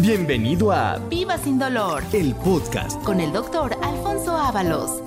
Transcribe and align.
Bienvenido 0.00 0.70
a 0.70 0.98
Viva 1.10 1.36
sin 1.38 1.58
dolor 1.58 2.04
el 2.12 2.32
podcast. 2.36 3.02
con 3.02 3.18
el 3.18 3.32
doctor 3.32 3.76
Alfonso 3.82 4.36
Ábalos. 4.36 5.02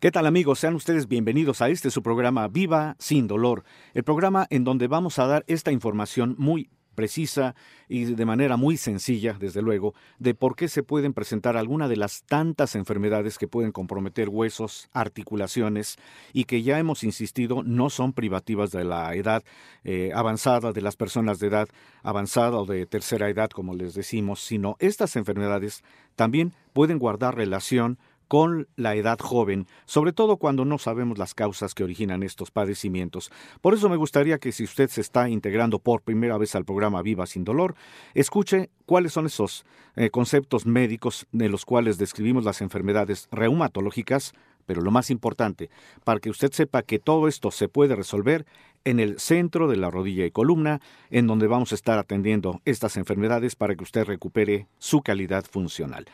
¿Qué 0.00 0.10
tal 0.10 0.26
amigos? 0.26 0.58
Sean 0.58 0.74
ustedes 0.74 1.06
bienvenidos 1.06 1.62
a 1.62 1.68
este 1.68 1.88
su 1.92 2.02
programa 2.02 2.48
Viva 2.48 2.96
sin 2.98 3.28
dolor, 3.28 3.62
el 3.94 4.02
programa 4.02 4.48
en 4.50 4.64
donde 4.64 4.88
vamos 4.88 5.20
a 5.20 5.28
dar 5.28 5.44
esta 5.46 5.70
información 5.70 6.34
muy 6.36 6.68
precisa 6.94 7.54
y 7.88 8.04
de 8.04 8.24
manera 8.24 8.56
muy 8.56 8.76
sencilla, 8.76 9.36
desde 9.38 9.60
luego, 9.62 9.94
de 10.18 10.34
por 10.34 10.56
qué 10.56 10.68
se 10.68 10.82
pueden 10.82 11.12
presentar 11.12 11.56
alguna 11.56 11.88
de 11.88 11.96
las 11.96 12.22
tantas 12.22 12.74
enfermedades 12.74 13.36
que 13.38 13.48
pueden 13.48 13.72
comprometer 13.72 14.28
huesos, 14.28 14.88
articulaciones 14.92 15.96
y 16.32 16.44
que 16.44 16.62
ya 16.62 16.78
hemos 16.78 17.04
insistido 17.04 17.62
no 17.62 17.90
son 17.90 18.12
privativas 18.12 18.70
de 18.70 18.84
la 18.84 19.14
edad 19.14 19.42
eh, 19.84 20.12
avanzada, 20.14 20.72
de 20.72 20.80
las 20.80 20.96
personas 20.96 21.38
de 21.38 21.48
edad 21.48 21.68
avanzada 22.02 22.56
o 22.58 22.66
de 22.66 22.86
tercera 22.86 23.28
edad, 23.28 23.50
como 23.50 23.74
les 23.74 23.94
decimos, 23.94 24.40
sino 24.40 24.76
estas 24.78 25.16
enfermedades 25.16 25.82
también 26.16 26.52
pueden 26.72 26.98
guardar 26.98 27.36
relación 27.36 27.98
con 28.34 28.66
la 28.74 28.96
edad 28.96 29.20
joven, 29.20 29.68
sobre 29.84 30.12
todo 30.12 30.38
cuando 30.38 30.64
no 30.64 30.78
sabemos 30.78 31.18
las 31.18 31.34
causas 31.34 31.72
que 31.72 31.84
originan 31.84 32.24
estos 32.24 32.50
padecimientos. 32.50 33.30
Por 33.60 33.74
eso 33.74 33.88
me 33.88 33.94
gustaría 33.94 34.38
que 34.38 34.50
si 34.50 34.64
usted 34.64 34.90
se 34.90 35.02
está 35.02 35.28
integrando 35.28 35.78
por 35.78 36.02
primera 36.02 36.36
vez 36.36 36.56
al 36.56 36.64
programa 36.64 37.00
Viva 37.00 37.26
sin 37.26 37.44
Dolor, 37.44 37.76
escuche 38.12 38.70
cuáles 38.86 39.12
son 39.12 39.26
esos 39.26 39.64
eh, 39.94 40.10
conceptos 40.10 40.66
médicos 40.66 41.28
de 41.30 41.48
los 41.48 41.64
cuales 41.64 41.96
describimos 41.96 42.42
las 42.42 42.60
enfermedades 42.60 43.28
reumatológicas, 43.30 44.32
pero 44.66 44.82
lo 44.82 44.90
más 44.90 45.10
importante, 45.10 45.70
para 46.02 46.18
que 46.18 46.30
usted 46.30 46.50
sepa 46.50 46.82
que 46.82 46.98
todo 46.98 47.28
esto 47.28 47.52
se 47.52 47.68
puede 47.68 47.94
resolver 47.94 48.46
en 48.84 48.98
el 48.98 49.20
centro 49.20 49.68
de 49.68 49.76
la 49.76 49.90
rodilla 49.92 50.26
y 50.26 50.32
columna, 50.32 50.80
en 51.10 51.28
donde 51.28 51.46
vamos 51.46 51.70
a 51.70 51.76
estar 51.76 52.00
atendiendo 52.00 52.60
estas 52.64 52.96
enfermedades 52.96 53.54
para 53.54 53.76
que 53.76 53.84
usted 53.84 54.04
recupere 54.04 54.66
su 54.80 55.02
calidad 55.02 55.44
funcional. 55.44 56.06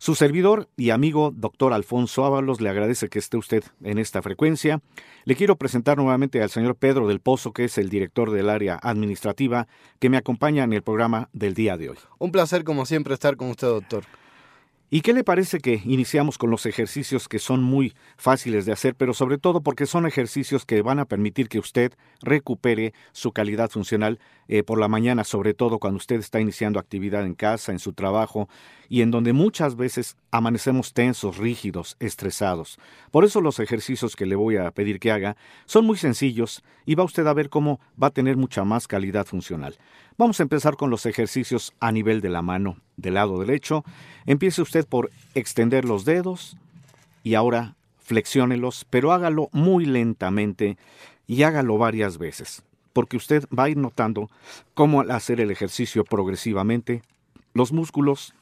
Su 0.00 0.14
servidor 0.14 0.68
y 0.76 0.90
amigo 0.90 1.32
doctor 1.34 1.72
Alfonso 1.72 2.24
Ábalos 2.24 2.60
le 2.60 2.68
agradece 2.68 3.08
que 3.08 3.18
esté 3.18 3.36
usted 3.36 3.64
en 3.82 3.98
esta 3.98 4.22
frecuencia. 4.22 4.80
Le 5.24 5.34
quiero 5.34 5.56
presentar 5.56 5.96
nuevamente 5.96 6.40
al 6.40 6.50
señor 6.50 6.76
Pedro 6.76 7.08
del 7.08 7.18
Pozo, 7.18 7.52
que 7.52 7.64
es 7.64 7.78
el 7.78 7.88
director 7.88 8.30
del 8.30 8.48
área 8.48 8.78
administrativa, 8.80 9.66
que 9.98 10.08
me 10.08 10.16
acompaña 10.16 10.62
en 10.62 10.72
el 10.72 10.82
programa 10.82 11.30
del 11.32 11.54
día 11.54 11.76
de 11.76 11.90
hoy. 11.90 11.98
Un 12.18 12.30
placer, 12.30 12.62
como 12.62 12.86
siempre, 12.86 13.12
estar 13.12 13.36
con 13.36 13.50
usted, 13.50 13.66
doctor. 13.66 14.04
¿Y 14.90 15.02
qué 15.02 15.12
le 15.12 15.22
parece 15.22 15.58
que 15.58 15.82
iniciamos 15.84 16.38
con 16.38 16.50
los 16.50 16.64
ejercicios 16.64 17.28
que 17.28 17.38
son 17.38 17.62
muy 17.62 17.94
fáciles 18.16 18.64
de 18.64 18.72
hacer, 18.72 18.94
pero 18.94 19.12
sobre 19.12 19.36
todo 19.36 19.60
porque 19.60 19.84
son 19.84 20.06
ejercicios 20.06 20.64
que 20.64 20.80
van 20.80 20.98
a 20.98 21.04
permitir 21.04 21.50
que 21.50 21.58
usted 21.58 21.92
recupere 22.22 22.94
su 23.12 23.32
calidad 23.32 23.68
funcional 23.68 24.18
eh, 24.48 24.62
por 24.62 24.80
la 24.80 24.88
mañana, 24.88 25.24
sobre 25.24 25.52
todo 25.52 25.78
cuando 25.78 25.98
usted 25.98 26.20
está 26.20 26.40
iniciando 26.40 26.80
actividad 26.80 27.26
en 27.26 27.34
casa, 27.34 27.70
en 27.70 27.80
su 27.80 27.92
trabajo, 27.92 28.48
y 28.88 29.02
en 29.02 29.10
donde 29.10 29.34
muchas 29.34 29.76
veces 29.76 30.16
amanecemos 30.30 30.94
tensos, 30.94 31.36
rígidos, 31.36 31.96
estresados. 32.00 32.78
Por 33.10 33.26
eso 33.26 33.42
los 33.42 33.60
ejercicios 33.60 34.16
que 34.16 34.24
le 34.24 34.36
voy 34.36 34.56
a 34.56 34.70
pedir 34.70 35.00
que 35.00 35.12
haga 35.12 35.36
son 35.66 35.84
muy 35.84 35.98
sencillos 35.98 36.62
y 36.86 36.94
va 36.94 37.04
usted 37.04 37.26
a 37.26 37.34
ver 37.34 37.50
cómo 37.50 37.78
va 38.02 38.06
a 38.06 38.12
tener 38.12 38.38
mucha 38.38 38.64
más 38.64 38.88
calidad 38.88 39.26
funcional. 39.26 39.76
Vamos 40.18 40.40
a 40.40 40.42
empezar 40.42 40.74
con 40.74 40.90
los 40.90 41.06
ejercicios 41.06 41.72
a 41.78 41.92
nivel 41.92 42.20
de 42.20 42.28
la 42.28 42.42
mano 42.42 42.78
del 42.96 43.14
lado 43.14 43.38
derecho. 43.38 43.84
Empiece 44.26 44.60
usted 44.60 44.84
por 44.84 45.12
extender 45.36 45.84
los 45.84 46.04
dedos 46.04 46.56
y 47.22 47.36
ahora 47.36 47.76
flexiónelos, 48.00 48.84
pero 48.90 49.12
hágalo 49.12 49.48
muy 49.52 49.86
lentamente 49.86 50.76
y 51.28 51.44
hágalo 51.44 51.78
varias 51.78 52.18
veces, 52.18 52.64
porque 52.92 53.16
usted 53.16 53.44
va 53.56 53.64
a 53.64 53.68
ir 53.68 53.76
notando 53.76 54.28
cómo 54.74 55.02
al 55.02 55.12
hacer 55.12 55.40
el 55.40 55.52
ejercicio 55.52 56.02
progresivamente, 56.02 57.02
los 57.54 57.72
músculos, 57.72 58.34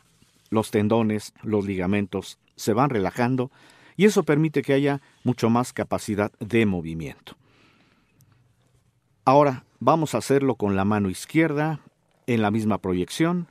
los 0.48 0.70
tendones, 0.70 1.34
los 1.42 1.66
ligamentos 1.66 2.38
se 2.54 2.72
van 2.72 2.88
relajando 2.88 3.50
y 3.98 4.06
eso 4.06 4.22
permite 4.22 4.62
que 4.62 4.72
haya 4.72 5.02
mucho 5.24 5.50
más 5.50 5.74
capacidad 5.74 6.32
de 6.40 6.64
movimiento. 6.64 7.36
Ahora 9.28 9.64
vamos 9.80 10.14
a 10.14 10.18
hacerlo 10.18 10.54
con 10.54 10.76
la 10.76 10.84
mano 10.84 11.10
izquierda 11.10 11.80
en 12.28 12.42
la 12.42 12.52
misma 12.52 12.78
proyección. 12.78 13.48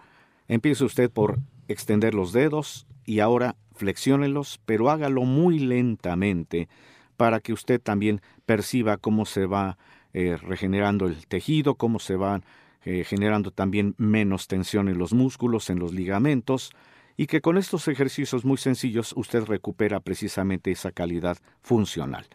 Empiece 0.47 0.85
usted 0.85 1.11
por 1.11 1.39
extender 1.67 2.13
los 2.13 2.31
dedos 2.31 2.87
y 3.03 3.19
ahora 3.19 3.57
flexiónelos, 3.73 4.61
pero 4.65 4.89
hágalo 4.89 5.23
muy 5.23 5.59
lentamente 5.59 6.69
para 7.17 7.41
que 7.41 7.51
usted 7.51 7.81
también 7.81 8.21
perciba 8.45 8.95
cómo 8.95 9.25
se 9.25 9.47
va 9.47 9.77
eh, 10.13 10.37
regenerando 10.37 11.07
el 11.07 11.27
tejido, 11.27 11.75
cómo 11.75 11.99
se 11.99 12.15
va 12.15 12.39
eh, 12.85 13.03
generando 13.03 13.51
también 13.51 13.95
menos 13.97 14.47
tensión 14.47 14.87
en 14.87 14.97
los 14.97 15.11
músculos, 15.11 15.69
en 15.69 15.79
los 15.79 15.93
ligamentos, 15.93 16.71
y 17.17 17.27
que 17.27 17.41
con 17.41 17.57
estos 17.57 17.89
ejercicios 17.89 18.45
muy 18.45 18.57
sencillos 18.57 19.13
usted 19.17 19.43
recupera 19.43 19.99
precisamente 19.99 20.71
esa 20.71 20.93
calidad 20.93 21.37
funcional. 21.61 22.27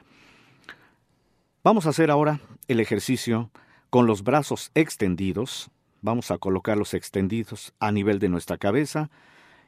Vamos 1.63 1.85
a 1.85 1.91
hacer 1.91 2.11
ahora 2.11 2.41
el 2.69 2.81
ejercicio 2.81 3.51
con 3.91 4.07
los 4.07 4.25
brazos 4.25 4.71
extendidos. 4.75 5.71
Vamos 6.01 6.31
a 6.31 6.39
colocarlos 6.39 6.95
extendidos 6.95 7.75
a 7.81 7.93
nivel 7.93 8.19
de 8.19 8.31
nuestra 8.31 8.57
cabeza. 8.57 9.11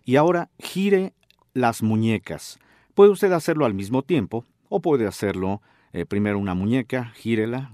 Y 0.02 0.16
ahora 0.16 0.48
gire 0.58 1.12
las 1.52 1.82
muñecas. 1.82 2.58
Puede 2.94 3.10
usted 3.10 3.30
hacerlo 3.32 3.66
al 3.66 3.74
mismo 3.74 4.00
tiempo 4.00 4.46
o 4.70 4.80
puede 4.80 5.06
hacerlo 5.06 5.60
eh, 5.92 6.06
primero 6.06 6.38
una 6.38 6.54
muñeca, 6.54 7.12
gírela 7.14 7.72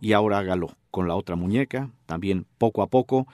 y 0.00 0.14
ahora 0.14 0.38
hágalo 0.38 0.76
con 0.90 1.06
la 1.06 1.14
otra 1.14 1.36
muñeca, 1.36 1.90
también 2.06 2.46
poco 2.58 2.82
a 2.82 2.88
poco, 2.88 3.28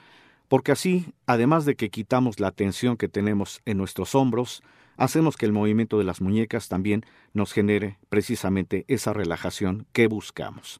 porque 0.47 0.71
así, 0.71 1.15
además 1.25 1.65
de 1.65 1.75
que 1.75 1.89
quitamos 1.89 2.39
la 2.39 2.51
tensión 2.51 2.95
que 2.95 3.07
tenemos 3.07 3.61
en 3.65 3.79
nuestros 3.79 4.13
hombros, 4.13 4.61
hacemos 5.01 5.35
que 5.35 5.47
el 5.47 5.51
movimiento 5.51 5.97
de 5.97 6.03
las 6.03 6.21
muñecas 6.21 6.69
también 6.69 7.03
nos 7.33 7.53
genere 7.53 7.97
precisamente 8.09 8.85
esa 8.87 9.13
relajación 9.13 9.87
que 9.93 10.05
buscamos. 10.05 10.79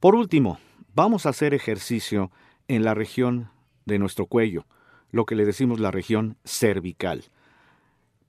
Por 0.00 0.16
último, 0.16 0.58
vamos 0.96 1.24
a 1.24 1.28
hacer 1.28 1.54
ejercicio 1.54 2.32
en 2.66 2.82
la 2.82 2.94
región 2.94 3.50
de 3.86 4.00
nuestro 4.00 4.26
cuello, 4.26 4.66
lo 5.12 5.26
que 5.26 5.36
le 5.36 5.46
decimos 5.46 5.78
la 5.78 5.92
región 5.92 6.36
cervical. 6.44 7.24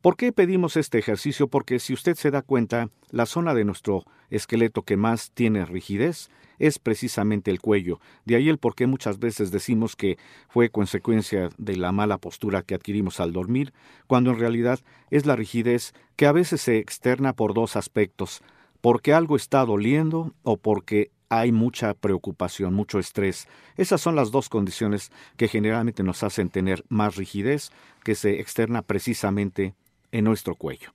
¿Por 0.01 0.15
qué 0.15 0.31
pedimos 0.31 0.77
este 0.77 0.97
ejercicio? 0.97 1.49
Porque 1.49 1.77
si 1.77 1.91
usted 1.91 2.15
se 2.15 2.31
da 2.31 2.41
cuenta, 2.41 2.89
la 3.11 3.25
zona 3.25 3.53
de 3.53 3.65
nuestro 3.65 4.05
esqueleto 4.29 4.83
que 4.83 4.95
más 4.95 5.31
tiene 5.31 5.65
rigidez 5.65 6.29
es 6.57 6.79
precisamente 6.79 7.51
el 7.51 7.59
cuello. 7.59 7.99
De 8.23 8.37
ahí 8.37 8.47
el 8.47 8.59
por 8.59 8.75
qué 8.75 8.87
muchas 8.87 9.19
veces 9.19 9.51
decimos 9.51 9.97
que 9.97 10.17
fue 10.47 10.69
consecuencia 10.69 11.49
de 11.57 11.75
la 11.75 11.91
mala 11.91 12.17
postura 12.17 12.61
que 12.61 12.75
adquirimos 12.75 13.19
al 13.19 13.33
dormir, 13.33 13.73
cuando 14.07 14.31
en 14.31 14.39
realidad 14.39 14.79
es 15.11 15.25
la 15.25 15.35
rigidez 15.35 15.93
que 16.16 16.27
a 16.27 16.31
veces 16.31 16.61
se 16.61 16.77
externa 16.77 17.33
por 17.33 17.53
dos 17.53 17.75
aspectos, 17.75 18.41
porque 18.79 19.13
algo 19.13 19.35
está 19.35 19.66
doliendo 19.66 20.33
o 20.43 20.55
porque 20.55 21.11
hay 21.27 21.51
mucha 21.51 21.93
preocupación, 21.93 22.73
mucho 22.73 22.99
estrés. 22.99 23.49
Esas 23.75 23.99
son 23.99 24.16
las 24.16 24.31
dos 24.31 24.47
condiciones 24.47 25.11
que 25.35 25.49
generalmente 25.49 26.03
nos 26.03 26.23
hacen 26.23 26.49
tener 26.49 26.85
más 26.87 27.17
rigidez, 27.17 27.72
que 28.05 28.16
se 28.16 28.40
externa 28.40 28.81
precisamente 28.81 29.75
en 30.11 30.26
nuestro 30.26 30.56
cuello. 30.56 30.91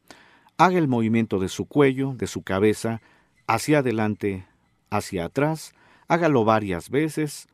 Haga 0.56 0.78
el 0.78 0.88
movimiento 0.88 1.38
de 1.38 1.48
su 1.48 1.66
cuello, 1.66 2.14
de 2.14 2.26
su 2.26 2.42
cabeza, 2.42 3.00
hacia 3.46 3.78
adelante, 3.78 4.46
hacia 4.90 5.24
atrás. 5.24 5.74
Hágalo 6.08 6.44
varias 6.44 6.90
veces, 6.90 7.48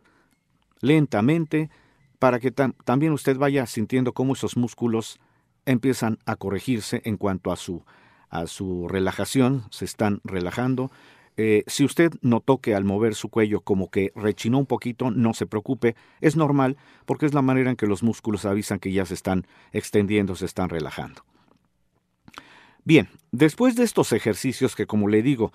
lentamente, 0.80 1.70
para 2.18 2.38
que 2.38 2.50
también 2.50 3.12
usted 3.12 3.38
vaya 3.38 3.66
sintiendo 3.66 4.12
cómo 4.12 4.34
esos 4.34 4.56
músculos 4.56 5.18
empiezan 5.64 6.18
a 6.26 6.36
corregirse 6.36 7.00
en 7.04 7.16
cuanto 7.16 7.52
a 7.52 7.56
su, 7.56 7.82
a 8.28 8.46
su 8.46 8.88
relajación, 8.88 9.64
se 9.70 9.84
están 9.84 10.20
relajando. 10.24 10.90
Eh, 11.36 11.64
si 11.66 11.84
usted 11.84 12.12
notó 12.20 12.58
que 12.58 12.74
al 12.74 12.84
mover 12.84 13.14
su 13.14 13.30
cuello 13.30 13.62
como 13.62 13.90
que 13.90 14.12
rechinó 14.14 14.58
un 14.58 14.66
poquito, 14.66 15.10
no 15.10 15.32
se 15.32 15.46
preocupe, 15.46 15.96
es 16.20 16.36
normal 16.36 16.76
porque 17.06 17.24
es 17.24 17.32
la 17.32 17.40
manera 17.40 17.70
en 17.70 17.76
que 17.76 17.86
los 17.86 18.02
músculos 18.02 18.44
avisan 18.44 18.78
que 18.78 18.92
ya 18.92 19.06
se 19.06 19.14
están 19.14 19.46
extendiendo, 19.72 20.34
se 20.34 20.44
están 20.44 20.68
relajando. 20.68 21.22
Bien, 22.84 23.08
después 23.30 23.76
de 23.76 23.84
estos 23.84 24.12
ejercicios 24.12 24.74
que 24.74 24.86
como 24.86 25.08
le 25.08 25.22
digo, 25.22 25.52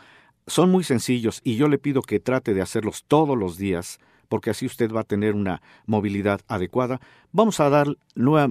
son 0.47 0.71
muy 0.71 0.83
sencillos 0.83 1.41
y 1.43 1.55
yo 1.55 1.67
le 1.67 1.79
pido 1.79 2.01
que 2.01 2.19
trate 2.19 2.53
de 2.53 2.61
hacerlos 2.61 3.03
todos 3.07 3.37
los 3.37 3.57
días, 3.57 3.99
porque 4.29 4.49
así 4.49 4.65
usted 4.65 4.91
va 4.91 5.01
a 5.01 5.05
tener 5.05 5.33
una 5.33 5.61
movilidad 5.85 6.41
adecuada. 6.47 6.99
Vamos 7.31 7.59
a 7.59 7.69
dar, 7.69 7.87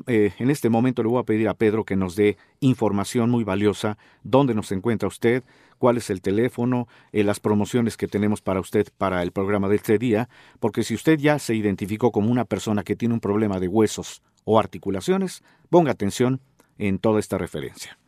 eh, 0.06 0.32
en 0.38 0.50
este 0.50 0.70
momento 0.70 1.02
le 1.02 1.08
voy 1.08 1.20
a 1.20 1.24
pedir 1.24 1.48
a 1.48 1.54
Pedro 1.54 1.84
que 1.84 1.96
nos 1.96 2.16
dé 2.16 2.36
información 2.60 3.30
muy 3.30 3.44
valiosa, 3.44 3.96
dónde 4.22 4.54
nos 4.54 4.72
encuentra 4.72 5.08
usted, 5.08 5.44
cuál 5.78 5.96
es 5.96 6.10
el 6.10 6.20
teléfono, 6.20 6.88
eh, 7.12 7.24
las 7.24 7.40
promociones 7.40 7.96
que 7.96 8.08
tenemos 8.08 8.40
para 8.40 8.60
usted 8.60 8.88
para 8.96 9.22
el 9.22 9.32
programa 9.32 9.68
de 9.68 9.76
este 9.76 9.98
día, 9.98 10.28
porque 10.58 10.82
si 10.82 10.94
usted 10.94 11.18
ya 11.18 11.38
se 11.38 11.54
identificó 11.54 12.10
como 12.10 12.30
una 12.30 12.44
persona 12.44 12.82
que 12.82 12.96
tiene 12.96 13.14
un 13.14 13.20
problema 13.20 13.60
de 13.60 13.68
huesos 13.68 14.22
o 14.44 14.58
articulaciones, 14.58 15.42
ponga 15.70 15.92
atención 15.92 16.40
en 16.78 16.98
toda 16.98 17.20
esta 17.20 17.38
referencia. 17.38 17.98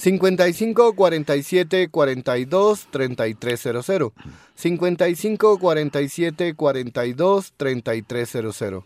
55 0.00 0.94
47 0.94 1.88
42 1.90 2.86
3300. 2.90 4.12
55 4.56 5.58
47 5.58 6.54
42 6.56 7.52
3300. 7.58 8.84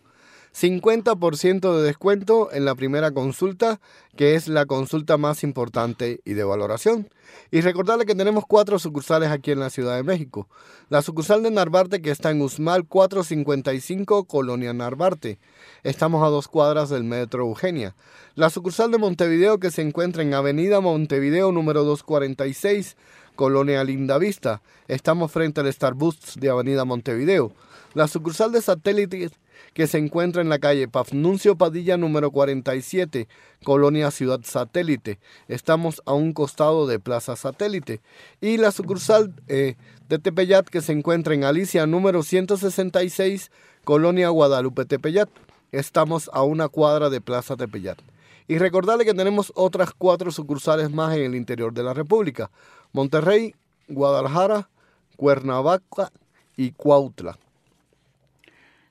50% 0.54 1.76
de 1.76 1.82
descuento 1.82 2.52
en 2.52 2.64
la 2.64 2.76
primera 2.76 3.10
consulta, 3.10 3.80
que 4.16 4.36
es 4.36 4.46
la 4.46 4.66
consulta 4.66 5.16
más 5.16 5.42
importante 5.42 6.20
y 6.24 6.34
de 6.34 6.44
valoración. 6.44 7.08
Y 7.50 7.60
recordarle 7.60 8.06
que 8.06 8.14
tenemos 8.14 8.44
cuatro 8.46 8.78
sucursales 8.78 9.30
aquí 9.30 9.50
en 9.50 9.58
la 9.58 9.70
Ciudad 9.70 9.96
de 9.96 10.04
México. 10.04 10.46
La 10.90 11.02
sucursal 11.02 11.42
de 11.42 11.50
Narvarte, 11.50 12.00
que 12.00 12.12
está 12.12 12.30
en 12.30 12.40
Usmal 12.40 12.86
455, 12.86 14.26
Colonia 14.26 14.72
Narvarte. 14.72 15.40
Estamos 15.82 16.24
a 16.24 16.30
dos 16.30 16.46
cuadras 16.46 16.88
del 16.88 17.02
Metro 17.02 17.42
Eugenia. 17.42 17.96
La 18.36 18.48
sucursal 18.48 18.92
de 18.92 18.98
Montevideo, 18.98 19.58
que 19.58 19.72
se 19.72 19.82
encuentra 19.82 20.22
en 20.22 20.34
Avenida 20.34 20.80
Montevideo 20.80 21.50
número 21.50 21.82
246, 21.82 22.96
Colonia 23.34 23.82
Lindavista. 23.82 24.62
Estamos 24.86 25.32
frente 25.32 25.60
al 25.60 25.72
Starbucks 25.72 26.38
de 26.38 26.50
Avenida 26.50 26.84
Montevideo. 26.84 27.50
La 27.94 28.06
sucursal 28.06 28.52
de 28.52 28.62
satélite 28.62 29.30
que 29.72 29.86
se 29.86 29.98
encuentra 29.98 30.42
en 30.42 30.48
la 30.48 30.58
calle 30.58 30.88
Pafnuncio 30.88 31.56
Padilla 31.56 31.96
número 31.96 32.30
47, 32.30 33.28
Colonia 33.64 34.10
Ciudad 34.10 34.40
Satélite. 34.44 35.18
Estamos 35.48 36.02
a 36.06 36.12
un 36.12 36.32
costado 36.32 36.86
de 36.86 37.00
Plaza 37.00 37.36
Satélite. 37.36 38.00
Y 38.40 38.58
la 38.58 38.70
sucursal 38.72 39.34
eh, 39.48 39.76
de 40.08 40.18
Tepeyat 40.18 40.66
que 40.66 40.82
se 40.82 40.92
encuentra 40.92 41.34
en 41.34 41.44
Alicia 41.44 41.86
número 41.86 42.22
166, 42.22 43.50
Colonia 43.84 44.28
Guadalupe 44.28 44.84
Tepeyat. 44.84 45.28
Estamos 45.72 46.30
a 46.32 46.42
una 46.42 46.68
cuadra 46.68 47.10
de 47.10 47.20
Plaza 47.20 47.56
Tepeyat. 47.56 47.98
Y 48.46 48.58
recordarle 48.58 49.04
que 49.04 49.14
tenemos 49.14 49.52
otras 49.56 49.92
cuatro 49.96 50.30
sucursales 50.30 50.90
más 50.92 51.16
en 51.16 51.22
el 51.22 51.34
interior 51.34 51.72
de 51.72 51.82
la 51.82 51.94
República. 51.94 52.50
Monterrey, 52.92 53.54
Guadalajara, 53.88 54.68
Cuernavaca 55.16 56.12
y 56.56 56.72
Cuautla. 56.72 57.38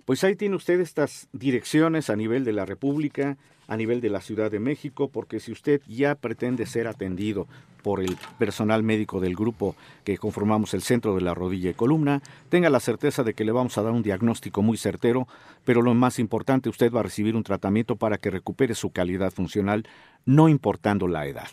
Pues 0.06 0.24
ahí 0.24 0.36
tiene 0.36 0.58
usted 0.58 0.82
estas 0.82 1.30
direcciones 1.32 2.10
a 2.10 2.16
nivel 2.16 2.44
de 2.44 2.52
la 2.52 2.66
República, 2.66 3.38
a 3.68 3.78
nivel 3.78 4.02
de 4.02 4.10
la 4.10 4.20
Ciudad 4.20 4.52
de 4.52 4.60
México, 4.60 5.08
porque 5.08 5.40
si 5.40 5.52
usted 5.52 5.82
ya 5.88 6.16
pretende 6.16 6.66
ser 6.66 6.88
atendido 6.88 7.48
por 7.82 8.02
el 8.02 8.18
personal 8.38 8.84
médico 8.84 9.22
del 9.22 9.36
grupo 9.36 9.76
que 10.04 10.18
conformamos 10.18 10.74
el 10.74 10.82
centro 10.82 11.16
de 11.16 11.22
la 11.22 11.34
rodilla 11.34 11.70
y 11.70 11.74
columna, 11.74 12.22
tenga 12.50 12.70
la 12.70 12.82
certeza 12.82 13.24
de 13.24 13.34
que 13.34 13.46
le 13.46 13.54
vamos 13.54 13.78
a 13.78 13.82
dar 13.82 13.94
un 13.94 14.04
diagnóstico 14.04 14.62
muy 14.62 14.78
certero, 14.78 15.28
pero 15.64 15.82
lo 15.82 15.94
más 15.94 16.20
importante, 16.20 16.70
usted 16.70 16.92
va 16.92 17.02
a 17.02 17.04
recibir 17.04 17.36
un 17.36 17.44
tratamiento 17.44 17.96
para 17.96 18.18
que 18.18 18.30
recupere 18.30 18.76
su 18.76 18.92
calidad 18.92 19.32
funcional, 19.32 19.86
no 20.26 20.50
importando 20.50 21.08
la 21.08 21.28
edad. 21.28 21.48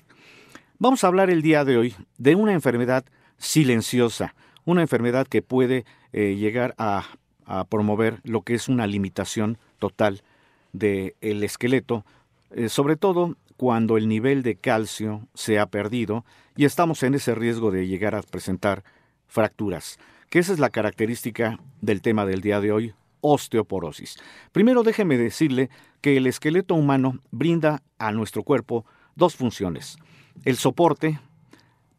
Vamos 0.79 1.05
a 1.05 1.09
hablar 1.09 1.31
el 1.31 1.43
día 1.43 1.65
de 1.65 1.77
hoy 1.77 1.95
de 2.19 2.35
una 2.35 2.53
enfermedad 2.53 3.05
silenciosa, 3.39 4.35
una 4.65 4.83
enfermedad 4.83 5.27
que 5.27 5.43
puede 5.43 5.85
eh, 6.13 6.37
llegar 6.37 6.75
a 6.79 7.05
a 7.51 7.65
promover 7.65 8.21
lo 8.23 8.43
que 8.43 8.55
es 8.55 8.69
una 8.69 8.87
limitación 8.87 9.59
total 9.81 10.23
del 10.73 11.15
el 11.21 11.43
esqueleto, 11.43 12.05
eh, 12.53 12.69
sobre 12.69 12.97
todo 12.97 13.37
cuando 13.57 13.97
el 13.97 14.09
nivel 14.09 14.43
de 14.45 14.55
calcio 14.55 15.27
se 15.35 15.59
ha 15.59 15.67
perdido 15.67 16.25
y 16.57 16.65
estamos 16.65 17.03
en 17.03 17.15
ese 17.15 17.35
riesgo 17.35 17.73
de 17.73 17.89
llegar 17.89 18.15
a 18.15 18.23
presentar 18.23 18.85
fracturas, 19.27 19.99
que 20.29 20.39
esa 20.39 20.53
es 20.53 20.61
la 20.61 20.71
característica 20.71 21.59
del 21.81 22.03
tema 22.03 22.25
del 22.25 22.41
día 22.41 22.61
de 22.61 22.71
hoy, 22.71 22.95
osteoporosis. 23.21 24.17
Primero 24.53 24.85
déjeme 24.85 25.19
decirle 25.19 25.71
que 26.01 26.17
el 26.17 26.29
esqueleto 26.29 26.77
humano 26.77 27.19
brinda 27.33 27.83
a 27.99 28.13
nuestro 28.13 28.45
cuerpo 28.45 28.87
dos 29.17 29.35
funciones. 29.35 29.99
El 30.45 30.57
soporte, 30.57 31.19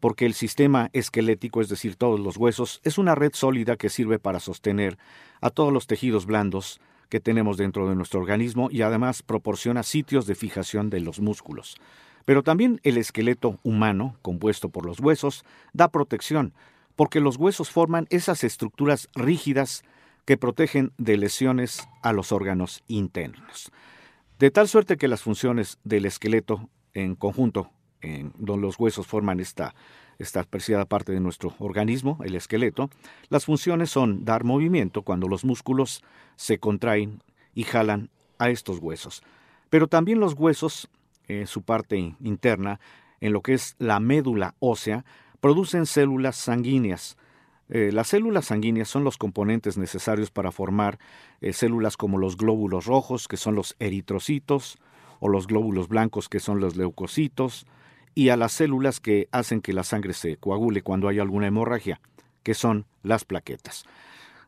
porque 0.02 0.26
el 0.26 0.34
sistema 0.34 0.90
esquelético, 0.92 1.62
es 1.62 1.70
decir, 1.70 1.96
todos 1.96 2.20
los 2.20 2.36
huesos, 2.36 2.82
es 2.84 2.98
una 2.98 3.16
red 3.16 3.32
sólida 3.34 3.78
que 3.78 3.88
sirve 3.88 4.20
para 4.20 4.42
sostener 4.42 4.98
a 5.40 5.52
todos 5.52 5.72
los 5.72 5.88
tejidos 5.88 6.26
blandos 6.26 6.82
que 7.08 7.20
tenemos 7.20 7.56
dentro 7.56 7.88
de 7.88 7.96
nuestro 7.96 8.20
organismo 8.20 8.68
y 8.72 8.82
además 8.82 9.22
proporciona 9.22 9.84
sitios 9.84 10.26
de 10.26 10.36
fijación 10.36 10.90
de 10.90 11.02
los 11.02 11.20
músculos. 11.20 11.78
Pero 12.26 12.42
también 12.42 12.82
el 12.84 12.98
esqueleto 12.98 13.60
humano, 13.64 14.18
compuesto 14.22 14.70
por 14.70 14.86
los 14.86 15.00
huesos, 15.00 15.46
da 15.72 15.88
protección, 15.88 16.54
porque 16.96 17.20
los 17.20 17.38
huesos 17.38 17.70
forman 17.70 18.08
esas 18.10 18.44
estructuras 18.44 19.08
rígidas 19.14 19.84
que 20.26 20.38
protegen 20.38 20.94
de 20.98 21.18
lesiones 21.18 21.88
a 22.02 22.12
los 22.12 22.32
órganos 22.32 22.84
internos. 22.88 23.72
De 24.40 24.50
tal 24.50 24.68
suerte 24.68 24.98
que 24.98 25.08
las 25.08 25.22
funciones 25.22 25.78
del 25.84 26.06
esqueleto 26.06 26.70
en 26.94 27.16
conjunto 27.16 27.70
en 28.02 28.34
donde 28.38 28.66
los 28.68 28.80
huesos 28.80 29.08
forman 29.08 29.40
esta, 29.40 29.74
esta 30.20 30.42
apreciada 30.42 30.86
parte 30.86 31.12
de 31.12 31.20
nuestro 31.20 31.56
organismo, 31.60 32.20
el 32.24 32.36
esqueleto, 32.36 32.90
las 33.30 33.46
funciones 33.46 33.90
son 33.90 34.26
dar 34.26 34.44
movimiento 34.44 35.02
cuando 35.02 35.28
los 35.28 35.46
músculos 35.46 36.04
se 36.36 36.60
contraen 36.60 37.22
y 37.54 37.64
jalan 37.64 38.10
a 38.40 38.50
estos 38.50 38.80
huesos. 38.80 39.24
Pero 39.70 39.88
también 39.88 40.20
los 40.20 40.34
huesos, 40.34 40.90
en 41.28 41.48
su 41.48 41.62
parte 41.62 42.16
interna, 42.20 42.80
en 43.20 43.34
lo 43.34 43.42
que 43.42 43.54
es 43.54 43.76
la 43.80 44.00
médula 44.00 44.56
ósea, 44.60 45.06
producen 45.40 45.86
células 45.86 46.36
sanguíneas. 46.36 47.18
Eh, 47.70 47.92
las 47.94 48.08
células 48.08 48.46
sanguíneas 48.46 48.90
son 48.90 49.04
los 49.04 49.18
componentes 49.18 49.78
necesarios 49.78 50.30
para 50.30 50.52
formar 50.52 51.00
eh, 51.40 51.54
células 51.54 51.96
como 51.96 52.18
los 52.18 52.36
glóbulos 52.36 52.86
rojos, 52.86 53.28
que 53.28 53.38
son 53.38 53.56
los 53.56 53.76
eritrocitos, 53.80 54.78
o 55.22 55.30
los 55.30 55.48
glóbulos 55.48 55.88
blancos, 55.88 56.28
que 56.28 56.40
son 56.40 56.60
los 56.60 56.76
leucocitos, 56.76 57.66
y 58.16 58.30
a 58.30 58.38
las 58.38 58.52
células 58.54 59.00
que 59.00 59.28
hacen 59.32 59.62
que 59.62 59.74
la 59.74 59.84
sangre 59.84 60.14
se 60.14 60.38
coagule 60.38 60.82
cuando 60.82 61.08
hay 61.08 61.20
alguna 61.20 61.48
hemorragia, 61.48 62.02
que 62.44 62.54
son 62.54 62.86
las 63.04 63.26
plaquetas. 63.26 63.86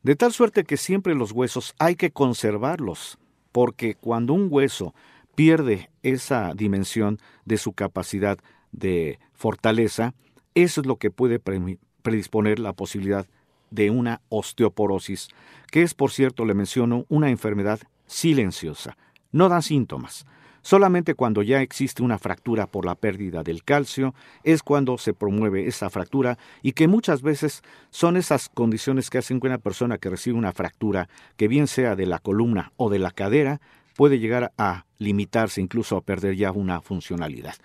De 0.04 0.16
tal 0.16 0.34
suerte 0.34 0.66
que 0.66 0.78
siempre 0.78 1.16
los 1.16 1.32
huesos 1.32 1.76
hay 1.80 1.96
que 1.96 2.12
conservarlos, 2.12 3.18
porque 3.52 3.96
cuando 3.96 4.34
un 4.34 4.48
hueso 4.50 4.94
pierde 5.36 5.90
esa 6.02 6.54
dimensión 6.54 7.20
de 7.46 7.58
su 7.58 7.74
capacidad 7.74 8.38
de 8.72 9.20
fortaleza, 9.34 10.14
eso 10.56 10.82
es 10.82 10.88
lo 10.88 10.98
que 10.98 11.12
puede 11.12 11.40
predisponer 11.40 12.60
la 12.60 12.74
posibilidad 12.74 13.28
de 13.72 13.90
una 13.90 14.22
osteoporosis, 14.30 15.30
que 15.72 15.82
es, 15.82 15.94
por 15.94 16.12
cierto, 16.12 16.46
le 16.46 16.54
menciono, 16.54 17.06
una 17.10 17.30
enfermedad 17.30 17.80
silenciosa. 18.06 18.98
No 19.32 19.50
da 19.50 19.62
síntomas, 19.62 20.28
Solamente 20.64 21.14
cuando 21.14 21.44
ya 21.44 21.62
existe 21.62 22.04
una 22.04 22.18
fractura 22.18 22.68
por 22.68 22.86
la 22.86 22.96
pérdida 22.96 23.44
del 23.44 23.66
calcio 23.66 24.16
es 24.46 24.64
cuando 24.64 24.98
se 24.98 25.14
promueve 25.14 25.68
esa 25.68 25.90
fractura 25.90 26.38
y 26.62 26.72
que 26.72 26.88
muchas 26.88 27.22
veces 27.22 27.62
son 27.90 28.16
esas 28.16 28.48
condiciones 28.48 29.10
que 29.10 29.18
hacen 29.18 29.42
que 29.42 29.48
una 29.48 29.58
persona 29.58 29.98
que 29.98 30.10
recibe 30.10 30.38
una 30.38 30.54
fractura, 30.54 31.10
que 31.36 31.50
bien 31.50 31.68
sea 31.68 31.98
de 31.98 32.06
la 32.06 32.18
columna 32.18 32.72
o 32.78 32.90
de 32.90 33.00
la 33.00 33.12
cadera, 33.12 33.60
puede 33.98 34.20
llegar 34.20 34.54
a 34.58 34.86
limitarse, 35.00 35.60
incluso 35.60 35.98
a 35.98 36.02
perder 36.02 36.38
ya 36.38 36.52
una 36.54 36.80
funcionalidad. 36.80 37.56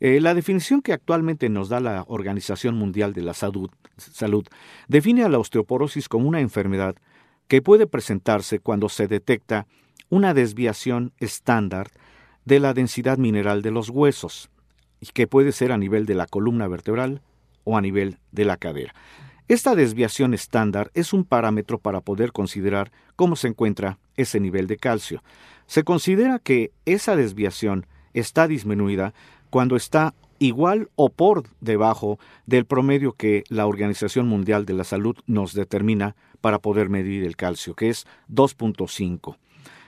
Eh, 0.00 0.20
la 0.20 0.34
definición 0.34 0.82
que 0.82 0.92
actualmente 0.92 1.48
nos 1.48 1.70
da 1.70 1.80
la 1.80 2.04
Organización 2.08 2.74
Mundial 2.74 3.14
de 3.14 3.22
la 3.22 3.32
Salud, 3.32 3.70
Salud 3.96 4.46
define 4.86 5.24
a 5.24 5.30
la 5.30 5.38
osteoporosis 5.38 6.10
como 6.10 6.28
una 6.28 6.40
enfermedad 6.40 6.96
que 7.48 7.62
puede 7.62 7.86
presentarse 7.86 8.58
cuando 8.58 8.90
se 8.90 9.08
detecta 9.08 9.66
una 10.10 10.34
desviación 10.34 11.12
estándar 11.18 11.90
de 12.44 12.60
la 12.60 12.74
densidad 12.74 13.18
mineral 13.18 13.62
de 13.62 13.70
los 13.70 13.88
huesos, 13.90 14.50
que 15.12 15.26
puede 15.26 15.52
ser 15.52 15.72
a 15.72 15.78
nivel 15.78 16.06
de 16.06 16.14
la 16.14 16.26
columna 16.26 16.68
vertebral 16.68 17.22
o 17.64 17.76
a 17.76 17.80
nivel 17.80 18.18
de 18.32 18.44
la 18.44 18.56
cadera. 18.56 18.94
Esta 19.46 19.74
desviación 19.74 20.32
estándar 20.32 20.90
es 20.94 21.12
un 21.12 21.24
parámetro 21.24 21.78
para 21.78 22.00
poder 22.00 22.32
considerar 22.32 22.90
cómo 23.14 23.36
se 23.36 23.48
encuentra 23.48 23.98
ese 24.16 24.40
nivel 24.40 24.66
de 24.66 24.78
calcio. 24.78 25.22
Se 25.66 25.84
considera 25.84 26.38
que 26.38 26.72
esa 26.86 27.14
desviación 27.14 27.86
está 28.14 28.48
disminuida 28.48 29.12
cuando 29.50 29.76
está 29.76 30.14
igual 30.38 30.88
o 30.96 31.10
por 31.10 31.44
debajo 31.60 32.18
del 32.46 32.64
promedio 32.64 33.12
que 33.12 33.44
la 33.48 33.66
Organización 33.66 34.28
Mundial 34.28 34.66
de 34.66 34.74
la 34.74 34.84
Salud 34.84 35.16
nos 35.26 35.52
determina 35.52 36.16
para 36.40 36.58
poder 36.58 36.88
medir 36.88 37.24
el 37.24 37.36
calcio, 37.36 37.74
que 37.74 37.88
es 37.88 38.06
2.5. 38.30 39.36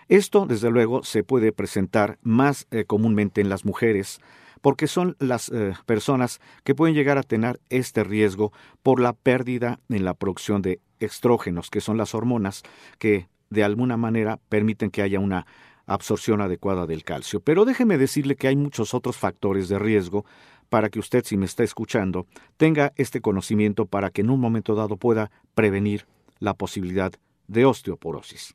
Esto, 0.09 0.47
desde 0.47 0.71
luego, 0.71 1.03
se 1.03 1.25
puede 1.25 1.51
presentar 1.51 2.19
más 2.23 2.69
eh, 2.71 2.85
comúnmente 2.85 3.41
en 3.41 3.49
las 3.49 3.65
mujeres, 3.65 4.21
porque 4.61 4.87
son 4.87 5.17
las 5.19 5.49
eh, 5.49 5.75
personas 5.85 6.41
que 6.63 6.75
pueden 6.75 6.95
llegar 6.95 7.19
a 7.19 7.25
tener 7.25 7.61
este 7.71 8.05
riesgo 8.05 8.53
por 8.83 9.01
la 9.01 9.13
pérdida 9.15 9.81
en 9.89 10.05
la 10.05 10.15
producción 10.15 10.63
de 10.63 10.81
estrógenos, 11.01 11.71
que 11.71 11.81
son 11.81 11.97
las 11.97 12.15
hormonas 12.15 12.63
que 12.99 13.29
de 13.51 13.65
alguna 13.65 13.97
manera 13.97 14.39
permiten 14.49 14.91
que 14.91 15.03
haya 15.03 15.19
una 15.19 15.47
absorción 15.87 16.41
adecuada 16.41 16.87
del 16.87 17.05
calcio. 17.05 17.41
Pero 17.41 17.65
déjeme 17.65 17.99
decirle 17.99 18.37
que 18.37 18.49
hay 18.49 18.57
muchos 18.57 18.95
otros 18.95 19.17
factores 19.17 19.69
de 19.69 19.79
riesgo 19.79 20.25
para 20.69 20.89
que 20.89 20.99
usted, 20.99 21.25
si 21.25 21.37
me 21.37 21.47
está 21.47 21.65
escuchando, 21.65 22.27
tenga 22.57 22.93
este 22.97 23.21
conocimiento 23.21 23.87
para 23.87 24.11
que 24.11 24.23
en 24.23 24.31
un 24.31 24.41
momento 24.41 24.75
dado 24.75 24.97
pueda 24.97 25.31
prevenir 25.55 26.07
la 26.39 26.55
posibilidad 26.55 27.13
de 27.47 27.65
osteoporosis. 27.65 28.55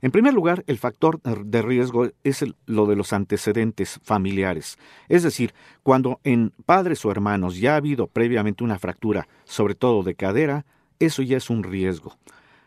En 0.00 0.10
primer 0.12 0.32
lugar, 0.32 0.62
el 0.66 0.78
factor 0.78 1.20
de 1.22 1.62
riesgo 1.62 2.08
es 2.22 2.44
lo 2.66 2.86
de 2.86 2.96
los 2.96 3.12
antecedentes 3.12 3.98
familiares, 4.02 4.78
es 5.08 5.22
decir, 5.22 5.54
cuando 5.82 6.20
en 6.24 6.52
padres 6.66 7.04
o 7.04 7.10
hermanos 7.10 7.58
ya 7.58 7.74
ha 7.74 7.76
habido 7.76 8.06
previamente 8.06 8.62
una 8.62 8.78
fractura, 8.78 9.28
sobre 9.44 9.74
todo 9.74 10.02
de 10.02 10.14
cadera, 10.14 10.66
eso 11.00 11.22
ya 11.22 11.36
es 11.36 11.50
un 11.50 11.64
riesgo. 11.64 12.16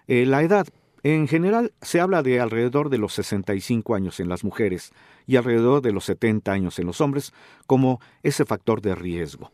Eh, 0.08 0.26
la 0.26 0.42
edad, 0.42 0.68
en 1.04 1.28
general, 1.28 1.74
se 1.82 2.00
habla 2.00 2.22
de 2.22 2.40
alrededor 2.40 2.90
de 2.90 2.98
los 2.98 3.14
65 3.14 3.96
años 3.96 4.20
en 4.20 4.30
las 4.30 4.44
mujeres 4.44 4.92
y 5.26 5.38
alrededor 5.38 5.82
de 5.82 5.94
los 5.94 6.06
70 6.06 6.52
años 6.52 6.80
en 6.80 6.88
los 6.88 7.02
hombres 7.02 7.34
como 7.66 8.02
ese 8.24 8.46
factor 8.46 8.82
de 8.82 8.94
riesgo. 8.94 9.52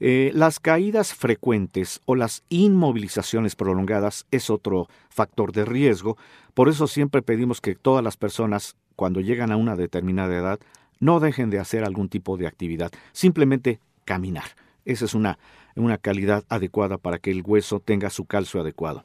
Eh, 0.00 0.32
las 0.34 0.58
caídas 0.60 1.14
frecuentes 1.14 2.00
o 2.04 2.16
las 2.16 2.42
inmovilizaciones 2.48 3.54
prolongadas 3.54 4.26
es 4.30 4.50
otro 4.50 4.88
factor 5.08 5.52
de 5.52 5.64
riesgo, 5.64 6.16
por 6.52 6.68
eso 6.68 6.86
siempre 6.86 7.22
pedimos 7.22 7.60
que 7.60 7.74
todas 7.74 8.02
las 8.02 8.16
personas, 8.16 8.76
cuando 8.96 9.20
llegan 9.20 9.52
a 9.52 9.56
una 9.56 9.76
determinada 9.76 10.36
edad, 10.36 10.60
no 11.00 11.20
dejen 11.20 11.50
de 11.50 11.58
hacer 11.58 11.84
algún 11.84 12.08
tipo 12.08 12.36
de 12.36 12.46
actividad, 12.46 12.92
simplemente 13.12 13.80
caminar. 14.04 14.56
Esa 14.84 15.04
es 15.04 15.14
una, 15.14 15.38
una 15.76 15.98
calidad 15.98 16.44
adecuada 16.48 16.98
para 16.98 17.18
que 17.18 17.30
el 17.30 17.42
hueso 17.44 17.80
tenga 17.80 18.10
su 18.10 18.24
calcio 18.24 18.60
adecuado. 18.60 19.04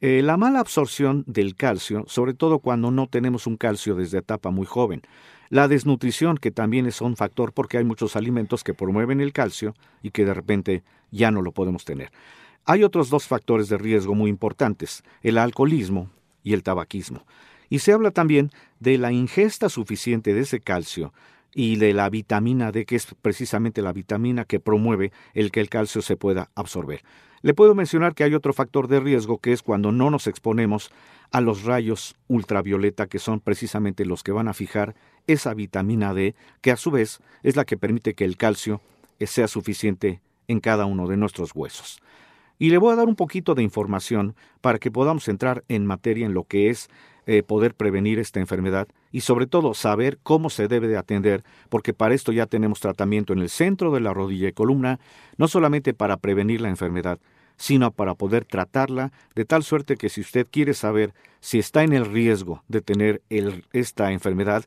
Eh, 0.00 0.22
la 0.22 0.36
mala 0.36 0.60
absorción 0.60 1.24
del 1.26 1.54
calcio, 1.54 2.04
sobre 2.08 2.34
todo 2.34 2.58
cuando 2.58 2.90
no 2.90 3.06
tenemos 3.06 3.46
un 3.46 3.56
calcio 3.56 3.94
desde 3.94 4.18
etapa 4.18 4.50
muy 4.50 4.66
joven. 4.66 5.02
La 5.54 5.68
desnutrición, 5.68 6.36
que 6.36 6.50
también 6.50 6.84
es 6.86 7.00
un 7.00 7.14
factor 7.14 7.52
porque 7.52 7.78
hay 7.78 7.84
muchos 7.84 8.16
alimentos 8.16 8.64
que 8.64 8.74
promueven 8.74 9.20
el 9.20 9.32
calcio 9.32 9.76
y 10.02 10.10
que 10.10 10.24
de 10.24 10.34
repente 10.34 10.82
ya 11.12 11.30
no 11.30 11.42
lo 11.42 11.52
podemos 11.52 11.84
tener. 11.84 12.10
Hay 12.64 12.82
otros 12.82 13.08
dos 13.08 13.28
factores 13.28 13.68
de 13.68 13.78
riesgo 13.78 14.16
muy 14.16 14.30
importantes, 14.30 15.04
el 15.22 15.38
alcoholismo 15.38 16.10
y 16.42 16.54
el 16.54 16.64
tabaquismo. 16.64 17.24
Y 17.70 17.78
se 17.78 17.92
habla 17.92 18.10
también 18.10 18.50
de 18.80 18.98
la 18.98 19.12
ingesta 19.12 19.68
suficiente 19.68 20.34
de 20.34 20.40
ese 20.40 20.58
calcio 20.58 21.12
y 21.54 21.76
de 21.76 21.92
la 21.94 22.10
vitamina 22.10 22.72
D, 22.72 22.84
que 22.84 22.96
es 22.96 23.06
precisamente 23.22 23.82
la 23.82 23.92
vitamina 23.92 24.44
que 24.44 24.60
promueve 24.60 25.12
el 25.34 25.50
que 25.50 25.60
el 25.60 25.68
calcio 25.68 26.02
se 26.02 26.16
pueda 26.16 26.50
absorber. 26.54 27.02
Le 27.42 27.54
puedo 27.54 27.74
mencionar 27.74 28.14
que 28.14 28.24
hay 28.24 28.34
otro 28.34 28.52
factor 28.52 28.88
de 28.88 29.00
riesgo 29.00 29.38
que 29.38 29.52
es 29.52 29.62
cuando 29.62 29.92
no 29.92 30.10
nos 30.10 30.26
exponemos 30.26 30.90
a 31.30 31.40
los 31.40 31.64
rayos 31.64 32.16
ultravioleta, 32.26 33.06
que 33.06 33.18
son 33.18 33.40
precisamente 33.40 34.04
los 34.04 34.22
que 34.22 34.32
van 34.32 34.48
a 34.48 34.54
fijar 34.54 34.94
esa 35.26 35.52
vitamina 35.54 36.14
D, 36.14 36.34
que 36.60 36.70
a 36.70 36.76
su 36.76 36.90
vez 36.90 37.20
es 37.42 37.56
la 37.56 37.64
que 37.64 37.76
permite 37.76 38.14
que 38.14 38.24
el 38.24 38.36
calcio 38.36 38.80
sea 39.20 39.48
suficiente 39.48 40.20
en 40.48 40.60
cada 40.60 40.86
uno 40.86 41.06
de 41.08 41.16
nuestros 41.16 41.54
huesos. 41.54 42.00
Y 42.58 42.70
le 42.70 42.78
voy 42.78 42.92
a 42.92 42.96
dar 42.96 43.08
un 43.08 43.16
poquito 43.16 43.54
de 43.54 43.62
información 43.62 44.36
para 44.60 44.78
que 44.78 44.90
podamos 44.90 45.28
entrar 45.28 45.64
en 45.68 45.86
materia 45.86 46.26
en 46.26 46.34
lo 46.34 46.44
que 46.44 46.70
es 46.70 46.88
eh, 47.26 47.42
poder 47.42 47.74
prevenir 47.74 48.18
esta 48.18 48.40
enfermedad 48.40 48.88
y 49.10 49.20
sobre 49.20 49.46
todo 49.46 49.74
saber 49.74 50.18
cómo 50.22 50.50
se 50.50 50.68
debe 50.68 50.88
de 50.88 50.96
atender, 50.96 51.44
porque 51.68 51.94
para 51.94 52.14
esto 52.14 52.32
ya 52.32 52.46
tenemos 52.46 52.80
tratamiento 52.80 53.32
en 53.32 53.38
el 53.38 53.48
centro 53.48 53.92
de 53.92 54.00
la 54.00 54.12
rodilla 54.12 54.48
y 54.48 54.52
columna, 54.52 55.00
no 55.36 55.48
solamente 55.48 55.94
para 55.94 56.16
prevenir 56.16 56.60
la 56.60 56.68
enfermedad, 56.68 57.18
sino 57.56 57.90
para 57.92 58.14
poder 58.14 58.44
tratarla 58.44 59.12
de 59.34 59.44
tal 59.44 59.62
suerte 59.62 59.96
que 59.96 60.08
si 60.08 60.20
usted 60.20 60.46
quiere 60.50 60.74
saber 60.74 61.14
si 61.40 61.58
está 61.58 61.82
en 61.82 61.92
el 61.92 62.06
riesgo 62.06 62.62
de 62.68 62.80
tener 62.80 63.22
esta 63.72 64.12
enfermedad, 64.12 64.64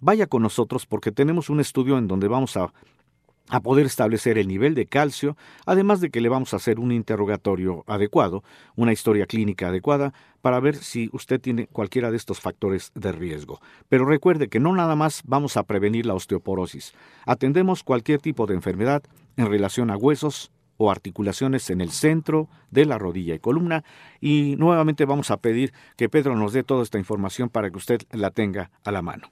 vaya 0.00 0.26
con 0.26 0.42
nosotros 0.42 0.86
porque 0.86 1.12
tenemos 1.12 1.50
un 1.50 1.60
estudio 1.60 1.98
en 1.98 2.08
donde 2.08 2.28
vamos 2.28 2.56
a, 2.56 2.72
a 3.50 3.60
poder 3.60 3.86
establecer 3.86 4.38
el 4.38 4.48
nivel 4.48 4.74
de 4.74 4.86
calcio, 4.86 5.36
además 5.66 6.00
de 6.00 6.10
que 6.10 6.20
le 6.20 6.28
vamos 6.28 6.52
a 6.52 6.56
hacer 6.56 6.78
un 6.78 6.92
interrogatorio 6.92 7.84
adecuado, 7.86 8.42
una 8.76 8.92
historia 8.92 9.26
clínica 9.26 9.68
adecuada, 9.68 10.12
para 10.40 10.60
ver 10.60 10.76
si 10.76 11.08
usted 11.12 11.40
tiene 11.40 11.66
cualquiera 11.66 12.10
de 12.10 12.16
estos 12.16 12.40
factores 12.40 12.92
de 12.94 13.12
riesgo. 13.12 13.60
Pero 13.88 14.04
recuerde 14.04 14.48
que 14.48 14.60
no 14.60 14.74
nada 14.74 14.96
más 14.96 15.22
vamos 15.24 15.56
a 15.56 15.62
prevenir 15.64 16.06
la 16.06 16.14
osteoporosis, 16.14 16.92
atendemos 17.26 17.82
cualquier 17.82 18.20
tipo 18.20 18.46
de 18.46 18.54
enfermedad 18.54 19.02
en 19.36 19.46
relación 19.46 19.90
a 19.90 19.96
huesos, 19.96 20.50
o 20.78 20.90
articulaciones 20.90 21.68
en 21.68 21.82
el 21.82 21.90
centro 21.90 22.48
de 22.70 22.86
la 22.86 22.98
rodilla 22.98 23.34
y 23.34 23.38
columna. 23.40 23.84
Y 24.20 24.56
nuevamente 24.58 25.04
vamos 25.04 25.30
a 25.30 25.36
pedir 25.36 25.74
que 25.96 26.08
Pedro 26.08 26.36
nos 26.36 26.54
dé 26.54 26.62
toda 26.62 26.82
esta 26.82 26.98
información 26.98 27.50
para 27.50 27.70
que 27.70 27.76
usted 27.76 28.02
la 28.12 28.30
tenga 28.30 28.70
a 28.84 28.92
la 28.92 29.02
mano. 29.02 29.30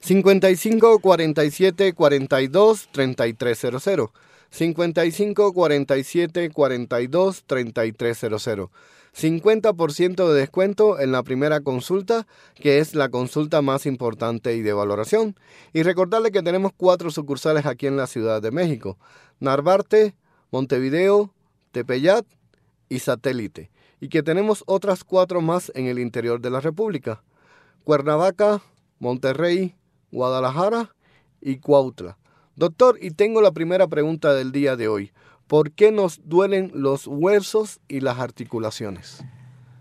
55 0.00 0.98
47 1.00 1.92
42 1.92 2.88
3300. 2.92 4.10
55 4.50 5.52
47 5.52 6.50
42 6.50 7.44
3300. 7.46 8.70
50% 9.14 10.28
de 10.28 10.40
descuento 10.40 10.98
en 10.98 11.12
la 11.12 11.22
primera 11.22 11.60
consulta, 11.60 12.26
que 12.56 12.78
es 12.78 12.96
la 12.96 13.08
consulta 13.10 13.62
más 13.62 13.86
importante 13.86 14.56
y 14.56 14.62
de 14.62 14.72
valoración. 14.72 15.36
Y 15.72 15.84
recordarle 15.84 16.32
que 16.32 16.42
tenemos 16.42 16.72
cuatro 16.76 17.10
sucursales 17.10 17.64
aquí 17.64 17.86
en 17.86 17.96
la 17.96 18.08
Ciudad 18.08 18.42
de 18.42 18.50
México. 18.50 18.98
Narvarte, 19.38 20.14
Montevideo, 20.50 21.32
Tepeyat 21.70 22.26
y 22.88 22.98
Satélite, 23.00 23.70
y 24.00 24.08
que 24.08 24.22
tenemos 24.22 24.64
otras 24.66 25.04
cuatro 25.04 25.40
más 25.40 25.70
en 25.74 25.86
el 25.86 25.98
interior 25.98 26.40
de 26.40 26.50
la 26.50 26.60
República, 26.60 27.22
Cuernavaca, 27.84 28.62
Monterrey, 28.98 29.74
Guadalajara 30.14 30.94
y 31.40 31.58
Cuautla. 31.58 32.16
Doctor, 32.54 32.98
y 33.02 33.10
tengo 33.10 33.42
la 33.42 33.52
primera 33.52 33.88
pregunta 33.88 34.32
del 34.32 34.52
día 34.52 34.76
de 34.76 34.86
hoy. 34.86 35.10
¿Por 35.48 35.72
qué 35.72 35.90
nos 35.90 36.20
duelen 36.24 36.70
los 36.72 37.06
huesos 37.08 37.80
y 37.88 38.00
las 38.00 38.20
articulaciones? 38.20 39.24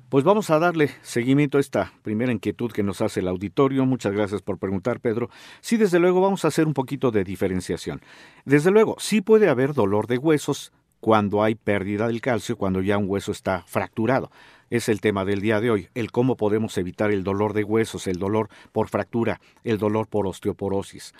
Pues 0.09 0.23
vamos 0.23 0.49
a 0.49 0.59
darle 0.59 0.89
seguimiento 1.03 1.57
a 1.57 1.61
esta 1.61 1.93
primera 2.01 2.31
inquietud 2.31 2.71
que 2.71 2.83
nos 2.83 3.01
hace 3.01 3.19
el 3.19 3.27
auditorio. 3.27 3.85
Muchas 3.85 4.11
gracias 4.13 4.41
por 4.41 4.57
preguntar, 4.57 4.99
Pedro. 4.99 5.29
Sí, 5.61 5.77
desde 5.77 5.99
luego 5.99 6.19
vamos 6.19 6.43
a 6.45 6.49
hacer 6.49 6.65
un 6.67 6.73
poquito 6.73 7.11
de 7.11 7.23
diferenciación. 7.23 8.01
Desde 8.43 8.71
luego, 8.71 8.95
sí 8.99 9.21
puede 9.21 9.49
haber 9.49 9.73
dolor 9.73 10.07
de 10.07 10.17
huesos 10.17 10.71
cuando 10.99 11.43
hay 11.43 11.55
pérdida 11.55 12.07
del 12.07 12.21
calcio, 12.21 12.57
cuando 12.57 12.81
ya 12.81 12.97
un 12.97 13.09
hueso 13.09 13.31
está 13.31 13.63
fracturado. 13.67 14.31
Es 14.69 14.89
el 14.89 15.01
tema 15.01 15.25
del 15.25 15.41
día 15.41 15.59
de 15.59 15.71
hoy, 15.71 15.89
el 15.93 16.11
cómo 16.11 16.35
podemos 16.35 16.77
evitar 16.77 17.11
el 17.11 17.23
dolor 17.23 17.53
de 17.53 17.63
huesos, 17.63 18.07
el 18.07 18.17
dolor 18.17 18.49
por 18.71 18.89
fractura, 18.89 19.39
el 19.63 19.77
dolor 19.77 20.07
por 20.07 20.27
osteoporosis. 20.27 21.13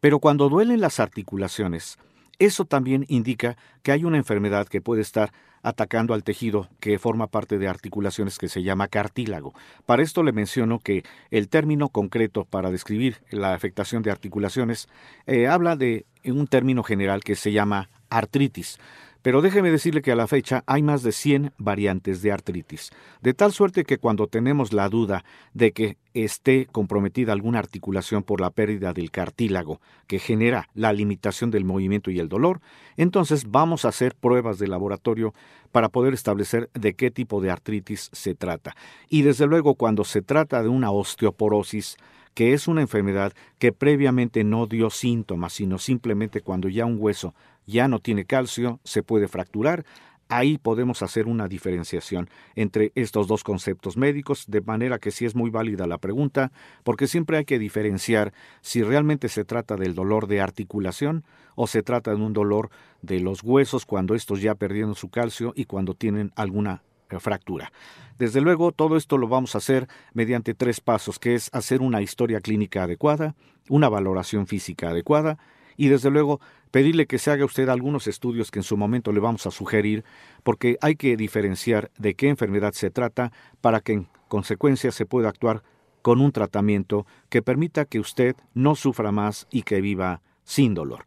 Pero 0.00 0.18
cuando 0.18 0.48
duelen 0.48 0.80
las 0.80 1.00
articulaciones, 1.00 1.98
eso 2.38 2.64
también 2.64 3.04
indica 3.08 3.56
que 3.82 3.92
hay 3.92 4.04
una 4.04 4.16
enfermedad 4.16 4.66
que 4.66 4.80
puede 4.80 5.02
estar 5.02 5.32
atacando 5.62 6.14
al 6.14 6.24
tejido 6.24 6.68
que 6.80 6.98
forma 6.98 7.26
parte 7.26 7.58
de 7.58 7.68
articulaciones 7.68 8.38
que 8.38 8.48
se 8.48 8.62
llama 8.62 8.88
cartílago. 8.88 9.52
Para 9.86 10.02
esto 10.02 10.22
le 10.22 10.32
menciono 10.32 10.78
que 10.78 11.04
el 11.30 11.48
término 11.48 11.90
concreto 11.90 12.44
para 12.44 12.70
describir 12.70 13.18
la 13.30 13.52
afectación 13.52 14.02
de 14.02 14.10
articulaciones 14.10 14.88
eh, 15.26 15.48
habla 15.48 15.76
de 15.76 16.06
un 16.24 16.46
término 16.46 16.82
general 16.82 17.22
que 17.22 17.36
se 17.36 17.52
llama 17.52 17.90
artritis. 18.08 18.78
Pero 19.22 19.42
déjeme 19.42 19.70
decirle 19.70 20.00
que 20.00 20.12
a 20.12 20.16
la 20.16 20.26
fecha 20.26 20.64
hay 20.66 20.82
más 20.82 21.02
de 21.02 21.12
100 21.12 21.52
variantes 21.58 22.22
de 22.22 22.32
artritis, 22.32 22.90
de 23.20 23.34
tal 23.34 23.52
suerte 23.52 23.84
que 23.84 23.98
cuando 23.98 24.26
tenemos 24.26 24.72
la 24.72 24.88
duda 24.88 25.24
de 25.52 25.72
que 25.72 25.98
esté 26.14 26.66
comprometida 26.66 27.32
alguna 27.32 27.58
articulación 27.58 28.22
por 28.22 28.40
la 28.40 28.50
pérdida 28.50 28.92
del 28.92 29.10
cartílago 29.10 29.80
que 30.06 30.18
genera 30.18 30.68
la 30.74 30.92
limitación 30.92 31.50
del 31.50 31.64
movimiento 31.64 32.10
y 32.10 32.18
el 32.18 32.28
dolor, 32.28 32.60
entonces 32.96 33.50
vamos 33.50 33.84
a 33.84 33.88
hacer 33.88 34.14
pruebas 34.14 34.58
de 34.58 34.68
laboratorio 34.68 35.34
para 35.70 35.88
poder 35.88 36.14
establecer 36.14 36.70
de 36.74 36.94
qué 36.94 37.10
tipo 37.10 37.40
de 37.40 37.50
artritis 37.50 38.10
se 38.12 38.34
trata. 38.34 38.74
Y 39.08 39.22
desde 39.22 39.46
luego 39.46 39.74
cuando 39.74 40.04
se 40.04 40.22
trata 40.22 40.62
de 40.62 40.68
una 40.68 40.90
osteoporosis, 40.90 41.96
que 42.34 42.52
es 42.52 42.68
una 42.68 42.80
enfermedad 42.80 43.32
que 43.58 43.72
previamente 43.72 44.44
no 44.44 44.66
dio 44.66 44.90
síntomas, 44.90 45.52
sino 45.52 45.78
simplemente 45.78 46.40
cuando 46.40 46.68
ya 46.68 46.86
un 46.86 46.96
hueso 46.98 47.34
ya 47.70 47.88
no 47.88 48.00
tiene 48.00 48.26
calcio, 48.26 48.80
se 48.84 49.02
puede 49.02 49.28
fracturar. 49.28 49.84
Ahí 50.28 50.58
podemos 50.58 51.02
hacer 51.02 51.26
una 51.26 51.48
diferenciación 51.48 52.28
entre 52.54 52.92
estos 52.94 53.26
dos 53.26 53.42
conceptos 53.42 53.96
médicos, 53.96 54.44
de 54.46 54.60
manera 54.60 55.00
que 55.00 55.10
sí 55.10 55.24
es 55.24 55.34
muy 55.34 55.50
válida 55.50 55.88
la 55.88 55.98
pregunta, 55.98 56.52
porque 56.84 57.08
siempre 57.08 57.38
hay 57.38 57.44
que 57.44 57.58
diferenciar 57.58 58.32
si 58.60 58.82
realmente 58.82 59.28
se 59.28 59.44
trata 59.44 59.74
del 59.74 59.94
dolor 59.94 60.28
de 60.28 60.40
articulación 60.40 61.24
o 61.56 61.66
se 61.66 61.82
trata 61.82 62.14
de 62.14 62.22
un 62.22 62.32
dolor 62.32 62.70
de 63.02 63.18
los 63.18 63.42
huesos 63.42 63.86
cuando 63.86 64.14
estos 64.14 64.40
ya 64.40 64.54
perdieron 64.54 64.94
su 64.94 65.08
calcio 65.08 65.52
y 65.56 65.64
cuando 65.64 65.94
tienen 65.94 66.30
alguna 66.36 66.84
eh, 67.10 67.18
fractura. 67.18 67.72
Desde 68.16 68.40
luego, 68.40 68.70
todo 68.70 68.96
esto 68.96 69.18
lo 69.18 69.26
vamos 69.26 69.56
a 69.56 69.58
hacer 69.58 69.88
mediante 70.12 70.54
tres 70.54 70.80
pasos, 70.80 71.18
que 71.18 71.34
es 71.34 71.50
hacer 71.52 71.80
una 71.80 72.02
historia 72.02 72.40
clínica 72.40 72.84
adecuada, 72.84 73.34
una 73.68 73.88
valoración 73.88 74.46
física 74.46 74.90
adecuada 74.90 75.38
y 75.80 75.88
desde 75.88 76.10
luego 76.10 76.42
pedirle 76.70 77.06
que 77.06 77.18
se 77.18 77.30
haga 77.30 77.46
usted 77.46 77.70
algunos 77.70 78.06
estudios 78.06 78.50
que 78.50 78.58
en 78.58 78.64
su 78.64 78.76
momento 78.76 79.12
le 79.12 79.20
vamos 79.20 79.46
a 79.46 79.50
sugerir, 79.50 80.04
porque 80.42 80.76
hay 80.82 80.94
que 80.94 81.16
diferenciar 81.16 81.90
de 81.96 82.14
qué 82.14 82.28
enfermedad 82.28 82.74
se 82.74 82.90
trata 82.90 83.32
para 83.62 83.80
que 83.80 83.94
en 83.94 84.08
consecuencia 84.28 84.92
se 84.92 85.06
pueda 85.06 85.30
actuar 85.30 85.62
con 86.02 86.20
un 86.20 86.32
tratamiento 86.32 87.06
que 87.30 87.40
permita 87.40 87.86
que 87.86 87.98
usted 87.98 88.36
no 88.52 88.74
sufra 88.74 89.10
más 89.10 89.46
y 89.50 89.62
que 89.62 89.80
viva 89.80 90.20
sin 90.44 90.74
dolor. 90.74 91.06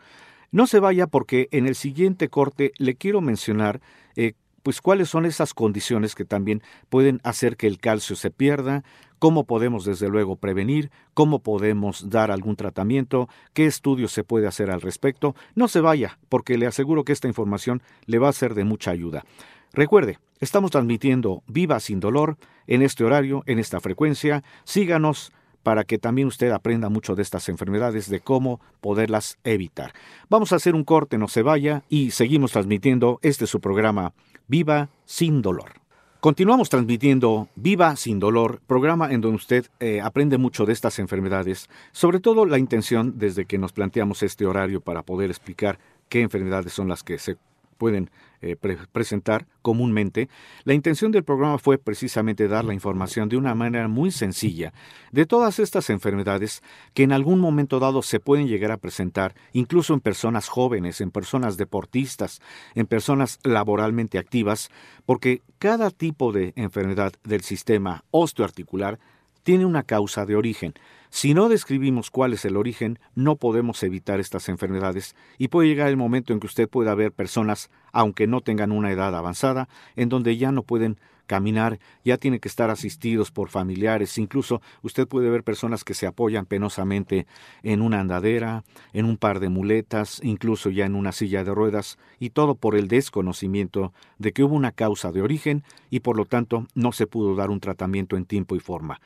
No 0.49 0.65
se 0.65 0.79
vaya 0.79 1.05
porque 1.05 1.49
en 1.51 1.67
el 1.67 1.75
siguiente 1.75 2.29
corte 2.29 2.71
le 2.79 2.95
quiero 2.95 3.21
mencionar 3.21 3.79
eh, 4.15 4.33
pues 4.63 4.81
cuáles 4.81 5.07
son 5.07 5.27
esas 5.27 5.53
condiciones 5.53 6.15
que 6.15 6.25
también 6.25 6.63
pueden 6.89 7.21
hacer 7.23 7.57
que 7.57 7.67
el 7.67 7.77
calcio 7.77 8.15
se 8.15 8.31
pierda, 8.31 8.83
cómo 9.23 9.45
podemos 9.45 9.85
desde 9.85 10.09
luego 10.09 10.35
prevenir, 10.35 10.91
cómo 11.13 11.39
podemos 11.39 12.09
dar 12.09 12.29
algún 12.29 12.57
tratamiento, 12.57 13.29
qué 13.53 13.65
estudios 13.65 14.11
se 14.11 14.25
puede 14.25 14.47
hacer 14.47 14.69
al 14.69 14.81
respecto. 14.81 15.33
No 15.55 15.69
se 15.69 15.79
vaya, 15.79 16.19
porque 16.27 16.57
le 16.57 16.67
aseguro 16.67 17.05
que 17.05 17.13
esta 17.13 17.29
información 17.29 17.81
le 18.05 18.19
va 18.19 18.27
a 18.27 18.33
ser 18.33 18.53
de 18.53 18.65
mucha 18.65 18.91
ayuda. 18.91 19.23
Recuerde, 19.71 20.19
estamos 20.41 20.71
transmitiendo 20.71 21.41
Viva 21.47 21.79
sin 21.79 22.01
dolor 22.01 22.35
en 22.67 22.81
este 22.81 23.05
horario, 23.05 23.43
en 23.45 23.59
esta 23.59 23.79
frecuencia. 23.79 24.43
Síganos 24.65 25.31
para 25.63 25.85
que 25.85 25.99
también 25.99 26.27
usted 26.27 26.51
aprenda 26.51 26.89
mucho 26.89 27.15
de 27.15 27.21
estas 27.21 27.47
enfermedades, 27.47 28.09
de 28.09 28.19
cómo 28.19 28.59
poderlas 28.81 29.37
evitar. 29.45 29.93
Vamos 30.29 30.51
a 30.51 30.57
hacer 30.57 30.75
un 30.75 30.83
corte, 30.83 31.17
no 31.17 31.29
se 31.29 31.43
vaya, 31.43 31.83
y 31.87 32.11
seguimos 32.11 32.51
transmitiendo 32.51 33.19
este 33.21 33.47
su 33.47 33.61
programa 33.61 34.11
Viva 34.49 34.89
sin 35.05 35.41
dolor. 35.41 35.82
Continuamos 36.23 36.69
transmitiendo 36.69 37.49
Viva 37.53 37.97
sin 37.97 38.17
dolor, 38.17 38.61
programa 38.65 39.11
en 39.11 39.19
donde 39.19 39.35
usted 39.35 39.65
eh, 39.81 39.99
aprende 39.99 40.37
mucho 40.37 40.65
de 40.65 40.71
estas 40.71 40.97
enfermedades, 40.99 41.69
sobre 41.91 42.21
todo 42.21 42.45
la 42.45 42.57
intención 42.57 43.19
desde 43.19 43.43
que 43.43 43.57
nos 43.57 43.73
planteamos 43.73 44.23
este 44.23 44.45
horario 44.45 44.79
para 44.79 45.03
poder 45.03 45.29
explicar 45.29 45.79
qué 46.07 46.21
enfermedades 46.21 46.71
son 46.71 46.87
las 46.87 47.03
que 47.03 47.19
se 47.19 47.35
pueden 47.73 48.09
eh, 48.41 48.57
presentar 48.91 49.47
comúnmente, 49.61 50.27
la 50.65 50.73
intención 50.73 51.11
del 51.11 51.23
programa 51.23 51.57
fue 51.57 51.77
precisamente 51.77 52.47
dar 52.47 52.65
la 52.65 52.73
información 52.73 53.29
de 53.29 53.37
una 53.37 53.55
manera 53.55 53.87
muy 53.87 54.11
sencilla 54.11 54.73
de 55.11 55.25
todas 55.25 55.59
estas 55.59 55.89
enfermedades 55.89 56.61
que 56.93 57.03
en 57.03 57.13
algún 57.13 57.39
momento 57.39 57.79
dado 57.79 58.01
se 58.01 58.19
pueden 58.19 58.47
llegar 58.47 58.71
a 58.71 58.77
presentar, 58.77 59.33
incluso 59.53 59.93
en 59.93 60.01
personas 60.01 60.49
jóvenes, 60.49 60.99
en 60.99 61.11
personas 61.11 61.55
deportistas, 61.55 62.41
en 62.75 62.85
personas 62.85 63.39
laboralmente 63.43 64.17
activas, 64.17 64.69
porque 65.05 65.41
cada 65.57 65.89
tipo 65.89 66.31
de 66.31 66.53
enfermedad 66.55 67.13
del 67.23 67.41
sistema 67.41 68.03
osteoarticular 68.11 68.99
tiene 69.43 69.65
una 69.65 69.83
causa 69.83 70.25
de 70.25 70.35
origen. 70.35 70.73
Si 71.09 71.35
no 71.35 71.47
describimos 71.47 72.09
cuál 72.09 72.33
es 72.33 72.43
el 72.43 72.57
origen, 72.57 72.97
no 73.13 73.35
podemos 73.35 73.83
evitar 73.83 74.19
estas 74.19 74.49
enfermedades 74.49 75.15
y 75.37 75.49
puede 75.49 75.67
llegar 75.67 75.89
el 75.89 75.97
momento 75.97 76.33
en 76.33 76.39
que 76.39 76.47
usted 76.47 76.67
pueda 76.67 76.95
ver 76.95 77.11
personas, 77.11 77.69
aunque 77.91 78.25
no 78.25 78.41
tengan 78.41 78.71
una 78.71 78.91
edad 78.91 79.15
avanzada, 79.15 79.69
en 79.95 80.09
donde 80.09 80.37
ya 80.37 80.51
no 80.51 80.63
pueden 80.63 80.97
caminar, 81.27 81.79
ya 82.03 82.17
tienen 82.17 82.39
que 82.39 82.47
estar 82.47 82.69
asistidos 82.69 83.31
por 83.31 83.49
familiares, 83.49 84.17
incluso 84.17 84.61
usted 84.81 85.07
puede 85.07 85.29
ver 85.29 85.43
personas 85.43 85.83
que 85.83 85.93
se 85.93 86.07
apoyan 86.07 86.45
penosamente 86.45 87.27
en 87.61 87.81
una 87.81 87.99
andadera, 87.99 88.63
en 88.91 89.05
un 89.05 89.17
par 89.17 89.39
de 89.39 89.49
muletas, 89.49 90.19
incluso 90.23 90.69
ya 90.69 90.85
en 90.85 90.95
una 90.95 91.11
silla 91.11 91.43
de 91.43 91.53
ruedas, 91.53 91.97
y 92.19 92.31
todo 92.31 92.55
por 92.55 92.75
el 92.75 92.87
desconocimiento 92.87 93.93
de 94.17 94.33
que 94.33 94.43
hubo 94.43 94.55
una 94.55 94.71
causa 94.71 95.11
de 95.11 95.21
origen 95.21 95.63
y 95.89 96.01
por 96.01 96.17
lo 96.17 96.25
tanto 96.25 96.67
no 96.75 96.91
se 96.91 97.07
pudo 97.07 97.35
dar 97.35 97.49
un 97.49 97.59
tratamiento 97.59 98.17
en 98.17 98.25
tiempo 98.25 98.55
y 98.55 98.59
forma. 98.59 98.99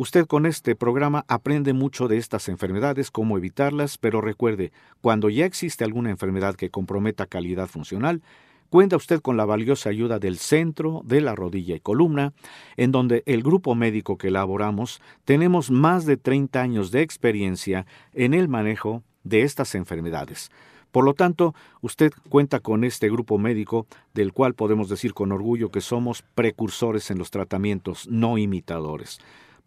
Usted 0.00 0.26
con 0.26 0.46
este 0.46 0.76
programa 0.76 1.24
aprende 1.26 1.72
mucho 1.72 2.06
de 2.06 2.18
estas 2.18 2.48
enfermedades, 2.48 3.10
cómo 3.10 3.36
evitarlas, 3.36 3.98
pero 3.98 4.20
recuerde, 4.20 4.70
cuando 5.00 5.28
ya 5.28 5.44
existe 5.44 5.82
alguna 5.82 6.10
enfermedad 6.10 6.54
que 6.54 6.70
comprometa 6.70 7.26
calidad 7.26 7.66
funcional, 7.66 8.22
cuenta 8.70 8.94
usted 8.94 9.20
con 9.20 9.36
la 9.36 9.44
valiosa 9.44 9.90
ayuda 9.90 10.20
del 10.20 10.38
centro 10.38 11.02
de 11.04 11.20
la 11.20 11.34
rodilla 11.34 11.74
y 11.74 11.80
columna, 11.80 12.32
en 12.76 12.92
donde 12.92 13.24
el 13.26 13.42
grupo 13.42 13.74
médico 13.74 14.18
que 14.18 14.28
elaboramos 14.28 15.02
tenemos 15.24 15.72
más 15.72 16.06
de 16.06 16.16
30 16.16 16.62
años 16.62 16.92
de 16.92 17.02
experiencia 17.02 17.84
en 18.14 18.34
el 18.34 18.46
manejo 18.46 19.02
de 19.24 19.42
estas 19.42 19.74
enfermedades. 19.74 20.52
Por 20.92 21.04
lo 21.04 21.14
tanto, 21.14 21.56
usted 21.80 22.12
cuenta 22.28 22.60
con 22.60 22.84
este 22.84 23.10
grupo 23.10 23.36
médico 23.36 23.88
del 24.14 24.32
cual 24.32 24.54
podemos 24.54 24.88
decir 24.88 25.12
con 25.12 25.32
orgullo 25.32 25.72
que 25.72 25.80
somos 25.80 26.22
precursores 26.36 27.10
en 27.10 27.18
los 27.18 27.32
tratamientos, 27.32 28.06
no 28.08 28.38
imitadores. 28.38 29.18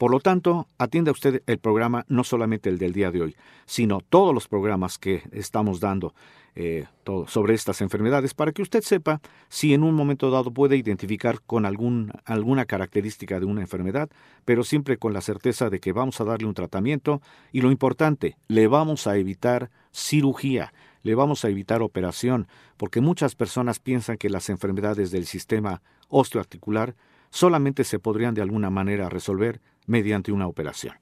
Por 0.02 0.10
lo 0.10 0.20
tanto, 0.20 0.68
atienda 0.80 1.12
usted 1.12 1.44
el 1.46 1.60
programa, 1.60 2.08
no 2.10 2.24
solamente 2.24 2.70
el 2.70 2.80
del 2.80 2.92
día 2.92 3.12
de 3.12 3.22
hoy, 3.22 3.36
sino 3.68 4.00
todos 4.02 4.34
los 4.34 4.48
programas 4.48 4.98
que 4.98 5.22
estamos 5.32 5.80
dando 5.80 6.16
eh, 6.56 6.88
sobre 7.28 7.54
estas 7.54 7.82
enfermedades 7.82 8.34
para 8.34 8.52
que 8.52 8.64
usted 8.64 8.82
sepa 8.82 9.22
si 9.48 9.76
en 9.76 9.84
un 9.84 9.94
momento 9.94 10.32
dado 10.32 10.50
puede 10.50 10.76
identificar 10.76 11.40
con 11.42 11.68
alguna 11.68 12.66
característica 12.66 13.40
de 13.40 13.46
una 13.46 13.62
enfermedad, 13.62 14.10
pero 14.44 14.64
siempre 14.64 14.98
con 14.98 15.14
la 15.14 15.22
certeza 15.22 15.70
de 15.70 15.80
que 15.80 15.92
vamos 15.92 16.20
a 16.20 16.26
darle 16.26 16.48
un 16.48 16.56
tratamiento 16.56 17.22
y 17.52 17.62
lo 17.62 17.70
importante, 17.70 18.38
le 18.48 18.66
vamos 18.66 19.06
a 19.06 19.18
evitar 19.18 19.70
cirugía, 19.92 20.74
le 21.04 21.14
vamos 21.14 21.46
a 21.46 21.50
evitar 21.50 21.84
operación, 21.84 22.48
porque 22.78 23.02
muchas 23.02 23.36
personas 23.36 23.78
piensan 23.78 24.18
que 24.18 24.32
las 24.32 24.50
enfermedades 24.50 25.12
del 25.12 25.28
sistema 25.28 25.84
osteoarticular 26.10 26.96
solamente 27.30 27.84
se 27.84 28.00
podrían 28.00 28.34
de 28.34 28.42
alguna 28.42 28.72
manera 28.72 29.08
resolver 29.08 29.62
mediante 29.86 30.32
una 30.32 30.48
operación. 30.48 30.96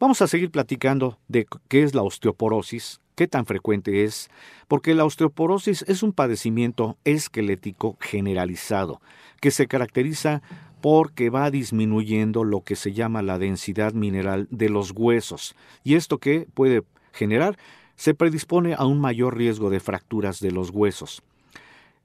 Vamos 0.00 0.20
a 0.22 0.26
seguir 0.26 0.50
platicando 0.50 1.18
de 1.28 1.46
qué 1.68 1.82
es 1.82 1.94
la 1.94 2.02
osteoporosis, 2.02 3.00
qué 3.14 3.28
tan 3.28 3.46
frecuente 3.46 4.04
es, 4.04 4.28
porque 4.68 4.94
la 4.94 5.04
osteoporosis 5.04 5.84
es 5.88 6.02
un 6.02 6.12
padecimiento 6.12 6.96
esquelético 7.04 7.96
generalizado, 8.00 9.00
que 9.40 9.50
se 9.50 9.66
caracteriza 9.66 10.42
porque 10.80 11.30
va 11.30 11.50
disminuyendo 11.50 12.44
lo 12.44 12.62
que 12.62 12.76
se 12.76 12.92
llama 12.92 13.22
la 13.22 13.38
densidad 13.38 13.94
mineral 13.94 14.48
de 14.50 14.68
los 14.68 14.90
huesos, 14.90 15.54
y 15.82 15.94
esto 15.94 16.18
que 16.18 16.46
puede 16.54 16.82
generar 17.12 17.56
se 17.96 18.14
predispone 18.14 18.74
a 18.74 18.84
un 18.84 19.00
mayor 19.00 19.36
riesgo 19.36 19.70
de 19.70 19.80
fracturas 19.80 20.40
de 20.40 20.50
los 20.50 20.70
huesos. 20.70 21.22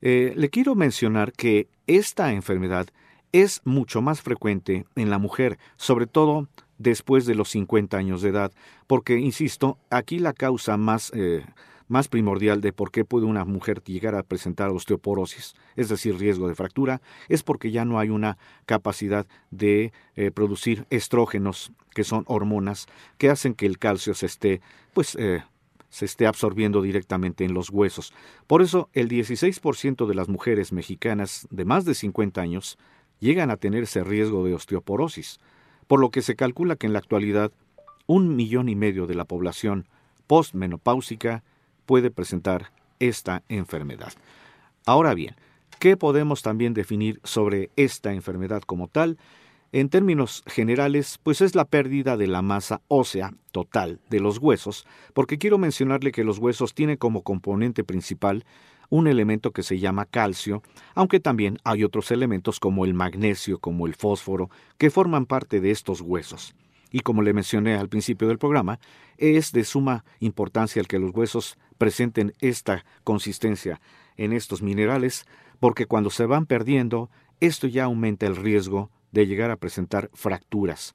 Eh, 0.02 0.34
le 0.38 0.50
quiero 0.50 0.76
mencionar 0.76 1.34
que 1.34 1.68
esta 1.88 2.32
enfermedad 2.32 2.88
es 3.32 3.62
mucho 3.64 4.02
más 4.02 4.22
frecuente 4.22 4.86
en 4.96 5.10
la 5.10 5.18
mujer, 5.18 5.58
sobre 5.78 6.08
todo 6.08 6.48
después 6.78 7.26
de 7.26 7.36
los 7.36 7.50
50 7.50 7.98
años 7.98 8.22
de 8.22 8.30
edad, 8.30 8.52
porque, 8.88 9.20
insisto, 9.20 9.78
aquí 9.90 10.20
la 10.20 10.34
causa 10.34 10.78
más, 10.78 11.12
eh, 11.14 11.46
más 11.88 12.08
primordial 12.08 12.62
de 12.62 12.72
por 12.72 12.92
qué 12.92 13.04
puede 13.06 13.26
una 13.26 13.46
mujer 13.46 13.84
llegar 13.84 14.16
a 14.16 14.24
presentar 14.24 14.70
osteoporosis, 14.70 15.56
es 15.76 15.90
decir, 15.90 16.18
riesgo 16.18 16.48
de 16.48 16.56
fractura, 16.56 17.02
es 17.28 17.44
porque 17.44 17.72
ya 17.72 17.86
no 17.86 18.00
hay 18.00 18.10
una 18.10 18.38
capacidad 18.66 19.28
de 19.52 19.92
eh, 20.16 20.32
producir 20.32 20.86
estrógenos, 20.90 21.72
que 21.94 22.04
son 22.04 22.24
hormonas, 22.28 22.88
que 23.18 23.30
hacen 23.30 23.54
que 23.54 23.66
el 23.66 23.78
calcio 23.78 24.14
se 24.14 24.28
esté, 24.28 24.62
pues, 24.94 25.16
eh, 25.16 25.44
se 25.90 26.06
esté 26.06 26.28
absorbiendo 26.28 26.82
directamente 26.82 27.44
en 27.44 27.54
los 27.54 27.72
huesos. 27.72 28.14
Por 28.48 28.62
eso, 28.62 28.90
el 28.94 29.10
16% 29.10 30.06
de 30.06 30.16
las 30.16 30.30
mujeres 30.30 30.72
mexicanas 30.72 31.48
de 31.50 31.66
más 31.66 31.84
de 31.84 31.96
50 31.96 32.40
años 32.40 32.78
llegan 33.20 33.52
a 33.52 33.58
tener 33.58 33.84
ese 33.84 34.04
riesgo 34.04 34.44
de 34.46 34.54
osteoporosis, 34.54 35.40
por 35.88 36.00
lo 36.00 36.12
que 36.12 36.22
se 36.22 36.36
calcula 36.36 36.76
que 36.76 36.88
en 36.88 36.94
la 36.94 37.00
actualidad 37.00 37.52
un 38.08 38.36
millón 38.36 38.70
y 38.70 38.76
medio 38.76 39.08
de 39.08 39.16
la 39.16 39.26
población 39.26 39.88
postmenopáusica 40.28 41.44
puede 41.86 42.12
presentar 42.12 42.72
esta 43.00 43.44
enfermedad. 43.50 44.14
Ahora 44.86 45.14
bien, 45.14 45.36
¿qué 45.80 45.98
podemos 45.98 46.42
también 46.42 46.74
definir 46.74 47.20
sobre 47.24 47.70
esta 47.76 48.14
enfermedad 48.14 48.62
como 48.62 48.88
tal? 48.88 49.18
En 49.72 49.90
términos 49.90 50.44
generales, 50.48 51.20
pues 51.22 51.42
es 51.42 51.54
la 51.54 51.66
pérdida 51.66 52.18
de 52.18 52.26
la 52.26 52.42
masa 52.42 52.82
ósea 52.88 53.34
total 53.52 54.00
de 54.10 54.20
los 54.20 54.40
huesos, 54.40 54.88
porque 55.14 55.38
quiero 55.38 55.60
mencionarle 55.60 56.12
que 56.12 56.24
los 56.24 56.40
huesos 56.40 56.74
tienen 56.74 56.98
como 56.98 57.22
componente 57.22 57.84
principal 57.84 58.46
un 58.90 59.08
elemento 59.08 59.52
que 59.52 59.64
se 59.64 59.80
llama 59.80 60.06
calcio, 60.06 60.62
aunque 60.96 61.20
también 61.20 61.58
hay 61.64 61.84
otros 61.84 62.12
elementos 62.12 62.60
como 62.60 62.86
el 62.86 62.94
magnesio, 62.94 63.60
como 63.60 63.88
el 63.88 63.96
fósforo, 63.96 64.50
que 64.78 64.90
forman 64.90 65.26
parte 65.26 65.62
de 65.62 65.72
estos 65.72 66.02
huesos. 66.02 66.56
Y 66.92 67.02
como 67.02 67.22
le 67.22 67.34
mencioné 67.34 67.76
al 67.76 67.90
principio 67.90 68.28
del 68.28 68.40
programa, 68.40 68.80
es 69.18 69.52
de 69.52 69.64
suma 69.64 70.06
importancia 70.20 70.80
el 70.80 70.88
que 70.88 71.00
los 71.00 71.14
huesos 71.14 71.58
presenten 71.78 72.34
esta 72.40 72.86
consistencia 73.04 73.80
en 74.18 74.34
estos 74.34 74.62
minerales, 74.62 75.26
porque 75.60 75.86
cuando 75.86 76.10
se 76.10 76.26
van 76.26 76.46
perdiendo, 76.46 77.10
esto 77.40 77.68
ya 77.68 77.86
aumenta 77.86 78.26
el 78.26 78.36
riesgo 78.36 78.90
de 79.12 79.28
llegar 79.28 79.52
a 79.52 79.56
presentar 79.56 80.10
fracturas. 80.14 80.94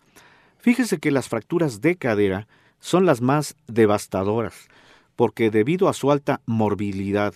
Fíjese 0.58 0.98
que 0.98 1.10
las 1.10 1.28
fracturas 1.28 1.80
de 1.80 1.96
cadera 1.96 2.48
son 2.80 3.06
las 3.06 3.20
más 3.20 3.56
devastadoras, 3.66 4.68
porque 5.16 5.50
debido 5.50 5.88
a 5.88 5.94
su 5.94 6.10
alta 6.10 6.40
morbilidad, 6.46 7.34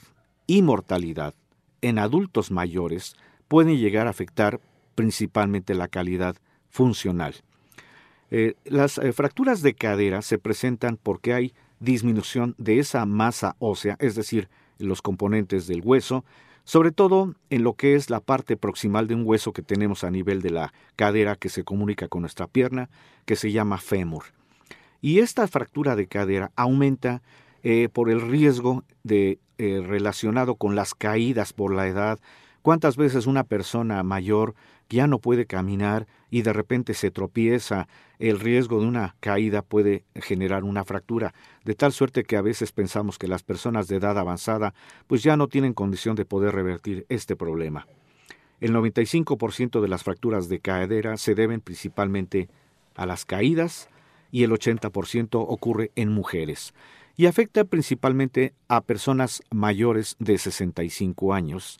y 0.48 0.62
mortalidad 0.62 1.34
en 1.80 2.00
adultos 2.00 2.50
mayores 2.50 3.14
pueden 3.46 3.78
llegar 3.78 4.08
a 4.08 4.10
afectar 4.10 4.60
principalmente 4.96 5.74
la 5.74 5.86
calidad 5.86 6.34
funcional. 6.70 7.36
Eh, 8.30 8.54
las 8.64 8.98
eh, 8.98 9.12
fracturas 9.12 9.62
de 9.62 9.74
cadera 9.74 10.22
se 10.22 10.38
presentan 10.38 10.98
porque 11.00 11.34
hay 11.34 11.54
disminución 11.78 12.56
de 12.58 12.80
esa 12.80 13.06
masa 13.06 13.54
ósea, 13.60 13.96
es 14.00 14.16
decir, 14.16 14.48
los 14.78 15.02
componentes 15.02 15.66
del 15.66 15.82
hueso, 15.82 16.24
sobre 16.64 16.92
todo 16.92 17.34
en 17.50 17.62
lo 17.62 17.74
que 17.74 17.94
es 17.94 18.10
la 18.10 18.20
parte 18.20 18.56
proximal 18.56 19.06
de 19.06 19.14
un 19.14 19.22
hueso 19.24 19.52
que 19.52 19.62
tenemos 19.62 20.02
a 20.02 20.10
nivel 20.10 20.42
de 20.42 20.50
la 20.50 20.72
cadera 20.96 21.36
que 21.36 21.48
se 21.48 21.64
comunica 21.64 22.08
con 22.08 22.22
nuestra 22.22 22.46
pierna, 22.46 22.90
que 23.24 23.36
se 23.36 23.52
llama 23.52 23.78
fémur. 23.78 24.24
Y 25.00 25.20
esta 25.20 25.46
fractura 25.46 25.94
de 25.94 26.08
cadera 26.08 26.50
aumenta 26.56 27.22
eh, 27.62 27.88
por 27.92 28.10
el 28.10 28.20
riesgo 28.20 28.84
de, 29.02 29.38
eh, 29.58 29.82
relacionado 29.84 30.54
con 30.54 30.76
las 30.76 30.94
caídas 30.94 31.52
por 31.52 31.74
la 31.74 31.88
edad. 31.88 32.20
¿Cuántas 32.62 32.96
veces 32.96 33.26
una 33.26 33.44
persona 33.44 34.02
mayor 34.02 34.54
ya 34.88 35.06
no 35.06 35.18
puede 35.18 35.46
caminar 35.46 36.06
y 36.30 36.42
de 36.42 36.52
repente 36.52 36.94
se 36.94 37.10
tropieza, 37.10 37.88
el 38.18 38.40
riesgo 38.40 38.80
de 38.80 38.86
una 38.86 39.16
caída 39.20 39.62
puede 39.62 40.04
generar 40.14 40.64
una 40.64 40.84
fractura, 40.84 41.34
de 41.64 41.74
tal 41.74 41.92
suerte 41.92 42.24
que 42.24 42.36
a 42.36 42.42
veces 42.42 42.72
pensamos 42.72 43.18
que 43.18 43.28
las 43.28 43.42
personas 43.42 43.88
de 43.88 43.96
edad 43.96 44.18
avanzada 44.18 44.74
pues 45.06 45.22
ya 45.22 45.36
no 45.36 45.48
tienen 45.48 45.74
condición 45.74 46.16
de 46.16 46.24
poder 46.24 46.54
revertir 46.54 47.06
este 47.08 47.36
problema. 47.36 47.86
El 48.60 48.72
95% 48.72 49.80
de 49.80 49.88
las 49.88 50.02
fracturas 50.02 50.48
de 50.48 50.60
cadera 50.60 51.16
se 51.16 51.34
deben 51.34 51.60
principalmente 51.60 52.48
a 52.96 53.06
las 53.06 53.24
caídas 53.24 53.88
y 54.30 54.42
el 54.42 54.50
80% 54.50 55.28
ocurre 55.32 55.90
en 55.94 56.12
mujeres 56.12 56.74
y 57.18 57.26
afecta 57.26 57.64
principalmente 57.64 58.54
a 58.68 58.80
personas 58.80 59.42
mayores 59.50 60.14
de 60.20 60.38
65 60.38 61.34
años, 61.34 61.76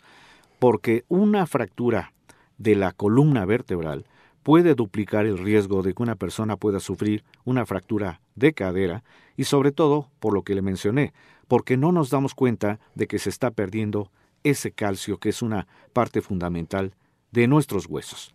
porque 0.58 1.04
una 1.06 1.46
fractura 1.46 2.12
de 2.58 2.74
la 2.74 2.90
columna 2.90 3.44
vertebral 3.44 4.04
puede 4.42 4.74
duplicar 4.74 5.26
el 5.26 5.38
riesgo 5.38 5.84
de 5.84 5.94
que 5.94 6.02
una 6.02 6.16
persona 6.16 6.56
pueda 6.56 6.80
sufrir 6.80 7.22
una 7.44 7.64
fractura 7.66 8.20
de 8.34 8.52
cadera 8.52 9.04
y 9.36 9.44
sobre 9.44 9.70
todo, 9.70 10.10
por 10.18 10.34
lo 10.34 10.42
que 10.42 10.56
le 10.56 10.62
mencioné, 10.62 11.12
porque 11.46 11.76
no 11.76 11.92
nos 11.92 12.10
damos 12.10 12.34
cuenta 12.34 12.80
de 12.96 13.06
que 13.06 13.20
se 13.20 13.30
está 13.30 13.52
perdiendo 13.52 14.10
ese 14.42 14.72
calcio 14.72 15.18
que 15.18 15.28
es 15.28 15.40
una 15.40 15.68
parte 15.92 16.20
fundamental 16.20 16.96
de 17.30 17.46
nuestros 17.46 17.86
huesos. 17.86 18.34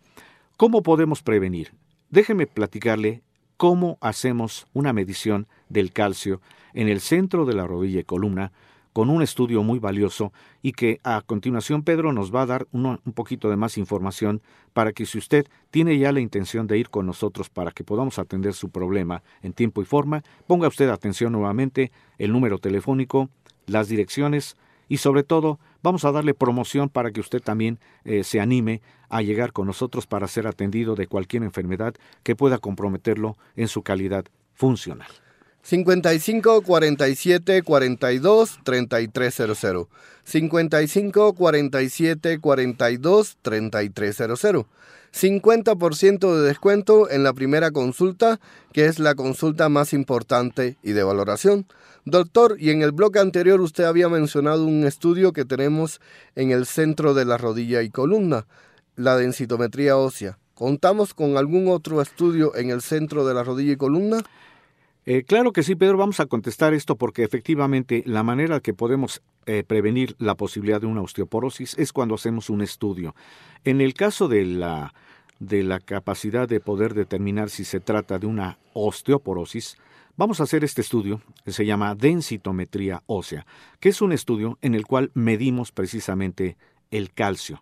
¿Cómo 0.55 0.81
podemos 0.83 1.21
prevenir? 1.21 1.73
Déjeme 2.09 2.47
platicarle 2.47 3.23
cómo 3.57 3.97
hacemos 3.99 4.67
una 4.71 4.93
medición 4.93 5.47
del 5.67 5.91
calcio 5.91 6.39
en 6.73 6.89
el 6.89 6.99
centro 6.99 7.45
de 7.45 7.53
la 7.53 7.67
rodilla 7.67 7.99
y 7.99 8.03
columna 8.03 8.51
con 8.93 9.09
un 9.09 9.21
estudio 9.21 9.63
muy 9.63 9.79
valioso 9.79 10.31
y 10.61 10.71
que 10.71 10.99
a 11.03 11.21
continuación 11.21 11.83
Pedro 11.83 12.13
nos 12.13 12.33
va 12.33 12.43
a 12.43 12.45
dar 12.45 12.67
un 12.71 12.99
poquito 13.13 13.49
de 13.49 13.57
más 13.57 13.77
información 13.77 14.41
para 14.71 14.93
que 14.93 15.05
si 15.05 15.17
usted 15.17 15.47
tiene 15.71 15.97
ya 15.97 16.11
la 16.11 16.19
intención 16.19 16.67
de 16.67 16.77
ir 16.77 16.89
con 16.89 17.07
nosotros 17.07 17.49
para 17.49 17.71
que 17.71 17.83
podamos 17.83 18.19
atender 18.19 18.53
su 18.53 18.69
problema 18.69 19.23
en 19.41 19.53
tiempo 19.53 19.81
y 19.81 19.85
forma, 19.85 20.23
ponga 20.47 20.67
usted 20.67 20.89
atención 20.89 21.33
nuevamente, 21.33 21.91
el 22.19 22.31
número 22.31 22.59
telefónico, 22.59 23.29
las 23.65 23.87
direcciones 23.87 24.55
y 24.87 24.97
sobre 24.97 25.23
todo 25.23 25.59
vamos 25.81 26.05
a 26.05 26.11
darle 26.11 26.35
promoción 26.35 26.89
para 26.89 27.11
que 27.11 27.19
usted 27.19 27.41
también 27.41 27.79
eh, 28.03 28.23
se 28.23 28.39
anime 28.39 28.81
a 29.09 29.21
llegar 29.21 29.53
con 29.53 29.65
nosotros 29.65 30.05
para 30.05 30.27
ser 30.27 30.45
atendido 30.45 30.95
de 30.95 31.07
cualquier 31.07 31.43
enfermedad 31.43 31.95
que 32.21 32.35
pueda 32.35 32.59
comprometerlo 32.59 33.37
en 33.55 33.67
su 33.67 33.81
calidad 33.81 34.25
funcional. 34.53 35.22
55 35.63 36.61
47 36.61 37.63
42 37.63 38.59
3300. 38.63 39.87
55 40.25 41.33
47 41.33 42.39
42 42.39 43.37
3300. 43.41 44.65
50% 45.13 46.35
de 46.35 46.47
descuento 46.47 47.09
en 47.09 47.23
la 47.23 47.33
primera 47.33 47.71
consulta, 47.71 48.39
que 48.73 48.85
es 48.85 48.99
la 48.99 49.15
consulta 49.15 49.69
más 49.69 49.93
importante 49.93 50.75
y 50.83 50.91
de 50.91 51.03
valoración. 51.03 51.65
Doctor, 52.03 52.57
y 52.59 52.71
en 52.71 52.81
el 52.81 52.91
bloque 52.91 53.19
anterior 53.19 53.61
usted 53.61 53.85
había 53.85 54.09
mencionado 54.09 54.65
un 54.65 54.85
estudio 54.85 55.31
que 55.31 55.45
tenemos 55.45 56.01
en 56.35 56.51
el 56.51 56.65
centro 56.65 57.13
de 57.13 57.25
la 57.25 57.37
rodilla 57.37 57.83
y 57.83 57.89
columna, 57.89 58.47
la 58.95 59.15
densitometría 59.15 59.95
ósea. 59.95 60.39
¿Contamos 60.55 61.13
con 61.13 61.37
algún 61.37 61.69
otro 61.69 62.01
estudio 62.01 62.55
en 62.55 62.69
el 62.69 62.81
centro 62.81 63.25
de 63.25 63.33
la 63.33 63.43
rodilla 63.43 63.73
y 63.73 63.77
columna? 63.77 64.23
Eh, 65.05 65.23
claro 65.23 65.51
que 65.51 65.63
sí, 65.63 65.75
Pedro, 65.75 65.97
vamos 65.97 66.21
a 66.21 66.27
contestar 66.27 66.73
esto 66.73 66.95
porque 66.95 67.23
efectivamente 67.23 68.03
la 68.05 68.23
manera 68.23 68.61
que 68.61 68.73
podemos 68.73 69.21
eh, 69.45 69.63
prevenir 69.63 70.15
la 70.17 70.35
posibilidad 70.35 70.79
de 70.79 70.87
una 70.87 71.01
osteoporosis 71.01 71.77
es 71.77 71.91
cuando 71.91 72.15
hacemos 72.15 72.49
un 72.49 72.61
estudio. 72.61 73.13
En 73.65 73.81
el 73.81 73.93
caso 73.93 74.29
de 74.29 74.45
la, 74.45 74.93
de 75.39 75.63
la 75.63 75.81
capacidad 75.81 76.47
de 76.47 76.61
poder 76.61 76.93
determinar 76.93 77.49
si 77.49 77.65
se 77.65 77.81
trata 77.81 78.17
de 78.17 78.27
una 78.27 78.59
osteoporosis, 78.71 79.75
vamos 80.15 80.39
a 80.39 80.43
hacer 80.43 80.63
este 80.63 80.79
estudio 80.79 81.21
que 81.43 81.51
se 81.51 81.65
llama 81.65 81.95
densitometría 81.95 83.03
ósea, 83.05 83.45
que 83.81 83.89
es 83.89 84.01
un 84.01 84.13
estudio 84.13 84.57
en 84.61 84.73
el 84.73 84.85
cual 84.85 85.11
medimos 85.15 85.73
precisamente 85.73 86.55
el 86.91 87.11
calcio 87.11 87.61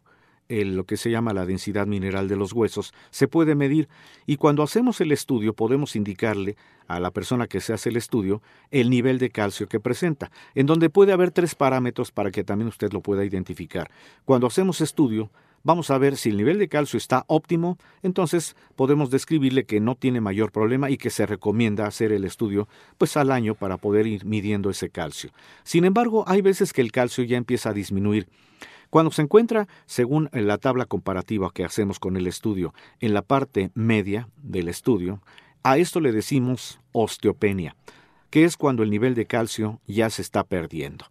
lo 0.52 0.84
que 0.86 0.98
se 0.98 1.10
llama 1.10 1.34
la 1.34 1.46
densidad 1.46 1.88
mineral 1.88 2.28
de 2.28 2.36
los 2.36 2.54
huesos, 2.54 2.94
se 3.10 3.28
puede 3.28 3.56
medir 3.56 3.88
y 4.26 4.38
cuando 4.38 4.64
hacemos 4.64 5.02
el 5.02 5.12
estudio 5.12 5.54
podemos 5.54 5.96
indicarle 5.96 6.58
a 6.88 7.00
la 7.00 7.12
persona 7.12 7.48
que 7.48 7.62
se 7.62 7.74
hace 7.74 7.90
el 7.90 7.98
estudio 7.98 8.42
el 8.70 8.90
nivel 8.90 9.18
de 9.18 9.30
calcio 9.30 9.68
que 9.68 9.80
presenta, 9.80 10.32
en 10.56 10.66
donde 10.66 10.90
puede 10.90 11.14
haber 11.14 11.32
tres 11.32 11.56
parámetros 11.56 12.12
para 12.12 12.32
que 12.32 12.44
también 12.44 12.68
usted 12.68 12.92
lo 12.92 13.02
pueda 13.02 13.24
identificar. 13.24 13.90
Cuando 14.26 14.48
hacemos 14.48 14.82
estudio, 14.82 15.32
vamos 15.64 15.90
a 15.90 15.98
ver 15.98 16.18
si 16.18 16.30
el 16.30 16.38
nivel 16.38 16.60
de 16.60 16.68
calcio 16.68 16.98
está 16.98 17.24
óptimo, 17.28 17.78
entonces 18.04 18.56
podemos 18.76 19.10
describirle 19.10 19.66
que 19.66 19.80
no 19.80 19.96
tiene 19.96 20.22
mayor 20.22 20.52
problema 20.52 20.90
y 20.90 20.98
que 20.98 21.10
se 21.10 21.26
recomienda 21.26 21.86
hacer 21.86 22.12
el 22.12 22.26
estudio 22.26 22.68
pues 22.98 23.16
al 23.16 23.32
año 23.32 23.56
para 23.56 23.78
poder 23.78 24.08
ir 24.08 24.26
midiendo 24.26 24.70
ese 24.70 24.90
calcio. 24.90 25.32
Sin 25.64 25.86
embargo, 25.86 26.26
hay 26.28 26.42
veces 26.42 26.74
que 26.74 26.82
el 26.82 26.92
calcio 26.92 27.24
ya 27.24 27.38
empieza 27.38 27.70
a 27.70 27.74
disminuir 27.74 28.28
cuando 28.92 29.10
se 29.10 29.22
encuentra, 29.22 29.70
según 29.86 30.30
la 30.34 30.58
tabla 30.58 30.86
comparativa 30.86 31.50
que 31.54 31.64
hacemos 31.64 31.98
con 31.98 32.18
el 32.18 32.28
estudio, 32.28 32.74
en 33.00 33.14
la 33.14 33.22
parte 33.22 33.72
media 33.74 34.28
del 34.44 34.68
estudio, 34.68 35.22
a 35.64 35.78
esto 35.78 36.02
le 36.02 36.12
decimos 36.12 36.82
osteopenia, 36.92 37.78
que 38.30 38.44
es 38.44 38.58
cuando 38.58 38.84
el 38.84 38.90
nivel 38.90 39.16
de 39.16 39.26
calcio 39.26 39.80
ya 39.88 40.10
se 40.10 40.22
está 40.22 40.44
perdiendo. 40.44 41.06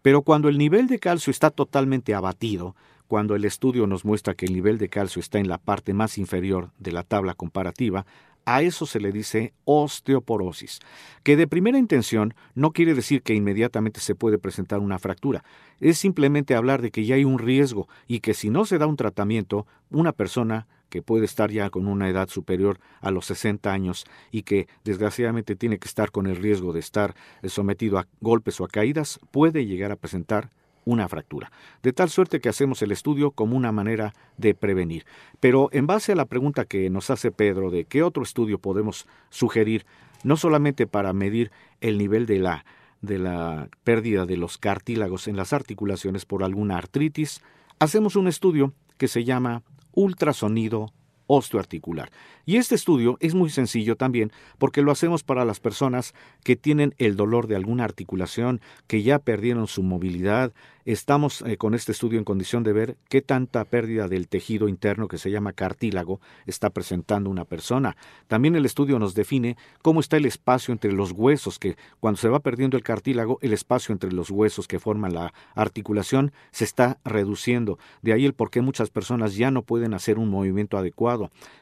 Pero 0.00 0.22
cuando 0.22 0.48
el 0.48 0.58
nivel 0.58 0.86
de 0.86 1.00
calcio 1.00 1.32
está 1.32 1.50
totalmente 1.50 2.14
abatido, 2.14 2.76
cuando 3.08 3.34
el 3.34 3.44
estudio 3.44 3.88
nos 3.88 4.04
muestra 4.04 4.34
que 4.34 4.46
el 4.46 4.52
nivel 4.52 4.78
de 4.78 4.88
calcio 4.88 5.18
está 5.18 5.40
en 5.40 5.48
la 5.48 5.58
parte 5.58 5.92
más 5.92 6.18
inferior 6.18 6.70
de 6.78 6.92
la 6.92 7.02
tabla 7.02 7.34
comparativa, 7.34 8.06
a 8.44 8.62
eso 8.62 8.86
se 8.86 9.00
le 9.00 9.12
dice 9.12 9.52
osteoporosis, 9.64 10.80
que 11.22 11.36
de 11.36 11.46
primera 11.46 11.78
intención 11.78 12.34
no 12.54 12.72
quiere 12.72 12.94
decir 12.94 13.22
que 13.22 13.34
inmediatamente 13.34 14.00
se 14.00 14.14
puede 14.14 14.38
presentar 14.38 14.80
una 14.80 14.98
fractura, 14.98 15.44
es 15.80 15.98
simplemente 15.98 16.54
hablar 16.54 16.82
de 16.82 16.90
que 16.90 17.04
ya 17.04 17.14
hay 17.14 17.24
un 17.24 17.38
riesgo 17.38 17.88
y 18.06 18.20
que 18.20 18.34
si 18.34 18.50
no 18.50 18.64
se 18.64 18.78
da 18.78 18.86
un 18.86 18.96
tratamiento, 18.96 19.66
una 19.90 20.12
persona 20.12 20.66
que 20.88 21.02
puede 21.02 21.24
estar 21.24 21.50
ya 21.50 21.70
con 21.70 21.88
una 21.88 22.08
edad 22.08 22.28
superior 22.28 22.78
a 23.00 23.10
los 23.10 23.26
60 23.26 23.72
años 23.72 24.04
y 24.30 24.42
que 24.42 24.68
desgraciadamente 24.84 25.56
tiene 25.56 25.78
que 25.78 25.88
estar 25.88 26.12
con 26.12 26.26
el 26.26 26.36
riesgo 26.36 26.72
de 26.72 26.80
estar 26.80 27.14
sometido 27.48 27.98
a 27.98 28.06
golpes 28.20 28.60
o 28.60 28.64
a 28.64 28.68
caídas, 28.68 29.18
puede 29.32 29.66
llegar 29.66 29.90
a 29.90 29.96
presentar 29.96 30.50
una 30.84 31.08
fractura. 31.08 31.50
De 31.82 31.92
tal 31.92 32.10
suerte 32.10 32.40
que 32.40 32.48
hacemos 32.48 32.82
el 32.82 32.92
estudio 32.92 33.30
como 33.30 33.56
una 33.56 33.72
manera 33.72 34.14
de 34.36 34.54
prevenir. 34.54 35.04
Pero 35.40 35.68
en 35.72 35.86
base 35.86 36.12
a 36.12 36.16
la 36.16 36.26
pregunta 36.26 36.64
que 36.64 36.90
nos 36.90 37.10
hace 37.10 37.30
Pedro 37.30 37.70
de 37.70 37.84
qué 37.84 38.02
otro 38.02 38.22
estudio 38.22 38.58
podemos 38.58 39.06
sugerir, 39.30 39.86
no 40.22 40.36
solamente 40.36 40.86
para 40.86 41.12
medir 41.12 41.50
el 41.80 41.98
nivel 41.98 42.26
de 42.26 42.38
la, 42.38 42.64
de 43.02 43.18
la 43.18 43.68
pérdida 43.84 44.26
de 44.26 44.36
los 44.36 44.58
cartílagos 44.58 45.28
en 45.28 45.36
las 45.36 45.52
articulaciones 45.52 46.24
por 46.24 46.42
alguna 46.42 46.78
artritis, 46.78 47.42
hacemos 47.78 48.16
un 48.16 48.28
estudio 48.28 48.72
que 48.96 49.08
se 49.08 49.24
llama 49.24 49.62
ultrasonido 49.92 50.92
osteoarticular. 51.26 52.10
Y 52.46 52.56
este 52.56 52.74
estudio 52.74 53.16
es 53.20 53.34
muy 53.34 53.50
sencillo 53.50 53.96
también 53.96 54.30
porque 54.58 54.82
lo 54.82 54.92
hacemos 54.92 55.22
para 55.22 55.44
las 55.44 55.60
personas 55.60 56.14
que 56.42 56.56
tienen 56.56 56.94
el 56.98 57.16
dolor 57.16 57.46
de 57.46 57.56
alguna 57.56 57.84
articulación, 57.84 58.60
que 58.86 59.02
ya 59.02 59.18
perdieron 59.18 59.66
su 59.66 59.82
movilidad. 59.82 60.52
Estamos 60.84 61.40
eh, 61.42 61.56
con 61.56 61.74
este 61.74 61.92
estudio 61.92 62.18
en 62.18 62.24
condición 62.24 62.62
de 62.62 62.74
ver 62.74 62.96
qué 63.08 63.22
tanta 63.22 63.64
pérdida 63.64 64.06
del 64.06 64.28
tejido 64.28 64.68
interno 64.68 65.08
que 65.08 65.16
se 65.16 65.30
llama 65.30 65.54
cartílago 65.54 66.20
está 66.44 66.68
presentando 66.68 67.30
una 67.30 67.46
persona. 67.46 67.96
También 68.28 68.54
el 68.54 68.66
estudio 68.66 68.98
nos 68.98 69.14
define 69.14 69.56
cómo 69.80 70.00
está 70.00 70.18
el 70.18 70.26
espacio 70.26 70.72
entre 70.72 70.92
los 70.92 71.12
huesos, 71.12 71.58
que 71.58 71.76
cuando 72.00 72.20
se 72.20 72.28
va 72.28 72.40
perdiendo 72.40 72.76
el 72.76 72.82
cartílago, 72.82 73.38
el 73.40 73.54
espacio 73.54 73.94
entre 73.94 74.12
los 74.12 74.30
huesos 74.30 74.68
que 74.68 74.78
forman 74.78 75.14
la 75.14 75.32
articulación 75.54 76.32
se 76.50 76.64
está 76.64 76.98
reduciendo. 77.04 77.78
De 78.02 78.12
ahí 78.12 78.26
el 78.26 78.34
por 78.34 78.50
qué 78.50 78.60
muchas 78.60 78.90
personas 78.90 79.36
ya 79.36 79.50
no 79.50 79.62
pueden 79.62 79.94
hacer 79.94 80.18
un 80.18 80.28
movimiento 80.28 80.76
adecuado. 80.76 81.13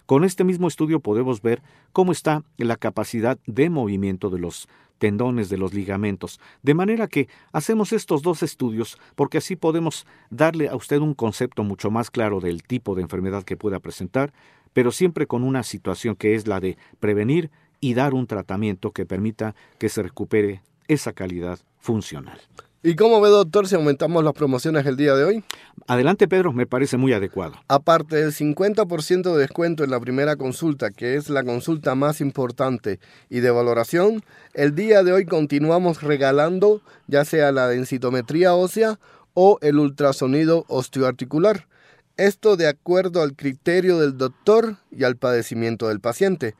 Con 0.07 0.25
este 0.25 0.45
mismo 0.45 0.69
estudio 0.69 1.01
podemos 1.01 1.43
ver 1.43 1.62
cómo 1.93 2.12
está 2.12 2.45
la 2.57 2.77
capacidad 2.77 3.38
de 3.47 3.71
movimiento 3.71 4.31
de 4.31 4.38
los 4.38 4.69
tendones 4.99 5.49
de 5.49 5.59
los 5.59 5.75
ligamentos. 5.75 6.38
De 6.62 6.75
manera 6.75 7.09
que 7.09 7.29
hacemos 7.53 7.93
estos 7.93 8.23
dos 8.23 8.45
estudios 8.45 8.99
porque 9.17 9.38
así 9.38 9.57
podemos 9.57 10.07
darle 10.31 10.69
a 10.69 10.77
usted 10.77 10.99
un 10.99 11.15
concepto 11.15 11.65
mucho 11.65 11.91
más 11.91 12.11
claro 12.11 12.38
del 12.38 12.62
tipo 12.62 12.95
de 12.95 13.03
enfermedad 13.03 13.43
que 13.43 13.57
pueda 13.57 13.81
presentar, 13.81 14.33
pero 14.73 14.93
siempre 14.93 15.27
con 15.27 15.43
una 15.43 15.65
situación 15.65 16.15
que 16.15 16.37
es 16.37 16.47
la 16.47 16.61
de 16.61 16.79
prevenir 17.01 17.51
y 17.81 17.95
dar 17.95 18.15
un 18.15 18.29
tratamiento 18.29 18.93
que 18.93 19.05
permita 19.05 19.57
que 19.79 19.88
se 19.88 20.05
recupere 20.05 20.62
esa 20.87 21.12
calidad 21.12 21.59
funcional. 21.79 22.41
¿Y 22.85 22.97
cómo 22.97 23.21
ve, 23.21 23.29
doctor, 23.29 23.68
si 23.68 23.77
aumentamos 23.77 24.25
las 24.25 24.33
promociones 24.33 24.85
el 24.87 24.97
día 24.97 25.14
de 25.14 25.23
hoy? 25.23 25.45
Adelante, 25.87 26.27
Pedro, 26.27 26.53
me 26.53 26.66
parece 26.66 26.97
muy 26.97 27.12
adecuado. 27.12 27.55
Aparte 27.68 28.16
del 28.16 28.33
50% 28.33 29.35
de 29.35 29.38
descuento 29.38 29.85
en 29.85 29.90
la 29.92 30.01
primera 30.01 30.35
consulta, 30.35 30.90
que 30.90 31.14
es 31.14 31.31
la 31.31 31.45
consulta 31.45 31.95
más 31.95 32.21
importante 32.21 32.99
y 33.31 33.38
de 33.38 33.53
valoración, 33.53 34.25
el 34.53 34.75
día 34.75 35.05
de 35.05 35.12
hoy 35.12 35.27
continuamos 35.27 36.03
regalando 36.03 36.81
ya 37.07 37.25
sea 37.25 37.53
la 37.53 37.68
densitometría 37.68 38.55
ósea 38.55 38.99
o 39.33 39.59
el 39.62 39.79
ultrasonido 39.79 40.64
osteoarticular. 40.66 41.68
Esto 42.16 42.57
de 42.57 42.66
acuerdo 42.66 43.23
al 43.23 43.37
criterio 43.37 44.01
del 44.01 44.18
doctor 44.18 44.79
y 44.90 45.05
al 45.05 45.14
padecimiento 45.14 45.87
del 45.87 46.01
paciente. 46.01 46.57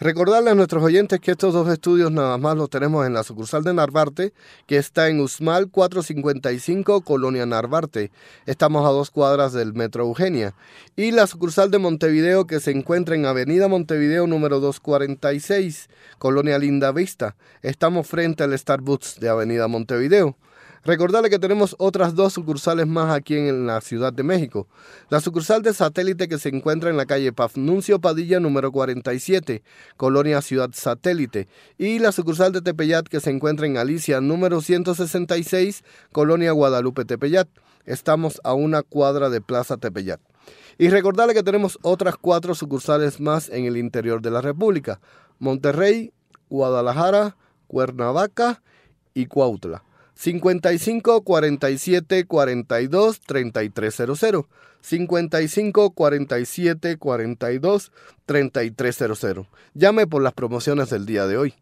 Recordarle 0.00 0.50
a 0.50 0.56
nuestros 0.56 0.82
oyentes 0.82 1.20
que 1.20 1.30
estos 1.30 1.54
dos 1.54 1.68
estudios 1.68 2.10
nada 2.10 2.36
más 2.36 2.56
los 2.56 2.68
tenemos 2.68 3.06
en 3.06 3.14
la 3.14 3.22
sucursal 3.22 3.62
de 3.62 3.74
Narvarte, 3.74 4.32
que 4.66 4.76
está 4.76 5.08
en 5.08 5.20
Usmal 5.20 5.70
455, 5.70 7.02
Colonia 7.02 7.46
Narvarte. 7.46 8.10
Estamos 8.44 8.84
a 8.84 8.90
dos 8.90 9.12
cuadras 9.12 9.52
del 9.52 9.72
Metro 9.72 10.02
Eugenia. 10.02 10.52
Y 10.96 11.12
la 11.12 11.28
sucursal 11.28 11.70
de 11.70 11.78
Montevideo, 11.78 12.48
que 12.48 12.58
se 12.58 12.72
encuentra 12.72 13.14
en 13.14 13.24
Avenida 13.24 13.68
Montevideo 13.68 14.26
número 14.26 14.58
246, 14.58 15.88
Colonia 16.18 16.58
Linda 16.58 16.90
Vista. 16.90 17.36
Estamos 17.62 18.08
frente 18.08 18.42
al 18.42 18.58
Starbucks 18.58 19.20
de 19.20 19.28
Avenida 19.28 19.68
Montevideo. 19.68 20.36
Recordarle 20.84 21.30
que 21.30 21.38
tenemos 21.38 21.74
otras 21.78 22.14
dos 22.14 22.34
sucursales 22.34 22.86
más 22.86 23.10
aquí 23.10 23.38
en 23.38 23.66
la 23.66 23.80
Ciudad 23.80 24.12
de 24.12 24.22
México. 24.22 24.68
La 25.08 25.20
sucursal 25.20 25.62
de 25.62 25.72
satélite 25.72 26.28
que 26.28 26.38
se 26.38 26.50
encuentra 26.50 26.90
en 26.90 26.98
la 26.98 27.06
calle 27.06 27.32
Pafnuncio 27.32 28.02
Padilla 28.02 28.38
número 28.38 28.70
47, 28.70 29.62
Colonia 29.96 30.42
Ciudad 30.42 30.68
Satélite. 30.74 31.48
Y 31.78 32.00
la 32.00 32.12
sucursal 32.12 32.52
de 32.52 32.60
Tepeyat 32.60 33.08
que 33.08 33.20
se 33.20 33.30
encuentra 33.30 33.66
en 33.66 33.78
Alicia 33.78 34.20
número 34.20 34.60
166, 34.60 35.84
Colonia 36.12 36.52
Guadalupe 36.52 37.06
Tepeyat. 37.06 37.48
Estamos 37.86 38.38
a 38.44 38.52
una 38.52 38.82
cuadra 38.82 39.30
de 39.30 39.40
Plaza 39.40 39.78
Tepeyat. 39.78 40.20
Y 40.76 40.90
recordarle 40.90 41.32
que 41.32 41.42
tenemos 41.42 41.78
otras 41.80 42.16
cuatro 42.18 42.54
sucursales 42.54 43.20
más 43.20 43.48
en 43.48 43.64
el 43.64 43.78
interior 43.78 44.20
de 44.20 44.30
la 44.30 44.42
República. 44.42 45.00
Monterrey, 45.38 46.12
Guadalajara, 46.50 47.38
Cuernavaca 47.68 48.62
y 49.14 49.26
Cuautla. 49.26 49.82
55 50.14 51.22
47 51.22 52.24
42 52.26 53.20
3300. 53.20 54.46
55 54.80 55.90
47 55.92 56.96
42 56.98 57.92
3300. 58.26 59.46
Llame 59.72 60.06
por 60.06 60.22
las 60.22 60.34
promociones 60.34 60.90
del 60.90 61.06
día 61.06 61.26
de 61.26 61.38
hoy. 61.38 61.54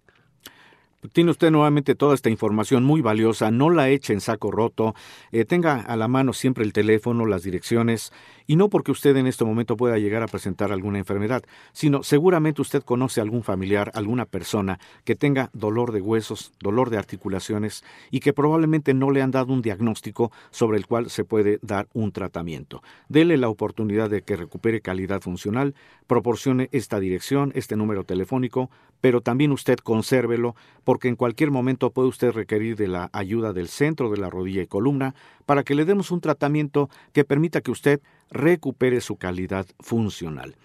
Tiene 1.13 1.33
usted 1.33 1.51
nuevamente 1.51 1.97
toda 1.97 2.15
esta 2.15 2.31
información 2.31 2.85
muy 2.85 3.01
valiosa, 3.01 3.51
no 3.51 3.71
la 3.71 3.89
eche 3.89 4.13
en 4.13 4.21
saco 4.21 4.53
roto, 4.53 4.95
eh, 5.33 5.45
tenga 5.45 5.81
a 5.81 5.97
la 5.97 6.07
mano 6.07 6.33
siempre 6.33 6.63
el 6.63 6.73
teléfono, 6.73 7.27
las 7.27 7.43
direcciones, 7.43 8.13
y 8.53 8.57
no 8.57 8.69
porque 8.69 8.93
usted 8.93 9.17
en 9.17 9.27
este 9.27 9.47
momento 9.47 9.79
pueda 9.79 9.97
llegar 9.97 10.23
a 10.23 10.27
presentar 10.27 10.73
alguna 10.73 10.99
enfermedad, 10.99 11.43
sino 11.73 12.03
seguramente 12.03 12.61
usted 12.61 12.83
conoce 12.83 13.19
a 13.19 13.23
algún 13.23 13.43
familiar, 13.43 13.91
alguna 13.95 14.27
persona 14.27 14.79
que 15.05 15.17
tenga 15.17 15.49
dolor 15.55 15.91
de 15.91 16.03
huesos, 16.03 16.53
dolor 16.61 16.91
de 16.91 16.99
articulaciones, 16.99 17.83
y 18.11 18.21
que 18.21 18.35
probablemente 18.35 18.93
no 18.93 19.11
le 19.11 19.23
han 19.23 19.31
dado 19.31 19.55
un 19.55 19.63
diagnóstico 19.63 20.33
sobre 20.51 20.77
el 20.77 20.87
cual 20.87 21.09
se 21.09 21.25
puede 21.25 21.61
dar 21.63 21.89
un 21.95 22.13
tratamiento. 22.13 22.83
Dele 23.09 23.39
la 23.39 23.49
oportunidad 23.49 24.11
de 24.11 24.21
que 24.21 24.37
recupere 24.37 24.83
calidad 24.83 25.23
funcional, 25.23 25.75
proporcione 26.07 26.69
esta 26.73 27.01
dirección, 27.01 27.53
este 27.55 27.75
número 27.75 28.05
telefónico, 28.05 28.69
pero 29.01 29.23
también 29.23 29.53
usted 29.53 29.79
consérvelo 29.79 30.55
porque 30.85 31.09
en 31.09 31.17
cualquier 31.17 31.51
momento 31.51 31.91
puede 31.91 32.09
usted 32.09 32.33
requerir 32.33 32.77
de 32.77 32.89
la 32.89 33.09
ayuda 33.15 33.55
del 33.55 33.69
centro 33.69 34.11
de 34.11 34.19
la 34.19 34.29
rodilla 34.29 34.61
y 34.61 34.67
columna 34.67 35.15
para 35.47 35.65
que 35.65 35.75
le 35.75 35.87
demos 35.87 36.11
un 36.11 36.21
tratamiento 36.21 36.91
que 37.13 37.25
permita 37.25 37.63
que 37.63 37.71
usted 37.71 38.01
recupere 38.33 39.01
su 39.01 39.17
calidad 39.17 39.67
funcional. 39.81 40.57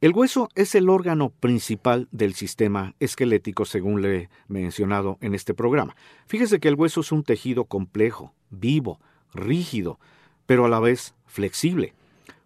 El 0.00 0.12
hueso 0.12 0.48
es 0.54 0.74
el 0.74 0.90
órgano 0.90 1.30
principal 1.30 2.08
del 2.12 2.34
sistema 2.34 2.94
esquelético, 3.00 3.64
según 3.64 4.02
le 4.02 4.16
he 4.16 4.28
mencionado 4.48 5.18
en 5.20 5.34
este 5.34 5.54
programa. 5.54 5.96
Fíjese 6.26 6.60
que 6.60 6.68
el 6.68 6.74
hueso 6.74 7.00
es 7.00 7.10
un 7.10 7.24
tejido 7.24 7.64
complejo, 7.64 8.34
vivo, 8.50 9.00
rígido, 9.32 9.98
pero 10.46 10.66
a 10.66 10.68
la 10.68 10.78
vez 10.78 11.14
flexible, 11.26 11.94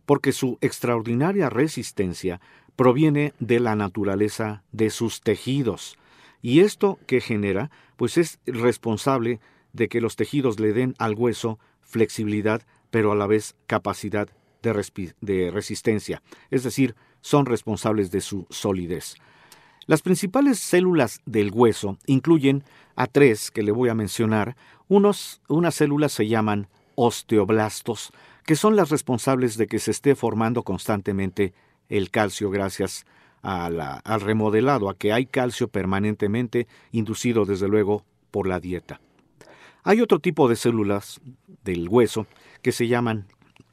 porque 0.06 0.32
su 0.32 0.56
extraordinaria 0.60 1.50
resistencia 1.50 2.40
proviene 2.76 3.34
de 3.40 3.58
la 3.58 3.74
naturaleza 3.74 4.62
de 4.70 4.90
sus 4.90 5.20
tejidos. 5.20 5.98
Y 6.42 6.60
esto 6.60 6.98
que 7.06 7.20
genera, 7.20 7.72
pues 7.96 8.16
es 8.18 8.38
responsable 8.46 9.40
de 9.72 9.88
que 9.88 10.00
los 10.00 10.14
tejidos 10.14 10.60
le 10.60 10.72
den 10.72 10.94
al 10.98 11.14
hueso 11.14 11.58
flexibilidad, 11.80 12.62
pero 12.90 13.12
a 13.12 13.16
la 13.16 13.26
vez 13.26 13.54
capacidad 13.66 14.28
de, 14.62 15.50
resistencia, 15.50 16.22
es 16.50 16.62
decir, 16.62 16.94
son 17.20 17.46
responsables 17.46 18.10
de 18.10 18.20
su 18.20 18.46
solidez. 18.50 19.16
Las 19.86 20.02
principales 20.02 20.58
células 20.58 21.20
del 21.24 21.50
hueso 21.50 21.96
incluyen 22.06 22.64
a 22.94 23.06
tres 23.06 23.50
que 23.50 23.62
le 23.62 23.72
voy 23.72 23.88
a 23.88 23.94
mencionar. 23.94 24.56
Unos, 24.88 25.40
unas 25.48 25.74
células 25.74 26.12
se 26.12 26.28
llaman 26.28 26.68
osteoblastos, 26.94 28.12
que 28.44 28.56
son 28.56 28.76
las 28.76 28.90
responsables 28.90 29.56
de 29.56 29.66
que 29.66 29.78
se 29.78 29.90
esté 29.90 30.14
formando 30.14 30.62
constantemente 30.62 31.54
el 31.88 32.10
calcio 32.10 32.50
gracias 32.50 33.06
al 33.40 34.20
remodelado, 34.20 34.90
a 34.90 34.98
que 34.98 35.12
hay 35.12 35.24
calcio 35.26 35.68
permanentemente 35.68 36.66
inducido 36.92 37.44
desde 37.44 37.68
luego 37.68 38.04
por 38.30 38.46
la 38.46 38.60
dieta. 38.60 39.00
Hay 39.84 40.02
otro 40.02 40.18
tipo 40.18 40.48
de 40.48 40.56
células 40.56 41.20
del 41.64 41.88
hueso 41.88 42.26
que 42.68 42.72
se 42.72 42.86
llaman 42.86 43.24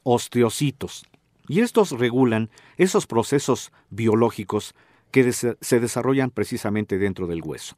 osteocitos, 0.03 1.05
y 1.49 1.59
estos 1.59 1.91
regulan 1.91 2.49
esos 2.77 3.07
procesos 3.07 3.73
biológicos 3.89 4.73
que 5.11 5.33
se 5.33 5.79
desarrollan 5.81 6.31
precisamente 6.31 6.97
dentro 6.97 7.27
del 7.27 7.41
hueso. 7.43 7.75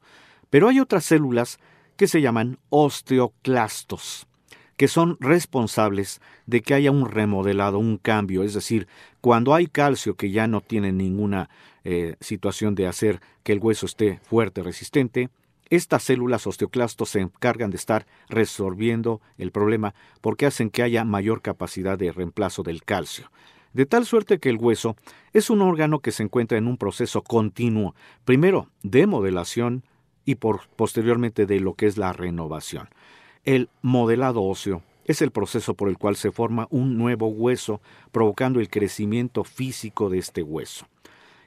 Pero 0.48 0.68
hay 0.68 0.78
otras 0.78 1.04
células 1.04 1.58
que 1.96 2.06
se 2.06 2.20
llaman 2.20 2.60
osteoclastos, 2.68 4.28
que 4.76 4.86
son 4.86 5.16
responsables 5.18 6.20
de 6.46 6.62
que 6.62 6.74
haya 6.74 6.92
un 6.92 7.10
remodelado, 7.10 7.80
un 7.80 7.98
cambio, 7.98 8.44
es 8.44 8.54
decir, 8.54 8.86
cuando 9.20 9.56
hay 9.56 9.66
calcio 9.66 10.14
que 10.14 10.30
ya 10.30 10.46
no 10.46 10.60
tiene 10.60 10.92
ninguna 10.92 11.50
eh, 11.82 12.14
situación 12.20 12.76
de 12.76 12.86
hacer 12.86 13.20
que 13.42 13.50
el 13.50 13.58
hueso 13.58 13.86
esté 13.86 14.20
fuerte, 14.22 14.62
resistente, 14.62 15.30
estas 15.70 16.02
células 16.02 16.46
osteoclastos 16.46 17.10
se 17.10 17.20
encargan 17.20 17.70
de 17.70 17.76
estar 17.76 18.06
resolviendo 18.28 19.20
el 19.36 19.52
problema 19.52 19.94
porque 20.20 20.46
hacen 20.46 20.70
que 20.70 20.82
haya 20.82 21.04
mayor 21.04 21.42
capacidad 21.42 21.98
de 21.98 22.12
reemplazo 22.12 22.62
del 22.62 22.84
calcio. 22.84 23.30
De 23.72 23.86
tal 23.86 24.06
suerte 24.06 24.38
que 24.38 24.48
el 24.48 24.56
hueso 24.56 24.96
es 25.32 25.50
un 25.50 25.60
órgano 25.60 26.00
que 26.00 26.10
se 26.10 26.22
encuentra 26.22 26.58
en 26.58 26.66
un 26.66 26.78
proceso 26.78 27.22
continuo, 27.22 27.94
primero 28.24 28.70
de 28.82 29.06
modelación 29.06 29.84
y 30.24 30.36
posteriormente 30.36 31.46
de 31.46 31.60
lo 31.60 31.74
que 31.74 31.86
es 31.86 31.96
la 31.96 32.12
renovación. 32.12 32.88
El 33.44 33.68
modelado 33.82 34.42
óseo 34.42 34.82
es 35.04 35.22
el 35.22 35.30
proceso 35.30 35.74
por 35.74 35.88
el 35.88 35.96
cual 35.96 36.16
se 36.16 36.32
forma 36.32 36.68
un 36.70 36.98
nuevo 36.98 37.28
hueso, 37.28 37.80
provocando 38.12 38.60
el 38.60 38.68
crecimiento 38.68 39.42
físico 39.42 40.10
de 40.10 40.18
este 40.18 40.42
hueso. 40.42 40.86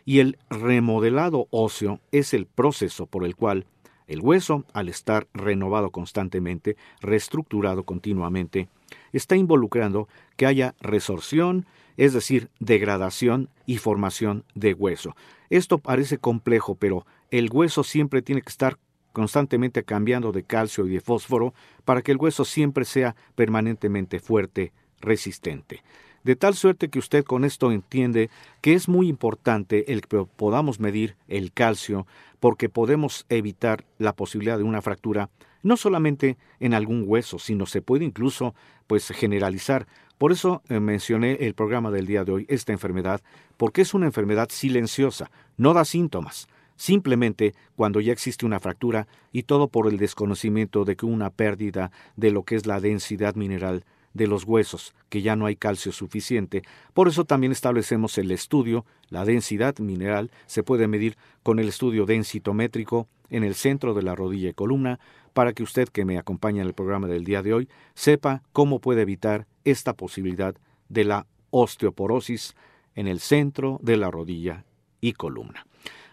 Y 0.04 0.20
el 0.20 0.40
remodelado 0.50 1.48
óseo 1.52 2.00
es 2.12 2.34
el 2.34 2.48
proceso 2.48 3.06
por 3.06 3.24
el 3.24 3.36
cual 3.36 3.68
el 4.08 4.22
hueso, 4.22 4.66
al 4.74 4.90
estar 4.90 5.28
renovado 5.34 5.90
constantemente, 5.92 6.76
reestructurado 7.02 7.84
continuamente, 7.84 8.68
está 9.14 9.36
involucrando 9.36 10.08
que 10.36 10.46
haya 10.46 10.76
resorción, 10.82 11.66
es 11.98 12.14
decir, 12.14 12.50
degradación 12.60 13.50
y 13.66 13.78
formación 13.78 14.44
de 14.56 14.74
hueso. 14.74 15.16
Esto 15.50 15.78
parece 15.78 16.18
complejo, 16.18 16.76
pero 16.76 17.06
el 17.30 17.50
hueso 17.52 17.84
siempre 17.84 18.22
tiene 18.22 18.42
que 18.42 18.50
estar 18.50 18.78
constantemente 19.14 19.84
cambiando 19.84 20.32
de 20.32 20.44
calcio 20.44 20.88
y 20.88 20.92
de 20.92 21.02
fósforo 21.02 21.54
para 21.86 22.02
que 22.02 22.12
el 22.12 22.18
hueso 22.18 22.46
siempre 22.46 22.86
sea 22.86 23.16
permanentemente 23.36 24.20
fuerte, 24.20 24.72
resistente. 25.00 25.84
De 26.24 26.36
tal 26.36 26.54
suerte 26.54 26.90
que 26.90 27.00
usted 27.00 27.24
con 27.24 27.44
esto 27.44 27.72
entiende 27.72 28.30
que 28.62 28.74
es 28.74 28.88
muy 28.88 29.08
importante 29.08 29.92
el 29.92 30.02
que 30.02 30.26
podamos 30.36 30.80
medir 30.80 31.16
el 31.28 31.52
calcio 31.52 32.06
porque 32.42 32.70
podemos 32.70 33.28
evitar 33.30 33.86
la 34.00 34.14
posibilidad 34.14 34.58
de 34.58 34.64
una 34.64 34.82
fractura 34.82 35.30
no 35.62 35.78
solamente 35.78 36.38
en 36.60 36.74
algún 36.74 37.04
hueso, 37.06 37.38
sino 37.38 37.68
se 37.68 37.84
puede 37.84 38.04
incluso 38.04 38.56
pues 38.88 39.08
generalizar. 39.10 39.86
Por 40.18 40.32
eso 40.32 40.64
eh, 40.68 40.80
mencioné 40.80 41.34
el 41.42 41.54
programa 41.54 41.92
del 41.92 42.08
día 42.08 42.26
de 42.26 42.32
hoy, 42.32 42.46
esta 42.50 42.74
enfermedad, 42.74 43.22
porque 43.58 43.84
es 43.84 43.94
una 43.94 44.08
enfermedad 44.08 44.50
silenciosa, 44.50 45.30
no 45.56 45.76
da 45.76 45.86
síntomas, 45.86 46.48
simplemente 46.76 47.54
cuando 47.76 48.02
ya 48.02 48.12
existe 48.12 48.48
una 48.48 48.60
fractura 48.60 49.08
y 49.32 49.44
todo 49.44 49.68
por 49.68 49.88
el 49.88 49.98
desconocimiento 49.98 50.84
de 50.84 50.96
que 50.96 51.06
una 51.06 51.30
pérdida 51.30 51.92
de 52.16 52.32
lo 52.32 52.44
que 52.44 52.56
es 52.56 52.66
la 52.66 52.80
densidad 52.80 53.36
mineral 53.36 53.86
de 54.13 54.28
los 54.28 54.43
huesos, 54.43 54.93
que 55.10 55.21
ya 55.21 55.36
no 55.36 55.45
hay 55.45 55.56
calcio 55.56 55.91
suficiente. 55.91 56.63
Por 56.93 57.08
eso 57.08 57.26
también 57.26 57.52
establecemos 57.52 58.17
el 58.17 58.32
estudio, 58.32 58.86
la 59.10 59.26
densidad 59.26 59.78
mineral 59.80 60.32
se 60.45 60.63
puede 60.63 60.88
medir 60.88 61.17
con 61.43 61.60
el 61.60 61.67
estudio 61.67 62.06
densitométrico, 62.06 63.08
en 63.32 63.43
el 63.43 63.56
centro 63.56 63.93
de 63.93 64.04
la 64.04 64.13
rodilla 64.13 64.50
y 64.50 64.54
columna 64.54 65.00
para 65.34 65.54
que 65.54 65.63
usted 65.63 65.89
que 65.89 66.06
me 66.06 66.17
acompaña 66.19 66.62
en 66.62 66.67
el 66.67 66.74
programa 66.74 67.08
del 67.08 67.24
día 67.24 67.41
de 67.41 67.54
hoy 67.54 67.69
sepa 67.95 68.43
cómo 68.52 68.80
puede 68.80 69.02
evitar 69.02 69.47
esta 69.63 69.93
posibilidad 69.93 70.54
de 70.89 71.06
la 71.06 71.26
osteoporosis 71.50 72.56
en 72.93 73.08
el 73.08 73.19
centro 73.19 73.80
de 73.82 73.97
la 73.97 74.12
rodilla 74.12 74.65
y 75.00 75.13
columna. 75.13 75.65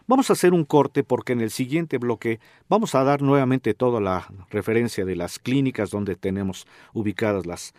Vamos 0.08 0.30
a 0.30 0.32
hacer 0.32 0.54
un 0.54 0.64
corte 0.64 1.04
porque 1.04 1.34
en 1.34 1.42
el 1.42 1.50
siguiente 1.50 1.98
bloque 1.98 2.40
vamos 2.66 2.94
a 2.94 3.04
dar 3.04 3.20
nuevamente 3.20 3.74
toda 3.74 4.00
la 4.00 4.26
referencia 4.48 5.04
de 5.04 5.14
las 5.14 5.38
clínicas 5.38 5.90
donde 5.90 6.16
tenemos 6.16 6.66
ubicadas 6.94 7.44
las 7.44 7.74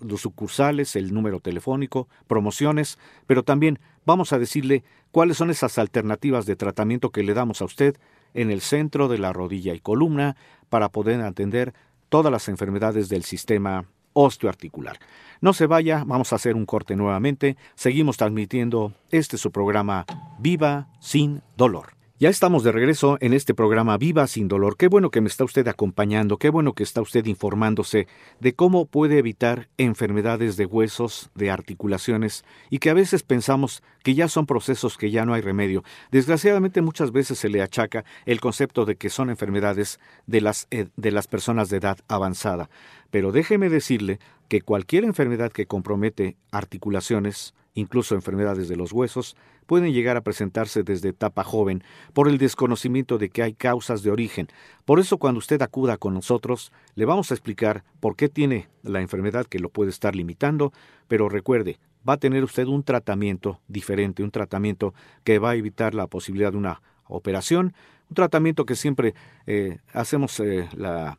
los 0.00 0.20
sucursales, 0.20 0.94
el 0.94 1.14
número 1.14 1.40
telefónico, 1.40 2.06
promociones, 2.26 2.98
pero 3.26 3.44
también 3.44 3.78
vamos 4.04 4.34
a 4.34 4.38
decirle 4.38 4.84
cuáles 5.10 5.38
son 5.38 5.48
esas 5.48 5.78
alternativas 5.78 6.44
de 6.44 6.54
tratamiento 6.54 7.08
que 7.08 7.22
le 7.22 7.32
damos 7.32 7.62
a 7.62 7.64
usted 7.64 7.96
en 8.34 8.50
el 8.50 8.60
centro 8.60 9.08
de 9.08 9.16
la 9.16 9.32
rodilla 9.32 9.72
y 9.72 9.80
columna 9.80 10.36
para 10.68 10.90
poder 10.90 11.22
atender 11.22 11.72
todas 12.10 12.30
las 12.30 12.50
enfermedades 12.50 13.08
del 13.08 13.24
sistema 13.24 13.86
osteoarticular. 14.14 14.98
No 15.40 15.52
se 15.52 15.66
vaya, 15.66 16.04
vamos 16.06 16.32
a 16.32 16.36
hacer 16.36 16.56
un 16.56 16.64
corte 16.64 16.96
nuevamente. 16.96 17.56
Seguimos 17.74 18.16
transmitiendo 18.16 18.94
este 19.10 19.36
su 19.36 19.52
programa 19.52 20.06
Viva 20.38 20.88
sin 21.00 21.42
dolor. 21.56 22.03
Ya 22.16 22.28
estamos 22.28 22.62
de 22.62 22.70
regreso 22.70 23.18
en 23.20 23.32
este 23.32 23.54
programa 23.54 23.98
Viva 23.98 24.28
sin 24.28 24.46
dolor. 24.46 24.76
Qué 24.76 24.86
bueno 24.86 25.10
que 25.10 25.20
me 25.20 25.26
está 25.26 25.42
usted 25.42 25.66
acompañando, 25.66 26.36
qué 26.36 26.48
bueno 26.48 26.72
que 26.72 26.84
está 26.84 27.02
usted 27.02 27.26
informándose 27.26 28.06
de 28.38 28.54
cómo 28.54 28.86
puede 28.86 29.18
evitar 29.18 29.68
enfermedades 29.78 30.56
de 30.56 30.64
huesos, 30.64 31.32
de 31.34 31.50
articulaciones 31.50 32.44
y 32.70 32.78
que 32.78 32.90
a 32.90 32.94
veces 32.94 33.24
pensamos 33.24 33.82
que 34.04 34.14
ya 34.14 34.28
son 34.28 34.46
procesos 34.46 34.96
que 34.96 35.10
ya 35.10 35.26
no 35.26 35.34
hay 35.34 35.40
remedio. 35.40 35.82
Desgraciadamente 36.12 36.82
muchas 36.82 37.10
veces 37.10 37.36
se 37.36 37.48
le 37.48 37.62
achaca 37.62 38.04
el 38.26 38.40
concepto 38.40 38.84
de 38.84 38.94
que 38.94 39.10
son 39.10 39.28
enfermedades 39.28 39.98
de 40.28 40.40
las, 40.40 40.68
eh, 40.70 40.86
de 40.96 41.10
las 41.10 41.26
personas 41.26 41.68
de 41.68 41.78
edad 41.78 41.98
avanzada. 42.06 42.70
Pero 43.10 43.32
déjeme 43.32 43.68
decirle 43.68 44.20
que 44.46 44.60
cualquier 44.60 45.02
enfermedad 45.02 45.50
que 45.50 45.66
compromete 45.66 46.36
articulaciones, 46.52 47.54
incluso 47.74 48.14
enfermedades 48.14 48.68
de 48.68 48.76
los 48.76 48.92
huesos, 48.92 49.36
pueden 49.66 49.92
llegar 49.92 50.16
a 50.16 50.22
presentarse 50.22 50.82
desde 50.82 51.10
etapa 51.10 51.44
joven 51.44 51.82
por 52.12 52.28
el 52.28 52.38
desconocimiento 52.38 53.18
de 53.18 53.30
que 53.30 53.42
hay 53.42 53.54
causas 53.54 54.02
de 54.02 54.10
origen. 54.10 54.48
Por 54.84 55.00
eso 55.00 55.18
cuando 55.18 55.38
usted 55.38 55.60
acuda 55.62 55.96
con 55.96 56.14
nosotros, 56.14 56.72
le 56.94 57.04
vamos 57.04 57.30
a 57.30 57.34
explicar 57.34 57.84
por 58.00 58.16
qué 58.16 58.28
tiene 58.28 58.68
la 58.82 59.00
enfermedad 59.00 59.46
que 59.46 59.58
lo 59.58 59.68
puede 59.68 59.90
estar 59.90 60.14
limitando, 60.14 60.72
pero 61.08 61.28
recuerde, 61.28 61.78
va 62.08 62.14
a 62.14 62.18
tener 62.18 62.44
usted 62.44 62.66
un 62.66 62.84
tratamiento 62.84 63.60
diferente, 63.68 64.22
un 64.22 64.30
tratamiento 64.30 64.94
que 65.24 65.38
va 65.38 65.50
a 65.50 65.56
evitar 65.56 65.94
la 65.94 66.06
posibilidad 66.06 66.52
de 66.52 66.58
una 66.58 66.82
operación, 67.06 67.74
un 68.08 68.14
tratamiento 68.14 68.66
que 68.66 68.76
siempre 68.76 69.14
eh, 69.46 69.78
hacemos 69.92 70.38
eh, 70.40 70.68
la 70.76 71.18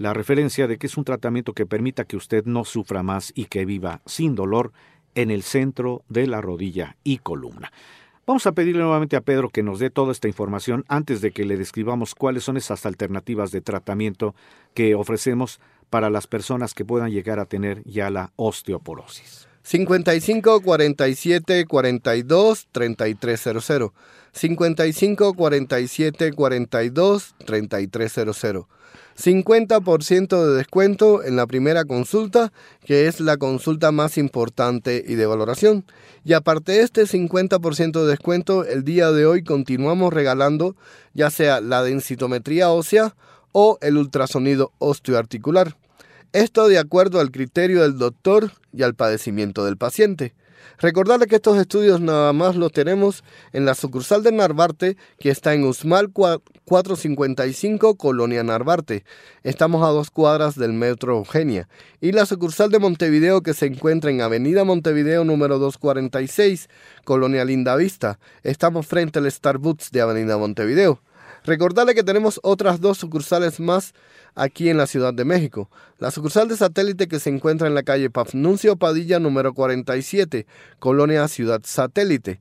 la 0.00 0.14
referencia 0.14 0.66
de 0.66 0.78
que 0.78 0.86
es 0.86 0.96
un 0.96 1.04
tratamiento 1.04 1.52
que 1.52 1.66
permita 1.66 2.06
que 2.06 2.16
usted 2.16 2.46
no 2.46 2.64
sufra 2.64 3.02
más 3.02 3.32
y 3.34 3.44
que 3.46 3.66
viva 3.66 4.00
sin 4.06 4.34
dolor 4.34 4.72
en 5.14 5.30
el 5.30 5.42
centro 5.42 6.02
de 6.08 6.26
la 6.26 6.40
rodilla 6.40 6.96
y 7.04 7.18
columna. 7.18 7.72
Vamos 8.26 8.46
a 8.46 8.52
pedirle 8.52 8.82
nuevamente 8.82 9.16
a 9.16 9.22
Pedro 9.22 9.48
que 9.48 9.62
nos 9.62 9.80
dé 9.80 9.90
toda 9.90 10.12
esta 10.12 10.28
información 10.28 10.84
antes 10.86 11.20
de 11.20 11.32
que 11.32 11.44
le 11.44 11.56
describamos 11.56 12.14
cuáles 12.14 12.44
son 12.44 12.56
esas 12.56 12.86
alternativas 12.86 13.50
de 13.50 13.60
tratamiento 13.60 14.34
que 14.72 14.94
ofrecemos 14.94 15.60
para 15.90 16.10
las 16.10 16.28
personas 16.28 16.72
que 16.72 16.84
puedan 16.84 17.10
llegar 17.10 17.40
a 17.40 17.46
tener 17.46 17.82
ya 17.84 18.08
la 18.08 18.32
osteoporosis. 18.36 19.49
55 19.62 20.60
47 20.62 21.66
42 21.66 22.68
3300 22.72 23.92
55 24.32 25.34
47 25.34 26.32
42 26.32 27.34
3300 27.44 28.66
50% 29.20 30.46
de 30.46 30.54
descuento 30.56 31.22
en 31.22 31.36
la 31.36 31.46
primera 31.46 31.84
consulta, 31.84 32.52
que 32.84 33.06
es 33.06 33.20
la 33.20 33.36
consulta 33.36 33.92
más 33.92 34.16
importante 34.16 35.04
y 35.06 35.14
de 35.14 35.26
valoración. 35.26 35.84
Y 36.24 36.32
aparte 36.32 36.72
de 36.72 36.82
este 36.82 37.02
50% 37.02 38.02
de 38.02 38.10
descuento, 38.10 38.64
el 38.64 38.84
día 38.84 39.10
de 39.12 39.26
hoy 39.26 39.44
continuamos 39.44 40.12
regalando 40.12 40.74
ya 41.12 41.30
sea 41.30 41.60
la 41.60 41.82
densitometría 41.82 42.70
ósea 42.70 43.14
o 43.52 43.78
el 43.82 43.98
ultrasonido 43.98 44.72
osteoarticular. 44.78 45.76
Esto 46.32 46.68
de 46.68 46.78
acuerdo 46.78 47.18
al 47.18 47.32
criterio 47.32 47.82
del 47.82 47.98
doctor 47.98 48.52
y 48.72 48.84
al 48.84 48.94
padecimiento 48.94 49.64
del 49.64 49.76
paciente. 49.76 50.32
Recordarle 50.78 51.26
que 51.26 51.34
estos 51.34 51.58
estudios 51.58 52.00
nada 52.00 52.32
más 52.32 52.54
los 52.54 52.70
tenemos 52.70 53.24
en 53.52 53.64
la 53.64 53.74
sucursal 53.74 54.22
de 54.22 54.30
Narvarte, 54.30 54.96
que 55.18 55.30
está 55.30 55.54
en 55.54 55.64
Usmal 55.64 56.12
455, 56.12 57.96
Colonia 57.96 58.44
Narvarte. 58.44 59.04
Estamos 59.42 59.82
a 59.82 59.90
dos 59.90 60.12
cuadras 60.12 60.54
del 60.54 60.72
Metro 60.72 61.16
Eugenia. 61.16 61.68
Y 62.00 62.12
la 62.12 62.26
sucursal 62.26 62.70
de 62.70 62.78
Montevideo, 62.78 63.42
que 63.42 63.52
se 63.52 63.66
encuentra 63.66 64.12
en 64.12 64.20
Avenida 64.20 64.62
Montevideo 64.62 65.24
número 65.24 65.58
246, 65.58 66.68
Colonia 67.04 67.44
Lindavista. 67.44 68.20
Estamos 68.44 68.86
frente 68.86 69.18
al 69.18 69.28
Starbucks 69.28 69.90
de 69.90 70.00
Avenida 70.00 70.38
Montevideo. 70.38 71.02
Recordarle 71.44 71.94
que 71.94 72.02
tenemos 72.02 72.40
otras 72.42 72.80
dos 72.80 72.98
sucursales 72.98 73.60
más 73.60 73.94
aquí 74.34 74.68
en 74.68 74.76
la 74.76 74.86
Ciudad 74.86 75.14
de 75.14 75.24
México. 75.24 75.70
La 75.98 76.10
sucursal 76.10 76.48
de 76.48 76.56
satélite 76.56 77.08
que 77.08 77.20
se 77.20 77.30
encuentra 77.30 77.66
en 77.66 77.74
la 77.74 77.82
calle 77.82 78.10
Pafnuncio 78.10 78.76
Padilla 78.76 79.18
número 79.18 79.54
47, 79.54 80.46
Colonia 80.78 81.26
Ciudad 81.28 81.60
Satélite. 81.64 82.40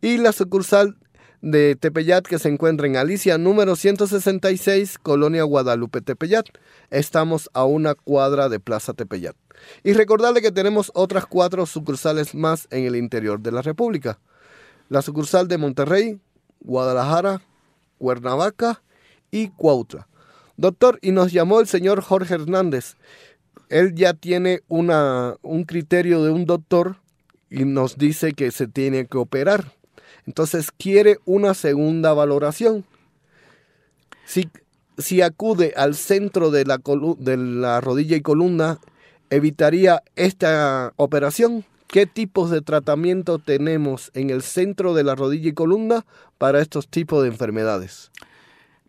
Y 0.00 0.18
la 0.18 0.32
sucursal 0.32 0.96
de 1.42 1.76
Tepeyat 1.76 2.26
que 2.26 2.38
se 2.38 2.48
encuentra 2.48 2.86
en 2.86 2.96
Alicia 2.96 3.38
número 3.38 3.76
166, 3.76 4.98
Colonia 4.98 5.44
Guadalupe 5.44 6.00
Tepeyat. 6.00 6.46
Estamos 6.90 7.48
a 7.54 7.64
una 7.64 7.94
cuadra 7.94 8.48
de 8.48 8.60
Plaza 8.60 8.92
Tepeyat. 8.92 9.36
Y 9.84 9.92
recordarle 9.92 10.42
que 10.42 10.52
tenemos 10.52 10.90
otras 10.94 11.26
cuatro 11.26 11.66
sucursales 11.66 12.34
más 12.34 12.66
en 12.70 12.84
el 12.84 12.96
interior 12.96 13.40
de 13.40 13.52
la 13.52 13.62
República. 13.62 14.18
La 14.88 15.02
sucursal 15.02 15.48
de 15.48 15.58
Monterrey, 15.58 16.20
Guadalajara, 16.60 17.42
Cuernavaca 18.00 18.82
y 19.30 19.48
Cuautla. 19.48 20.08
Doctor, 20.56 20.98
y 21.02 21.12
nos 21.12 21.32
llamó 21.32 21.60
el 21.60 21.66
señor 21.66 22.00
Jorge 22.00 22.34
Hernández. 22.34 22.96
Él 23.68 23.94
ya 23.94 24.14
tiene 24.14 24.62
una, 24.68 25.36
un 25.42 25.64
criterio 25.64 26.24
de 26.24 26.30
un 26.30 26.46
doctor 26.46 26.96
y 27.50 27.66
nos 27.66 27.98
dice 27.98 28.32
que 28.32 28.50
se 28.50 28.66
tiene 28.66 29.06
que 29.06 29.18
operar. 29.18 29.72
Entonces 30.26 30.70
quiere 30.70 31.18
una 31.26 31.52
segunda 31.52 32.14
valoración. 32.14 32.86
Si, 34.24 34.48
si 34.96 35.20
acude 35.20 35.74
al 35.76 35.94
centro 35.94 36.50
de 36.50 36.64
la, 36.64 36.80
de 37.18 37.36
la 37.36 37.82
rodilla 37.82 38.16
y 38.16 38.22
columna, 38.22 38.80
evitaría 39.28 40.02
esta 40.16 40.94
operación. 40.96 41.64
¿Qué 41.90 42.06
tipos 42.06 42.50
de 42.50 42.62
tratamiento 42.62 43.40
tenemos 43.40 44.12
en 44.14 44.30
el 44.30 44.42
centro 44.42 44.94
de 44.94 45.02
la 45.02 45.16
rodilla 45.16 45.48
y 45.48 45.54
columna 45.54 46.06
para 46.38 46.60
estos 46.60 46.86
tipos 46.86 47.20
de 47.20 47.28
enfermedades? 47.28 48.12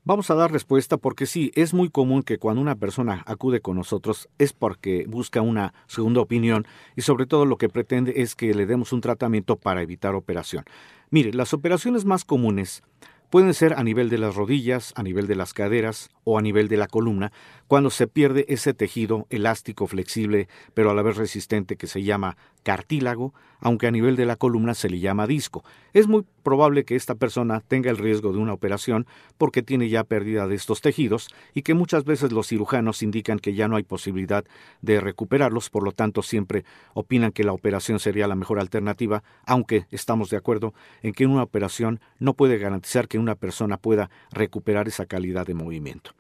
Vamos 0.04 0.30
a 0.30 0.36
dar 0.36 0.52
respuesta 0.52 0.98
porque 0.98 1.26
sí, 1.26 1.52
es 1.56 1.74
muy 1.74 1.90
común 1.90 2.22
que 2.22 2.38
cuando 2.38 2.62
una 2.62 2.76
persona 2.76 3.24
acude 3.26 3.60
con 3.60 3.76
nosotros 3.76 4.30
es 4.38 4.54
porque 4.54 5.06
busca 5.08 5.42
una 5.42 5.74
segunda 5.88 6.22
opinión 6.22 6.68
y 6.96 7.02
sobre 7.02 7.26
todo 7.26 7.46
lo 7.46 7.58
que 7.58 7.70
pretende 7.70 8.14
es 8.18 8.36
que 8.36 8.54
le 8.54 8.68
demos 8.68 8.94
un 8.94 9.02
tratamiento 9.02 9.56
para 9.56 9.82
evitar 9.82 10.14
operación. 10.14 10.64
Mire, 11.10 11.34
las 11.34 11.56
operaciones 11.56 12.06
más 12.06 12.24
comunes 12.24 12.84
pueden 13.32 13.56
ser 13.56 13.74
a 13.74 13.84
nivel 13.84 14.10
de 14.10 14.20
las 14.20 14.36
rodillas, 14.36 14.94
a 14.96 15.02
nivel 15.02 15.26
de 15.26 15.36
las 15.36 15.54
caderas 15.54 16.12
o 16.24 16.38
a 16.38 16.42
nivel 16.44 16.68
de 16.68 16.78
la 16.78 16.86
columna, 16.86 17.32
cuando 17.72 17.90
se 17.90 18.06
pierde 18.06 18.44
ese 18.50 18.74
tejido 18.74 19.28
elástico 19.30 19.88
flexible 19.88 20.50
pero 20.74 20.92
a 20.92 20.94
la 20.94 21.04
vez 21.04 21.16
resistente 21.16 21.78
que 21.78 21.88
se 21.88 22.04
llama 22.04 22.36
cartílago, 22.64 23.34
aunque 23.62 23.88
a 23.88 23.92
nivel 23.92 24.18
de 24.18 24.26
la 24.26 24.36
columna 24.36 24.74
se 24.74 24.90
le 24.90 25.00
llama 25.00 25.26
disco. 25.26 25.64
Es 25.94 26.10
muy 26.10 26.26
probable 26.44 26.84
que 26.84 26.98
esta 26.98 27.16
persona 27.16 27.62
tenga 27.62 27.90
el 27.90 27.98
riesgo 27.98 28.34
de 28.34 28.40
una 28.40 28.52
operación 28.52 29.08
porque 29.38 29.64
tiene 29.64 29.88
ya 29.88 30.04
pérdida 30.04 30.48
de 30.48 30.56
estos 30.56 30.82
tejidos 30.82 31.30
y 31.54 31.62
que 31.62 31.74
muchas 31.74 32.04
veces 32.04 32.34
los 32.34 32.48
cirujanos 32.48 33.04
indican 33.04 33.40
que 33.40 33.54
ya 33.54 33.70
no 33.70 33.78
hay 33.78 33.84
posibilidad 33.84 34.44
de 34.82 35.00
recuperarlos, 35.00 35.70
por 35.70 35.84
lo 35.84 35.94
tanto 35.94 36.24
siempre 36.24 36.66
opinan 36.94 37.32
que 37.32 37.46
la 37.46 37.54
operación 37.54 38.00
sería 38.00 38.28
la 38.28 38.36
mejor 38.36 38.60
alternativa, 38.60 39.24
aunque 39.46 39.86
estamos 39.92 40.30
de 40.30 40.36
acuerdo 40.36 40.74
en 41.04 41.14
que 41.14 41.26
una 41.26 41.44
operación 41.44 42.02
no 42.20 42.34
puede 42.34 42.58
garantizar 42.58 43.08
que 43.08 43.18
una 43.18 43.36
persona 43.36 43.78
pueda 43.78 44.10
recuperar 44.30 44.90
esa 44.90 45.06
calidad 45.06 45.48
de 45.48 45.54
movimiento. 45.54 46.12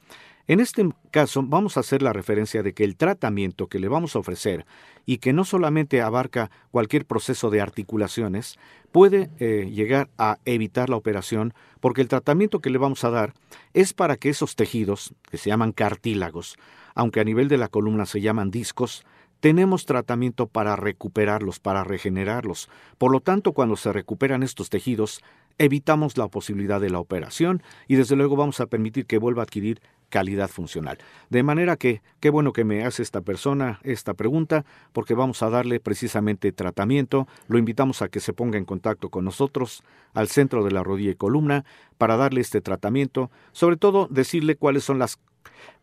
En 0.48 0.60
este 0.60 0.89
caso 1.12 1.44
vamos 1.44 1.78
a 1.78 1.82
hacer 1.82 2.02
la 2.02 2.14
referencia 2.14 2.64
de 2.64 2.74
que 2.74 2.84
el 2.84 2.96
tratamiento 2.96 3.68
que 3.68 3.80
le 3.80 3.88
vamos 3.88 4.16
a 4.16 4.20
ofrecer 4.20 4.66
y 5.06 5.18
que 5.18 5.34
no 5.34 5.46
solamente 5.46 6.02
abarca 6.02 6.52
cualquier 6.72 7.06
proceso 7.06 7.50
de 7.50 7.62
articulaciones, 7.62 8.58
puede 8.92 9.30
eh, 9.39 9.70
llegar 9.72 10.10
a 10.18 10.39
evitar 10.46 10.89
la 10.89 10.98
operación 10.98 11.54
porque 11.80 12.02
el 12.02 12.08
tratamiento 12.08 12.60
que 12.60 12.70
le 12.70 12.78
vamos 12.78 13.04
a 13.04 13.10
dar 13.10 13.34
es 13.74 13.94
para 13.94 14.18
que 14.18 14.30
esos 14.30 14.56
tejidos, 14.56 15.14
que 15.30 15.38
se 15.38 15.50
llaman 15.50 15.72
cartílagos, 15.72 16.58
aunque 16.96 17.20
a 17.20 17.24
nivel 17.24 17.48
de 17.48 17.58
la 17.58 17.68
columna 17.68 18.06
se 18.06 18.22
llaman 18.22 18.52
discos, 18.52 19.06
tenemos 19.42 19.86
tratamiento 19.86 20.48
para 20.48 20.76
recuperarlos, 20.78 21.60
para 21.60 21.84
regenerarlos. 21.84 22.70
Por 22.98 23.12
lo 23.12 23.20
tanto, 23.20 23.52
cuando 23.52 23.76
se 23.76 23.92
recuperan 23.92 24.44
estos 24.44 24.70
tejidos, 24.70 25.22
evitamos 25.58 26.18
la 26.18 26.28
posibilidad 26.28 26.80
de 26.80 26.92
la 26.92 27.00
operación 27.00 27.62
y 27.88 27.96
desde 27.96 28.16
luego 28.16 28.36
vamos 28.36 28.62
a 28.62 28.68
permitir 28.68 29.06
que 29.06 29.18
vuelva 29.18 29.42
a 29.42 29.44
adquirir 29.44 29.82
calidad 30.10 30.50
funcional. 30.50 31.00
De 31.30 31.42
manera 31.42 31.76
que, 31.76 32.02
qué 32.20 32.30
bueno 32.30 32.54
que 32.54 32.66
me 32.66 32.84
hace 32.84 33.02
esta 33.02 33.22
persona 33.22 33.80
esta 33.84 34.14
pregunta, 34.14 34.64
porque 34.94 35.16
vamos 35.16 35.42
a 35.42 35.50
darle 35.50 35.80
precisamente 35.80 36.52
tratamiento. 36.52 37.28
Lo 37.48 37.58
invitamos 37.58 38.04
a 38.04 38.10
que 38.10 38.20
se 38.20 38.34
ponga 38.34 38.60
en 38.60 38.66
contacto 38.66 39.10
con 39.10 39.26
nosotros 39.26 39.84
al 40.14 40.28
centro 40.28 40.64
de 40.64 40.72
la 40.72 40.84
rodilla 40.84 41.12
y 41.12 41.16
columna 41.16 41.66
para 41.98 42.18
darle 42.18 42.42
este 42.42 42.62
tratamiento, 42.62 43.32
sobre 43.54 43.78
todo 43.78 44.08
decirle 44.12 44.56
cuáles 44.56 44.84
son 44.84 45.00
las 45.00 45.18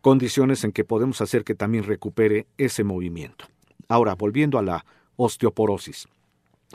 condiciones 0.01 0.63
en 0.63 0.71
que 0.71 0.83
podemos 0.83 1.21
hacer 1.21 1.43
que 1.43 1.55
también 1.55 1.83
recupere 1.83 2.47
ese 2.57 2.83
movimiento. 2.83 3.45
Ahora, 3.87 4.15
volviendo 4.15 4.57
a 4.57 4.63
la 4.63 4.85
osteoporosis. 5.15 6.07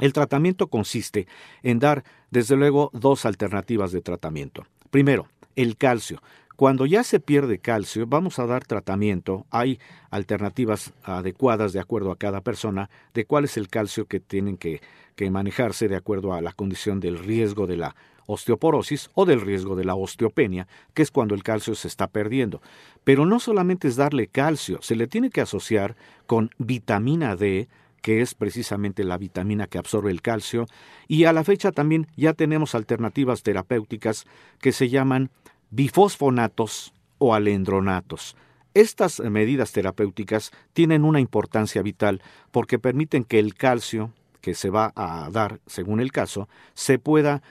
El 0.01 0.12
tratamiento 0.12 0.66
consiste 0.66 1.26
en 1.62 1.78
dar, 1.78 2.05
desde 2.30 2.57
luego, 2.57 2.91
dos 2.93 3.24
alternativas 3.24 3.93
de 3.93 4.01
tratamiento. 4.01 4.66
Primero, 4.91 5.28
el 5.57 5.76
calcio. 5.76 6.20
Cuando 6.57 6.86
ya 6.86 7.02
se 7.02 7.18
pierde 7.18 7.59
calcio, 7.59 8.07
vamos 8.07 8.38
a 8.38 8.46
dar 8.46 8.64
tratamiento. 8.64 9.44
Hay 9.50 9.80
alternativas 10.11 10.92
adecuadas 11.02 11.72
de 11.72 11.80
acuerdo 11.80 12.12
a 12.12 12.16
cada 12.16 12.42
persona 12.42 12.90
de 13.12 13.24
cuál 13.24 13.44
es 13.44 13.57
el 13.57 13.68
calcio 13.68 14.07
que 14.07 14.20
tienen 14.20 14.57
que, 14.57 14.80
que 15.16 15.30
manejarse 15.30 15.88
de 15.88 15.96
acuerdo 15.96 16.32
a 16.32 16.40
la 16.40 16.52
condición 16.52 17.00
del 17.00 17.18
riesgo 17.18 17.66
de 17.66 17.76
la 17.76 17.96
osteoporosis 18.26 19.11
o 19.14 19.26
del 19.26 19.40
riesgo 19.40 19.74
de 19.74 19.84
la 19.84 19.96
osteopenia, 19.96 20.68
que 20.94 21.02
es 21.02 21.11
cuando 21.11 21.34
el 21.34 21.42
calcio 21.42 21.74
se 21.74 21.88
está 21.88 22.07
perdiendo. 22.07 22.62
Pero 23.02 23.26
no 23.26 23.40
solamente 23.40 23.88
es 23.88 23.96
darle 23.96 24.28
calcio, 24.28 24.78
se 24.80 24.94
le 24.96 25.09
tiene 25.09 25.30
que 25.30 25.40
asociar 25.40 25.96
con 26.26 26.50
vitamina 26.59 27.34
D, 27.36 27.68
que 28.00 28.20
es 28.20 28.34
precisamente 28.34 29.02
la 29.02 29.18
vitamina 29.18 29.66
que 29.66 29.78
absorbe 29.78 30.11
el 30.11 30.22
calcio, 30.22 30.66
y 31.09 31.24
a 31.24 31.32
la 31.32 31.42
fecha 31.42 31.72
también 31.72 32.07
ya 32.16 32.32
tenemos 32.32 32.74
alternativas 32.74 33.42
terapéuticas 33.42 34.26
que 34.61 34.72
se 34.72 34.88
llaman 34.88 35.30
bifosfonatos 35.74 36.94
o 37.18 37.34
alendronatos. 37.34 38.36
Estas 38.74 39.20
medidas 39.20 39.72
terapéuticas 39.72 40.52
tienen 40.72 41.04
una 41.04 41.20
importancia 41.20 41.82
vital 41.82 42.22
porque 42.50 42.78
permiten 42.78 43.24
que 43.24 43.38
el 43.38 43.54
calcio 43.54 44.12
que 44.40 44.54
se 44.54 44.70
va 44.70 44.92
a 44.94 45.28
dar, 45.32 45.60
según 45.66 46.00
el 46.00 46.12
caso, 46.12 46.48
se 46.74 46.98
pueda, 46.98 47.42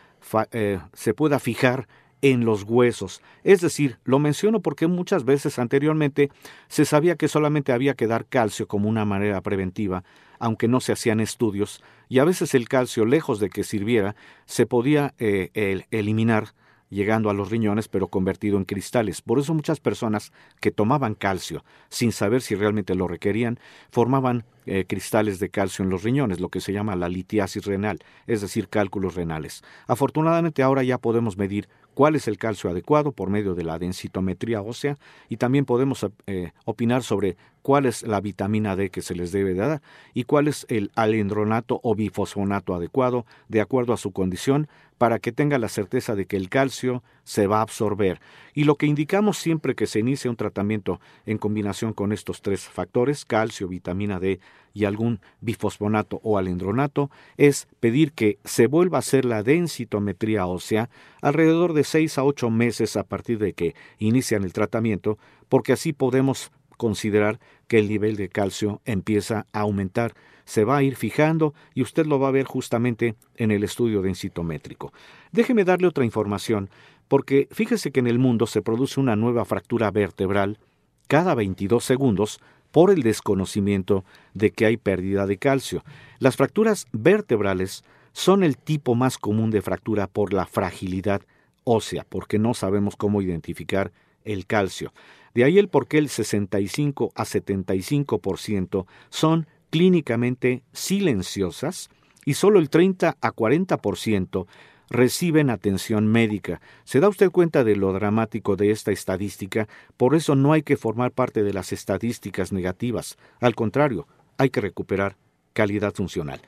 eh, 0.51 0.80
se 0.93 1.13
pueda 1.13 1.39
fijar 1.39 1.88
en 2.21 2.45
los 2.45 2.63
huesos. 2.63 3.21
Es 3.43 3.59
decir, 3.59 3.97
lo 4.05 4.19
menciono 4.19 4.61
porque 4.61 4.88
muchas 4.88 5.26
veces 5.26 5.59
anteriormente 5.59 6.30
se 6.69 6.86
sabía 6.86 7.17
que 7.17 7.28
solamente 7.28 7.74
había 7.74 7.95
que 7.95 8.07
dar 8.07 8.26
calcio 8.26 8.67
como 8.67 8.88
una 8.88 9.03
manera 9.03 9.41
preventiva, 9.41 10.05
aunque 10.39 10.69
no 10.69 10.80
se 10.80 10.93
hacían 10.93 11.19
estudios, 11.19 11.82
y 12.07 12.19
a 12.19 12.26
veces 12.26 12.53
el 12.53 12.69
calcio, 12.69 13.05
lejos 13.05 13.39
de 13.39 13.49
que 13.49 13.63
sirviera, 13.63 14.15
se 14.45 14.65
podía 14.65 15.13
eh, 15.17 15.84
eliminar 15.91 16.53
llegando 16.94 17.30
a 17.30 17.34
los 17.34 17.50
riñones, 17.50 17.88
pero 17.88 18.08
convertido 18.08 18.58
en 18.58 18.66
cristales. 18.66 19.22
Por 19.22 19.39
eso 19.39 19.54
muchas 19.54 19.80
personas 19.80 20.32
que 20.62 20.72
tomaban 20.72 21.16
calcio 21.16 21.64
sin 21.89 22.12
saber 22.12 22.41
si 22.41 22.56
realmente 22.56 22.96
lo 22.96 23.08
requerían, 23.08 23.60
formaban 23.91 24.46
eh, 24.66 24.86
cristales 24.88 25.39
de 25.39 25.49
calcio 25.49 25.84
en 25.84 25.89
los 25.89 26.03
riñones, 26.03 26.39
lo 26.39 26.49
que 26.49 26.61
se 26.61 26.74
llama 26.74 26.95
la 26.95 27.09
litiasis 27.09 27.66
renal, 27.66 27.99
es 28.28 28.41
decir, 28.41 28.70
cálculos 28.70 29.16
renales. 29.16 29.64
Afortunadamente 29.88 30.64
ahora 30.64 30.84
ya 30.84 30.97
podemos 30.97 31.38
medir 31.38 31.68
cuál 31.93 32.16
es 32.16 32.28
el 32.28 32.38
calcio 32.38 32.70
adecuado 32.70 33.11
por 33.11 33.30
medio 33.30 33.55
de 33.55 33.64
la 33.64 33.80
densitometría 33.80 34.61
ósea 34.61 34.97
y 35.30 35.38
también 35.38 35.66
podemos 35.66 36.05
eh, 36.28 36.51
opinar 36.66 37.03
sobre 37.03 37.38
cuál 37.61 37.86
es 37.86 38.03
la 38.03 38.20
vitamina 38.20 38.76
D 38.76 38.89
que 38.89 39.01
se 39.01 39.16
les 39.16 39.32
debe 39.32 39.53
dar 39.53 39.82
y 40.14 40.24
cuál 40.24 40.47
es 40.47 40.66
el 40.70 40.91
alendronato 40.95 41.80
o 41.84 41.95
bifosfonato 41.95 42.76
adecuado 42.76 43.26
de 43.47 43.61
acuerdo 43.61 43.93
a 43.93 43.97
su 43.97 44.11
condición 44.11 44.68
para 44.97 45.20
que 45.20 45.32
tenga 45.32 45.57
la 45.57 45.70
certeza 45.70 46.16
de 46.16 46.26
que 46.26 46.38
el 46.38 46.49
calcio 46.49 47.03
se 47.24 47.47
va 47.47 47.59
a 47.59 47.61
absorber. 47.61 48.19
Y 48.53 48.65
lo 48.65 48.76
que 48.76 48.86
indicamos 48.86 49.38
siempre 49.38 49.76
que 49.76 49.88
se 49.88 49.99
inicia 49.99 50.30
un 50.30 50.36
tratamiento 50.36 50.99
en 51.26 51.38
combinación 51.38 51.93
con 51.93 52.11
estos 52.11 52.41
tres 52.41 52.61
factores, 52.61 53.26
calcio, 53.26 53.67
vitamina 53.67 54.19
D 54.19 54.39
y 54.74 54.86
algún 54.86 55.19
bifosfonato 55.41 56.19
o 56.24 56.38
alendronato, 56.38 57.09
es 57.38 57.67
pedir 57.80 58.11
que 58.11 58.39
se 58.43 58.67
vuelva 58.67 58.97
a 58.97 58.99
hacer 58.99 59.26
la 59.26 59.43
densitometría 59.43 60.45
ósea 60.45 60.89
alrededor 61.21 61.74
de 61.74 61.84
seis 61.84 62.17
a 62.17 62.24
ocho 62.24 62.49
meses 62.49 62.97
a 62.97 63.03
partir 63.03 63.39
de 63.39 63.53
que 63.53 63.76
inician 63.99 64.43
el 64.43 64.53
tratamiento, 64.53 65.17
porque 65.49 65.74
así 65.74 65.93
podemos 65.93 66.51
considerar 66.78 67.39
que 67.67 67.80
el 67.80 67.88
nivel 67.88 68.15
de 68.15 68.30
calcio 68.30 68.82
empieza 68.86 69.45
a 69.53 69.61
aumentar. 69.61 70.13
Se 70.45 70.65
va 70.65 70.78
a 70.78 70.84
ir 70.84 70.97
fijando 70.97 71.53
y 71.74 71.82
usted 71.82 72.05
lo 72.05 72.19
va 72.19 72.28
a 72.28 72.32
ver 72.32 72.45
justamente 72.45 73.15
en 73.38 73.51
el 73.51 73.63
estudio 73.63 74.01
densitométrico. 74.01 74.91
Déjeme 75.32 75.63
darle 75.63 75.88
otra 75.88 76.03
información, 76.03 76.69
porque 77.08 77.47
fíjese 77.51 77.91
que 77.91 77.99
en 77.99 78.08
el 78.08 78.20
mundo 78.20 78.47
se 78.47 78.62
produce 78.62 78.99
una 78.99 79.16
nueva 79.16 79.45
fractura 79.45 79.91
vertebral 79.91 80.60
cada 81.08 81.36
22 81.36 81.84
segundos 81.84 82.39
por 82.72 82.89
el 82.89 83.04
desconocimiento 83.04 84.04
de 84.34 84.51
que 84.51 84.66
hay 84.66 84.78
pérdida 84.78 85.28
de 85.28 85.38
calcio. 85.38 85.84
Las 86.20 86.38
fracturas 86.38 86.88
vertebrales 86.91 87.84
son 88.14 88.43
el 88.43 88.58
tipo 88.58 88.95
más 88.95 89.18
común 89.18 89.51
de 89.51 89.62
fractura 89.62 90.08
por 90.08 90.34
la 90.34 90.45
fragilidad 90.45 91.22
ósea, 91.64 92.06
porque 92.08 92.39
no 92.39 92.54
sabemos 92.54 92.95
cómo 92.95 93.22
identificar 93.22 93.91
el 94.24 94.45
calcio. 94.45 94.93
De 95.34 95.43
ahí 95.43 95.60
el 95.60 95.68
por 95.68 95.88
qué 95.88 95.97
el 95.97 96.10
65 96.10 97.12
a 97.16 97.26
75% 97.26 98.86
son 99.10 99.47
clínicamente 99.70 100.64
silenciosas 100.72 101.89
y 102.26 102.36
solo 102.36 102.60
el 102.60 102.70
30 102.70 103.18
a 103.20 103.34
40% 103.34 104.45
reciben 104.90 105.50
atención 105.50 106.08
médica. 106.08 106.62
¿Se 106.84 107.00
da 107.00 107.10
usted 107.10 107.32
cuenta 107.32 107.64
de 107.64 107.76
lo 107.76 107.94
dramático 107.94 108.56
de 108.56 108.72
esta 108.72 108.92
estadística? 108.92 109.68
Por 109.98 110.16
eso 110.16 110.36
no 110.36 110.54
hay 110.54 110.64
que 110.64 110.78
formar 110.78 111.12
parte 111.12 111.44
de 111.44 111.54
las 111.54 111.74
estadísticas 111.74 112.52
negativas. 112.52 113.18
Al 113.40 113.56
contrario, 113.56 114.08
hay 114.38 114.50
que 114.50 114.62
recuperar 114.62 115.18
calidad 115.54 115.94
funcional. 115.94 116.42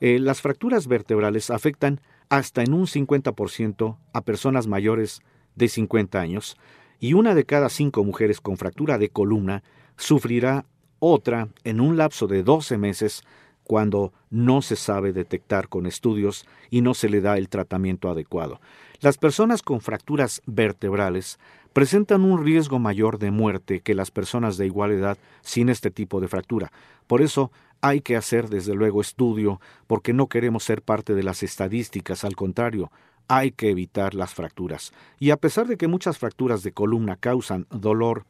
Eh, 0.00 0.18
las 0.18 0.40
fracturas 0.40 0.86
vertebrales 0.86 1.50
afectan 1.50 2.00
hasta 2.28 2.62
en 2.62 2.72
un 2.72 2.86
50% 2.86 3.96
a 4.12 4.20
personas 4.22 4.66
mayores 4.66 5.22
de 5.56 5.68
50 5.68 6.20
años 6.20 6.56
y 7.00 7.14
una 7.14 7.34
de 7.34 7.44
cada 7.44 7.68
cinco 7.68 8.04
mujeres 8.04 8.40
con 8.40 8.56
fractura 8.56 8.98
de 8.98 9.08
columna 9.08 9.62
sufrirá 9.96 10.66
otra 10.98 11.48
en 11.64 11.80
un 11.80 11.96
lapso 11.96 12.26
de 12.26 12.42
12 12.42 12.78
meses 12.78 13.22
cuando 13.68 14.14
no 14.30 14.62
se 14.62 14.76
sabe 14.76 15.12
detectar 15.12 15.68
con 15.68 15.84
estudios 15.84 16.46
y 16.70 16.80
no 16.80 16.94
se 16.94 17.10
le 17.10 17.20
da 17.20 17.36
el 17.36 17.50
tratamiento 17.50 18.08
adecuado. 18.08 18.62
Las 19.00 19.18
personas 19.18 19.60
con 19.60 19.82
fracturas 19.82 20.40
vertebrales 20.46 21.38
presentan 21.74 22.24
un 22.24 22.42
riesgo 22.42 22.78
mayor 22.78 23.18
de 23.18 23.30
muerte 23.30 23.80
que 23.80 23.94
las 23.94 24.10
personas 24.10 24.56
de 24.56 24.64
igual 24.64 24.92
edad 24.92 25.18
sin 25.42 25.68
este 25.68 25.90
tipo 25.90 26.18
de 26.18 26.28
fractura. 26.28 26.72
Por 27.06 27.20
eso 27.20 27.52
hay 27.82 28.00
que 28.00 28.16
hacer 28.16 28.48
desde 28.48 28.74
luego 28.74 29.02
estudio 29.02 29.60
porque 29.86 30.14
no 30.14 30.28
queremos 30.28 30.64
ser 30.64 30.80
parte 30.80 31.14
de 31.14 31.22
las 31.22 31.42
estadísticas, 31.42 32.24
al 32.24 32.36
contrario, 32.36 32.90
hay 33.28 33.50
que 33.50 33.68
evitar 33.68 34.14
las 34.14 34.32
fracturas. 34.32 34.94
Y 35.18 35.28
a 35.28 35.36
pesar 35.36 35.66
de 35.66 35.76
que 35.76 35.88
muchas 35.88 36.16
fracturas 36.16 36.62
de 36.62 36.72
columna 36.72 37.16
causan 37.16 37.66
dolor 37.70 38.24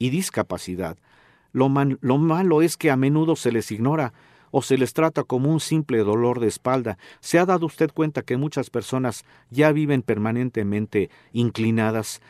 y 0.00 0.10
discapacidad, 0.10 0.98
lo, 1.52 1.68
malo 1.68 2.62
es 2.62 2.76
que 2.76 2.90
a 2.90 2.96
menudo 2.96 3.36
se 3.36 3.52
les 3.52 3.70
ignora 3.70 4.12
o 4.50 4.62
se 4.62 4.78
les 4.78 4.92
trata 4.92 5.24
como 5.24 5.50
un 5.50 5.60
simple 5.60 5.98
dolor 5.98 6.40
de 6.40 6.48
espalda. 6.48 6.98
¿Se 7.20 7.38
ha 7.38 7.46
dado 7.46 7.66
usted 7.66 7.90
cuenta 7.92 8.22
que 8.22 8.36
muchas 8.36 8.70
personas 8.70 9.24
ya 9.50 9.72
viven 9.72 10.02
permanentemente 10.02 11.10
inclinadas, 11.32 12.20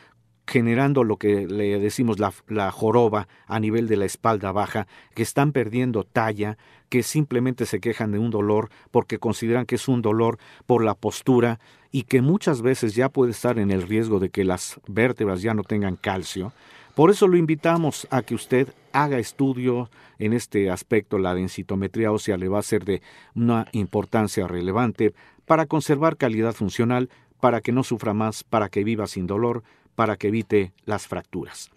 generando 0.47 1.03
lo 1.03 1.17
que 1.17 1.47
le 1.47 1.79
decimos 1.79 2.19
la, 2.19 2.33
la, 2.47 2.71
joroba 2.71 3.27
a 3.47 3.59
nivel 3.59 3.87
de 3.87 3.97
la 3.97 4.05
espalda 4.05 4.51
baja, 4.51 4.87
que 5.15 5.23
están 5.23 5.51
perdiendo 5.51 6.03
talla, 6.03 6.57
que 6.89 7.03
simplemente 7.03 7.65
se 7.65 7.79
quejan 7.79 8.11
de 8.11 8.19
un 8.19 8.31
dolor 8.31 8.69
porque 8.91 9.17
consideran 9.17 9.65
que 9.65 9.75
es 9.75 9.87
un 9.87 10.01
dolor 10.01 10.39
por 10.65 10.83
la 10.83 10.93
postura 10.93 11.59
y 11.91 12.03
que 12.03 12.21
muchas 12.21 12.61
veces 12.61 12.95
ya 12.95 13.09
puede 13.09 13.31
estar 13.31 13.59
en 13.59 13.71
el 13.71 13.83
riesgo 13.83 14.19
de 14.19 14.29
que 14.29 14.43
las 14.43 14.79
vértebras 14.87 15.41
ya 15.41 15.53
no 15.53 15.63
tengan 15.63 15.95
calcio. 15.95 16.53
Por 16.95 17.09
eso 17.09 17.27
lo 17.27 17.37
invitamos 17.37 18.07
a 18.11 18.21
que 18.21 18.35
usted 18.35 18.73
haga 18.91 19.17
estudio 19.17 19.89
en 20.19 20.33
este 20.33 20.69
aspecto. 20.69 21.17
La 21.17 21.33
densitometría 21.33 22.11
ósea 22.11 22.37
le 22.37 22.49
va 22.49 22.59
a 22.59 22.63
ser 22.63 22.83
de 22.83 23.01
una 23.33 23.67
importancia 23.71 24.47
relevante 24.47 25.13
para 25.45 25.65
conservar 25.65 26.17
calidad 26.17 26.53
funcional, 26.53 27.09
para 27.39 27.61
que 27.61 27.71
no 27.71 27.83
sufra 27.83 28.13
más, 28.13 28.43
para 28.43 28.69
que 28.69 28.83
viva 28.83 29.07
sin 29.07 29.25
dolor, 29.25 29.63
para 29.95 30.17
que 30.17 30.27
evite 30.27 30.73
las 30.85 31.07
fracturas. 31.07 31.71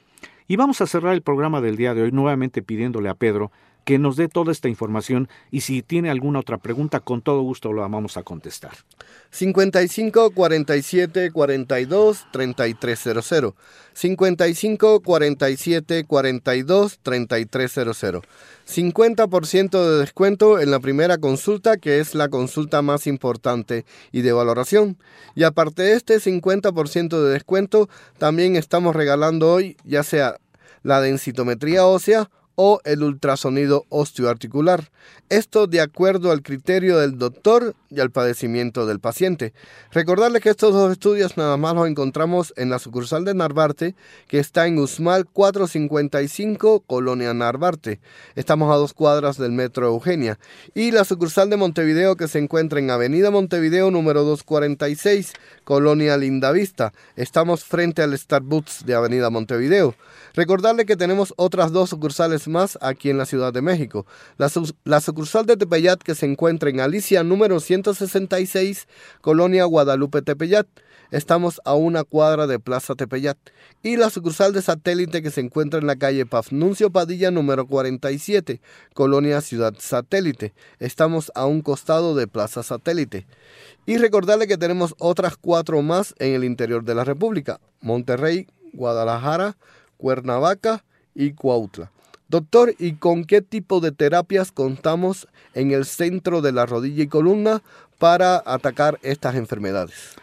Y 0.47 0.57
vamos 0.57 0.81
a 0.81 0.87
cerrar 0.87 1.15
el 1.15 1.23
programa 1.23 1.61
del 1.61 1.77
día 1.77 1.95
de 1.95 2.03
hoy 2.03 2.12
nuevamente 2.12 2.62
pidiéndole 2.62 3.09
a 3.09 3.15
Pedro 3.15 3.51
que 3.85 3.99
nos 3.99 4.16
dé 4.16 4.28
toda 4.28 4.53
esta 4.53 4.68
información 4.68 5.28
y 5.51 5.61
si 5.61 5.82
tiene 5.82 6.11
alguna 6.11 6.41
otra 6.41 6.59
pregunta, 6.59 7.01
con 7.01 7.22
todo 7.22 7.43
gusto 7.43 7.72
lo 7.72 7.82
vamos 7.82 8.16
a 8.16 8.22
contestar. 8.22 8.72
55 9.30 10.30
47 10.30 11.30
42 11.30 12.26
3300. 12.32 13.55
55 13.93 15.01
47 15.01 16.05
42 16.05 16.99
3300. 17.03 18.22
50% 18.66 19.91
de 19.91 19.99
descuento 19.99 20.59
en 20.59 20.70
la 20.70 20.80
primera 20.80 21.18
consulta, 21.18 21.76
que 21.76 22.01
es 22.01 22.14
la 22.14 22.28
consulta 22.28 22.80
más 22.82 23.07
importante 23.07 23.85
y 24.11 24.22
de 24.22 24.32
valoración. 24.32 24.97
Y 25.35 25.43
aparte 25.45 25.82
de 25.82 25.93
este 25.93 26.16
50% 26.16 27.22
de 27.22 27.32
descuento, 27.32 27.89
también 28.18 28.57
estamos 28.57 28.97
regalando 28.97 29.53
hoy 29.53 29.76
ya 29.85 30.03
sea 30.03 30.37
la 30.82 31.01
densitometría 31.01 31.87
ósea 31.87 32.30
o 32.57 32.81
el 32.85 33.03
ultrasonido 33.03 33.85
osteoarticular. 33.89 34.91
Esto 35.29 35.67
de 35.67 35.81
acuerdo 35.81 36.31
al 36.31 36.43
criterio 36.43 36.99
del 36.99 37.19
doctor 37.19 37.75
y 37.91 38.01
al 38.01 38.11
padecimiento 38.11 38.87
del 38.87 39.01
paciente. 39.01 39.53
Recordarle 39.91 40.41
que 40.41 40.51
estos 40.51 40.73
dos 40.73 40.93
estudios 40.93 41.37
nada 41.37 41.57
más 41.57 41.75
los 41.75 41.89
encontramos 41.89 42.53
en 42.57 42.71
la 42.71 42.79
sucursal 42.79 43.25
de 43.25 43.35
Narvarte, 43.35 43.95
que 44.29 44.39
está 44.39 44.67
en 44.67 44.79
Usmal 44.79 45.27
455, 45.27 46.81
Colonia 46.81 47.33
Narvarte. 47.35 48.01
Estamos 48.35 48.73
a 48.73 48.77
dos 48.77 48.93
cuadras 48.93 49.39
del 49.39 49.53
Metro 49.53 49.87
Eugenia. 49.87 50.39
Y 50.75 50.91
la 50.91 51.05
sucursal 51.05 51.51
de 51.51 51.57
Montevideo, 51.57 52.17
que 52.17 52.29
se 52.29 52.39
encuentra 52.39 52.79
en 52.79 52.91
Avenida 52.91 53.31
Montevideo 53.31 53.91
número 53.91 54.25
246, 54.25 55.33
Colonia 55.65 56.17
Lindavista. 56.17 56.93
Estamos 57.17 57.65
frente 57.65 58.03
al 58.03 58.17
Starbucks 58.17 58.85
de 58.87 58.95
Avenida 58.95 59.31
Montevideo. 59.31 59.95
Recordarle 60.35 60.85
que 60.85 60.97
tenemos 60.97 61.32
otras 61.37 61.70
dos 61.70 61.91
sucursales 61.91 62.49
más 62.49 62.76
aquí 62.80 63.09
en 63.09 63.18
la 63.18 63.24
Ciudad 63.24 63.53
de 63.53 63.62
México. 63.62 64.05
La, 64.37 65.01
sucursal 65.01 65.47
de 65.47 65.57
Tepeyat 65.57 66.03
que 66.03 66.16
se 66.16 66.26
encuentra 66.26 66.70
en 66.70 66.80
Alicia 66.80 67.22
número 67.22 67.61
166, 67.61 68.89
Colonia 69.20 69.64
Guadalupe 69.64 70.22
Tepeyat. 70.22 70.66
Estamos 71.12 71.61
a 71.64 71.74
una 71.74 72.03
cuadra 72.03 72.49
de 72.49 72.59
Plaza 72.59 72.97
Tepeyat. 72.97 73.39
Y 73.85 73.97
la 73.97 74.11
sucursal 74.11 74.53
de 74.53 74.62
satélite 74.62 75.22
que 75.22 75.30
se 75.30 75.41
encuentra 75.41 75.78
en 75.78 75.87
la 75.87 75.95
calle 75.95 76.26
Pafnuncio 76.26 76.91
Padilla 76.91 77.30
número 77.30 77.68
47, 77.68 78.61
Colonia 78.93 79.41
Ciudad 79.41 79.74
Satélite. 79.78 80.53
Estamos 80.80 81.30
a 81.37 81.47
un 81.47 81.62
costado 81.62 82.16
de 82.16 82.26
Plaza 82.26 82.64
Satélite. 82.64 83.24
Y 83.87 83.99
recordarle 83.99 84.49
que 84.49 84.59
tenemos 84.59 84.97
otras 84.99 85.37
cuatro 85.37 85.80
más 85.82 86.12
en 86.18 86.35
el 86.35 86.43
interior 86.43 86.82
de 86.82 86.97
la 86.97 87.05
República. 87.05 87.61
Monterrey, 87.80 88.49
Guadalajara, 88.72 89.57
Cuernavaca 89.97 90.84
y 91.14 91.32
Cuautla. 91.32 91.90
Doctor, 92.28 92.74
¿y 92.78 92.95
con 92.95 93.24
qué 93.24 93.42
tipo 93.42 93.80
de 93.80 93.92
terapias 93.92 94.51
contamos 94.51 95.28
en 95.55 95.70
el 95.70 95.84
centro 95.84 96.40
de 96.40 96.53
la 96.53 96.66
rodilla 96.66 97.05
y 97.05 97.09
columna 97.09 97.62
para 97.99 98.42
atacar 98.45 98.99
estas 99.03 99.34
enfermedades? 99.36 100.16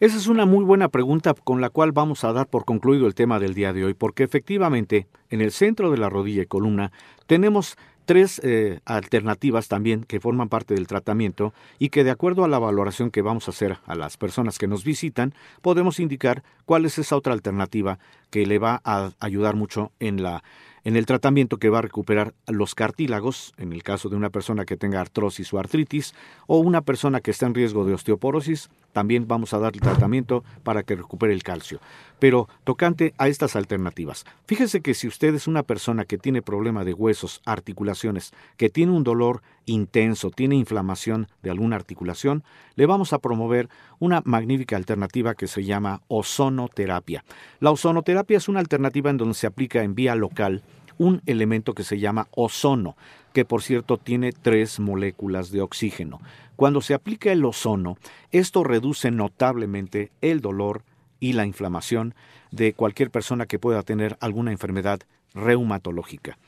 Esa 0.00 0.16
es 0.16 0.26
una 0.26 0.44
muy 0.44 0.64
buena 0.64 0.88
pregunta 0.88 1.34
con 1.34 1.60
la 1.60 1.70
cual 1.70 1.92
vamos 1.92 2.24
a 2.24 2.32
dar 2.32 2.48
por 2.48 2.64
concluido 2.64 3.06
el 3.06 3.14
tema 3.14 3.38
del 3.38 3.54
día 3.54 3.72
de 3.72 3.84
hoy, 3.84 3.94
porque 3.94 4.24
efectivamente 4.24 5.06
en 5.30 5.40
el 5.40 5.52
centro 5.52 5.90
de 5.90 5.98
la 5.98 6.10
rodilla 6.10 6.42
y 6.42 6.46
columna 6.46 6.90
tenemos 7.26 7.76
tres 8.04 8.40
eh, 8.44 8.80
alternativas 8.84 9.68
también 9.68 10.04
que 10.04 10.20
forman 10.20 10.48
parte 10.48 10.74
del 10.74 10.86
tratamiento 10.86 11.52
y 11.78 11.88
que 11.88 12.04
de 12.04 12.10
acuerdo 12.10 12.44
a 12.44 12.48
la 12.48 12.58
valoración 12.58 13.10
que 13.10 13.22
vamos 13.22 13.48
a 13.48 13.50
hacer 13.50 13.78
a 13.86 13.94
las 13.94 14.16
personas 14.16 14.58
que 14.58 14.66
nos 14.66 14.84
visitan, 14.84 15.34
podemos 15.62 16.00
indicar 16.00 16.42
cuál 16.64 16.84
es 16.84 16.98
esa 16.98 17.16
otra 17.16 17.32
alternativa 17.32 17.98
que 18.30 18.46
le 18.46 18.58
va 18.58 18.80
a 18.84 19.10
ayudar 19.20 19.56
mucho 19.56 19.92
en 20.00 20.22
la 20.22 20.42
en 20.84 20.96
el 20.96 21.06
tratamiento 21.06 21.56
que 21.56 21.70
va 21.70 21.78
a 21.78 21.82
recuperar 21.82 22.34
los 22.46 22.74
cartílagos, 22.74 23.54
en 23.56 23.72
el 23.72 23.82
caso 23.82 24.10
de 24.10 24.16
una 24.16 24.28
persona 24.28 24.66
que 24.66 24.76
tenga 24.76 25.00
artrosis 25.00 25.52
o 25.54 25.58
artritis, 25.58 26.14
o 26.46 26.58
una 26.58 26.82
persona 26.82 27.20
que 27.20 27.30
está 27.30 27.46
en 27.46 27.54
riesgo 27.54 27.86
de 27.86 27.94
osteoporosis, 27.94 28.68
también 28.94 29.26
vamos 29.26 29.52
a 29.52 29.58
darle 29.58 29.80
tratamiento 29.80 30.44
para 30.62 30.84
que 30.84 30.94
recupere 30.94 31.34
el 31.34 31.42
calcio. 31.42 31.80
Pero 32.20 32.48
tocante 32.62 33.12
a 33.18 33.26
estas 33.26 33.56
alternativas, 33.56 34.24
fíjese 34.46 34.80
que 34.80 34.94
si 34.94 35.08
usted 35.08 35.34
es 35.34 35.48
una 35.48 35.64
persona 35.64 36.04
que 36.04 36.16
tiene 36.16 36.42
problema 36.42 36.84
de 36.84 36.94
huesos, 36.94 37.42
articulaciones, 37.44 38.32
que 38.56 38.70
tiene 38.70 38.92
un 38.92 39.02
dolor 39.02 39.42
intenso, 39.66 40.30
tiene 40.30 40.54
inflamación 40.54 41.26
de 41.42 41.50
alguna 41.50 41.74
articulación, 41.76 42.44
le 42.76 42.86
vamos 42.86 43.12
a 43.12 43.18
promover 43.18 43.68
una 43.98 44.22
magnífica 44.24 44.76
alternativa 44.76 45.34
que 45.34 45.48
se 45.48 45.64
llama 45.64 46.00
ozonoterapia. 46.06 47.24
La 47.58 47.72
ozonoterapia 47.72 48.36
es 48.36 48.48
una 48.48 48.60
alternativa 48.60 49.10
en 49.10 49.16
donde 49.16 49.34
se 49.34 49.48
aplica 49.48 49.82
en 49.82 49.96
vía 49.96 50.14
local 50.14 50.62
un 50.98 51.20
elemento 51.26 51.74
que 51.74 51.82
se 51.82 51.98
llama 51.98 52.28
ozono, 52.30 52.96
que 53.34 53.44
por 53.44 53.62
cierto 53.62 53.98
tiene 53.98 54.32
tres 54.32 54.78
moléculas 54.80 55.50
de 55.50 55.60
oxígeno. 55.60 56.20
Cuando 56.56 56.80
se 56.80 56.94
aplica 56.94 57.32
el 57.32 57.44
ozono, 57.44 57.98
esto 58.30 58.62
reduce 58.62 59.10
notablemente 59.10 60.12
el 60.20 60.40
dolor 60.40 60.84
y 61.18 61.32
la 61.32 61.44
inflamación 61.44 62.14
de 62.52 62.72
cualquier 62.74 63.10
persona 63.10 63.46
que 63.46 63.58
pueda 63.58 63.82
tener 63.82 64.16
alguna 64.20 64.52
enfermedad 64.52 65.00
reumatológica. 65.34 66.38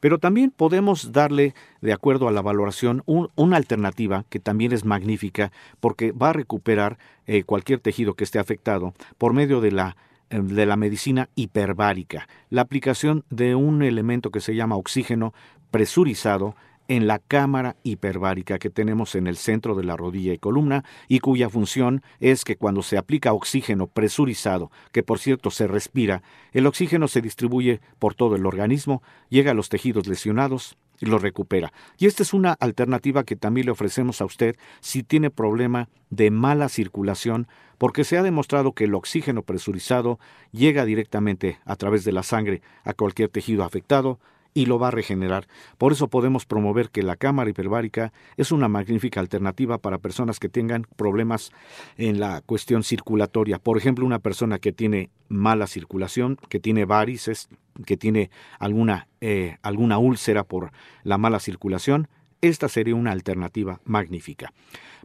Pero 0.00 0.18
también 0.18 0.50
podemos 0.50 1.12
darle, 1.12 1.54
de 1.80 1.94
acuerdo 1.94 2.28
a 2.28 2.32
la 2.32 2.42
valoración, 2.42 3.02
una 3.06 3.56
alternativa 3.56 4.26
que 4.28 4.38
también 4.38 4.72
es 4.72 4.84
magnífica 4.84 5.50
porque 5.80 6.12
va 6.12 6.28
a 6.28 6.34
recuperar 6.34 6.98
eh, 7.26 7.44
cualquier 7.44 7.80
tejido 7.80 8.12
que 8.12 8.24
esté 8.24 8.38
afectado 8.38 8.92
por 9.16 9.32
medio 9.32 9.62
de 9.62 9.72
la 9.72 9.96
eh, 10.30 10.40
de 10.42 10.66
la 10.66 10.76
medicina 10.76 11.28
hiperbárica, 11.34 12.28
la 12.50 12.62
aplicación 12.62 13.24
de 13.30 13.54
un 13.54 13.82
elemento 13.82 14.30
que 14.30 14.40
se 14.40 14.54
llama 14.54 14.76
oxígeno 14.76 15.34
presurizado 15.74 16.54
en 16.86 17.08
la 17.08 17.18
cámara 17.18 17.74
hiperbárica 17.82 18.60
que 18.60 18.70
tenemos 18.70 19.16
en 19.16 19.26
el 19.26 19.36
centro 19.36 19.74
de 19.74 19.82
la 19.82 19.96
rodilla 19.96 20.32
y 20.32 20.38
columna 20.38 20.84
y 21.08 21.18
cuya 21.18 21.50
función 21.50 22.00
es 22.20 22.44
que 22.44 22.54
cuando 22.54 22.80
se 22.84 22.96
aplica 22.96 23.32
oxígeno 23.32 23.88
presurizado, 23.88 24.70
que 24.92 25.02
por 25.02 25.18
cierto 25.18 25.50
se 25.50 25.66
respira, 25.66 26.22
el 26.52 26.68
oxígeno 26.68 27.08
se 27.08 27.22
distribuye 27.22 27.80
por 27.98 28.14
todo 28.14 28.36
el 28.36 28.46
organismo, 28.46 29.02
llega 29.30 29.50
a 29.50 29.54
los 29.54 29.68
tejidos 29.68 30.06
lesionados 30.06 30.76
y 31.00 31.06
los 31.06 31.20
recupera. 31.20 31.72
Y 31.98 32.06
esta 32.06 32.22
es 32.22 32.32
una 32.32 32.52
alternativa 32.52 33.24
que 33.24 33.34
también 33.34 33.66
le 33.66 33.72
ofrecemos 33.72 34.20
a 34.20 34.26
usted 34.26 34.54
si 34.78 35.02
tiene 35.02 35.28
problema 35.28 35.88
de 36.10 36.30
mala 36.30 36.68
circulación, 36.68 37.48
porque 37.78 38.04
se 38.04 38.16
ha 38.16 38.22
demostrado 38.22 38.74
que 38.74 38.84
el 38.84 38.94
oxígeno 38.94 39.42
presurizado 39.42 40.20
llega 40.52 40.84
directamente 40.84 41.58
a 41.64 41.74
través 41.74 42.04
de 42.04 42.12
la 42.12 42.22
sangre 42.22 42.62
a 42.84 42.94
cualquier 42.94 43.28
tejido 43.28 43.64
afectado, 43.64 44.20
y 44.54 44.66
lo 44.66 44.78
va 44.78 44.88
a 44.88 44.92
regenerar. 44.92 45.48
Por 45.76 45.92
eso 45.92 46.08
podemos 46.08 46.46
promover 46.46 46.90
que 46.90 47.02
la 47.02 47.16
cámara 47.16 47.50
hiperbárica 47.50 48.12
es 48.36 48.52
una 48.52 48.68
magnífica 48.68 49.20
alternativa 49.20 49.78
para 49.78 49.98
personas 49.98 50.38
que 50.38 50.48
tengan 50.48 50.86
problemas 50.96 51.50
en 51.96 52.20
la 52.20 52.40
cuestión 52.40 52.84
circulatoria. 52.84 53.58
Por 53.58 53.76
ejemplo, 53.76 54.06
una 54.06 54.20
persona 54.20 54.60
que 54.60 54.72
tiene 54.72 55.10
mala 55.28 55.66
circulación, 55.66 56.38
que 56.48 56.60
tiene 56.60 56.84
varices, 56.84 57.48
que 57.84 57.96
tiene 57.96 58.30
alguna, 58.60 59.08
eh, 59.20 59.56
alguna 59.62 59.98
úlcera 59.98 60.44
por 60.44 60.70
la 61.02 61.18
mala 61.18 61.40
circulación, 61.40 62.08
esta 62.48 62.68
sería 62.68 62.94
una 62.94 63.12
alternativa 63.12 63.80
magnífica. 63.84 64.52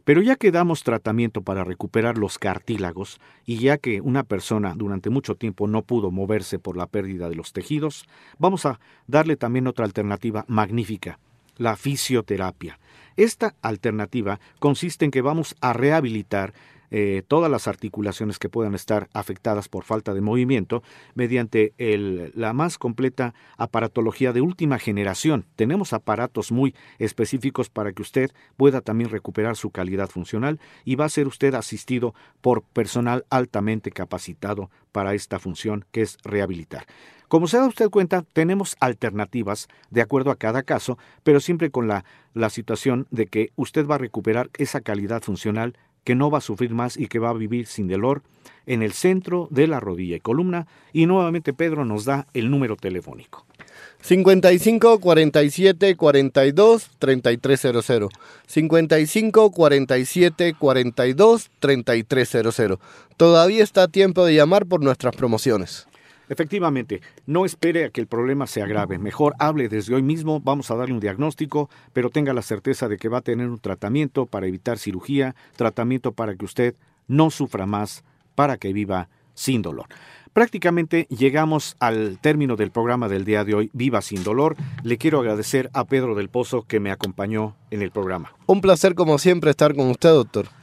Pero 0.04 0.22
ya 0.22 0.36
que 0.36 0.50
damos 0.50 0.82
tratamiento 0.82 1.42
para 1.42 1.64
recuperar 1.64 2.16
los 2.16 2.38
cartílagos 2.38 3.20
y 3.44 3.58
ya 3.58 3.78
que 3.78 4.00
una 4.00 4.22
persona 4.22 4.74
durante 4.76 5.10
mucho 5.10 5.34
tiempo 5.34 5.66
no 5.66 5.82
pudo 5.82 6.10
moverse 6.10 6.58
por 6.58 6.76
la 6.76 6.86
pérdida 6.86 7.28
de 7.28 7.36
los 7.36 7.52
tejidos, 7.52 8.06
vamos 8.38 8.66
a 8.66 8.80
darle 9.06 9.36
también 9.36 9.66
otra 9.66 9.84
alternativa 9.84 10.44
magnífica, 10.48 11.18
la 11.56 11.76
fisioterapia. 11.76 12.78
Esta 13.16 13.54
alternativa 13.60 14.40
consiste 14.58 15.04
en 15.04 15.10
que 15.10 15.20
vamos 15.20 15.54
a 15.60 15.72
rehabilitar 15.72 16.54
eh, 16.90 17.22
todas 17.26 17.50
las 17.50 17.68
articulaciones 17.68 18.38
que 18.38 18.48
puedan 18.48 18.74
estar 18.74 19.08
afectadas 19.12 19.68
por 19.68 19.84
falta 19.84 20.14
de 20.14 20.20
movimiento 20.20 20.82
mediante 21.14 21.72
la 22.34 22.52
más 22.52 22.78
completa 22.78 23.34
aparatología 23.56 24.32
de 24.32 24.40
última 24.40 24.78
generación. 24.78 25.46
Tenemos 25.56 25.92
aparatos 25.92 26.52
muy 26.52 26.74
específicos 26.98 27.70
para 27.70 27.92
que 27.92 28.02
usted 28.02 28.30
pueda 28.56 28.80
también 28.80 29.10
recuperar 29.10 29.56
su 29.56 29.70
calidad 29.70 30.08
funcional 30.08 30.60
y 30.84 30.96
va 30.96 31.04
a 31.06 31.10
ser 31.10 31.26
usted 31.26 31.54
asistido 31.54 32.14
por 32.40 32.62
personal 32.62 33.24
altamente 33.30 33.90
capacitado 33.90 34.70
para 34.92 35.14
esta 35.14 35.38
función 35.38 35.84
que 35.92 36.02
es 36.02 36.18
rehabilitar. 36.24 36.86
Como 37.28 37.46
se 37.46 37.58
da 37.58 37.66
usted 37.66 37.90
cuenta, 37.90 38.24
tenemos 38.32 38.76
alternativas 38.80 39.68
de 39.90 40.02
acuerdo 40.02 40.32
a 40.32 40.36
cada 40.36 40.64
caso, 40.64 40.98
pero 41.22 41.38
siempre 41.38 41.70
con 41.70 41.86
la, 41.86 42.04
la 42.34 42.50
situación 42.50 43.06
de 43.12 43.28
que 43.28 43.52
usted 43.54 43.86
va 43.86 43.94
a 43.94 43.98
recuperar 43.98 44.50
esa 44.58 44.80
calidad 44.80 45.22
funcional 45.22 45.76
que 46.04 46.14
no 46.14 46.30
va 46.30 46.38
a 46.38 46.42
sufrir 46.42 46.72
más 46.72 46.96
y 46.96 47.06
que 47.06 47.18
va 47.18 47.30
a 47.30 47.34
vivir 47.34 47.66
sin 47.66 47.88
dolor 47.88 48.22
en 48.66 48.82
el 48.82 48.92
centro 48.92 49.48
de 49.50 49.66
la 49.66 49.80
rodilla 49.80 50.16
y 50.16 50.20
columna. 50.20 50.66
Y 50.92 51.06
nuevamente 51.06 51.52
Pedro 51.52 51.84
nos 51.84 52.04
da 52.04 52.26
el 52.34 52.50
número 52.50 52.76
telefónico. 52.76 53.46
55 54.02 54.98
47 54.98 55.96
42 55.96 56.90
3300. 56.98 58.10
55 58.46 59.50
47 59.50 60.54
42 60.58 61.50
3300. 61.58 62.78
Todavía 63.16 63.62
está 63.62 63.82
a 63.84 63.88
tiempo 63.88 64.24
de 64.24 64.34
llamar 64.34 64.66
por 64.66 64.82
nuestras 64.82 65.14
promociones. 65.14 65.86
Efectivamente, 66.30 67.02
no 67.26 67.44
espere 67.44 67.84
a 67.84 67.90
que 67.90 68.00
el 68.00 68.06
problema 68.06 68.46
se 68.46 68.62
agrave. 68.62 68.98
Mejor 68.98 69.34
hable 69.40 69.68
desde 69.68 69.96
hoy 69.96 70.02
mismo, 70.02 70.40
vamos 70.40 70.70
a 70.70 70.76
darle 70.76 70.94
un 70.94 71.00
diagnóstico, 71.00 71.68
pero 71.92 72.08
tenga 72.08 72.32
la 72.32 72.42
certeza 72.42 72.86
de 72.86 72.98
que 72.98 73.08
va 73.08 73.18
a 73.18 73.22
tener 73.22 73.48
un 73.48 73.58
tratamiento 73.58 74.26
para 74.26 74.46
evitar 74.46 74.78
cirugía, 74.78 75.34
tratamiento 75.56 76.12
para 76.12 76.36
que 76.36 76.44
usted 76.44 76.76
no 77.08 77.30
sufra 77.30 77.66
más, 77.66 78.04
para 78.36 78.58
que 78.58 78.72
viva 78.72 79.08
sin 79.34 79.60
dolor. 79.60 79.86
Prácticamente 80.32 81.08
llegamos 81.10 81.74
al 81.80 82.18
término 82.20 82.54
del 82.54 82.70
programa 82.70 83.08
del 83.08 83.24
día 83.24 83.44
de 83.44 83.54
hoy, 83.54 83.70
Viva 83.72 84.00
sin 84.00 84.22
dolor. 84.22 84.54
Le 84.84 84.98
quiero 84.98 85.18
agradecer 85.18 85.68
a 85.72 85.84
Pedro 85.84 86.14
del 86.14 86.28
Pozo 86.28 86.62
que 86.62 86.78
me 86.78 86.92
acompañó 86.92 87.56
en 87.72 87.82
el 87.82 87.90
programa. 87.90 88.32
Un 88.46 88.60
placer 88.60 88.94
como 88.94 89.18
siempre 89.18 89.50
estar 89.50 89.74
con 89.74 89.90
usted, 89.90 90.10
doctor. 90.10 90.59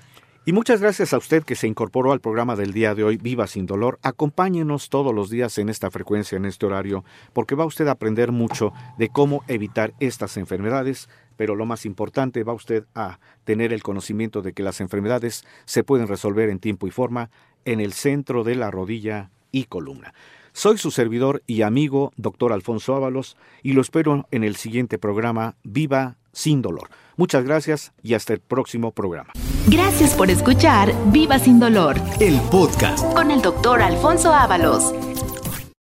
Y 0.48 0.54
muchas 0.54 0.80
gracias 0.80 1.12
a 1.12 1.18
usted 1.18 1.44
que 1.44 1.56
se 1.56 1.68
incorporó 1.68 2.14
al 2.14 2.22
programa 2.22 2.56
del 2.56 2.72
día 2.72 2.96
de 2.96 3.04
hoy, 3.04 3.18
Viva 3.18 3.48
sin 3.48 3.66
dolor. 3.66 4.00
Acompáñenos 4.02 4.88
todos 4.88 5.14
los 5.14 5.30
días 5.30 5.58
en 5.58 5.68
esta 5.68 5.92
frecuencia, 5.92 6.38
en 6.38 6.46
este 6.46 6.66
horario, 6.66 7.04
porque 7.34 7.54
va 7.54 7.66
usted 7.66 7.86
a 7.90 7.92
aprender 7.92 8.32
mucho 8.32 8.72
de 8.98 9.10
cómo 9.10 9.44
evitar 9.50 9.94
estas 10.00 10.38
enfermedades, 10.38 11.10
pero 11.36 11.54
lo 11.54 11.66
más 11.66 11.86
importante, 11.86 12.46
va 12.46 12.54
usted 12.54 12.86
a 12.96 13.20
tener 13.44 13.74
el 13.74 13.84
conocimiento 13.84 14.42
de 14.42 14.54
que 14.54 14.64
las 14.64 14.80
enfermedades 14.80 15.44
se 15.66 15.84
pueden 15.84 16.08
resolver 16.08 16.48
en 16.48 16.60
tiempo 16.60 16.88
y 16.88 16.92
forma 16.92 17.30
en 17.66 17.82
el 17.82 17.92
centro 17.92 18.46
de 18.46 18.56
la 18.56 18.72
rodilla 18.72 19.32
y 19.52 19.66
columna. 19.66 20.14
Soy 20.54 20.78
su 20.78 20.92
servidor 20.92 21.44
y 21.46 21.64
amigo, 21.64 22.14
doctor 22.16 22.54
Alfonso 22.54 22.96
Ábalos, 22.96 23.36
y 23.64 23.74
lo 23.74 23.82
espero 23.82 24.26
en 24.32 24.46
el 24.46 24.56
siguiente 24.56 24.98
programa, 24.98 25.58
Viva 25.66 26.16
sin 26.38 26.62
dolor. 26.62 26.90
Muchas 27.18 27.44
gracias 27.44 27.94
y 28.04 28.14
hasta 28.14 28.34
el 28.34 28.40
próximo 28.40 28.92
programa. 28.92 29.34
Gracias 29.68 30.14
por 30.14 30.30
escuchar 30.30 30.94
Viva 31.08 31.40
sin 31.40 31.60
dolor 31.60 31.98
El 32.20 32.40
podcast. 32.52 33.04
con 33.14 33.32
el 33.32 33.42
doctor 33.42 33.82
Alfonso 33.82 34.32
Ábalos. 34.32 34.94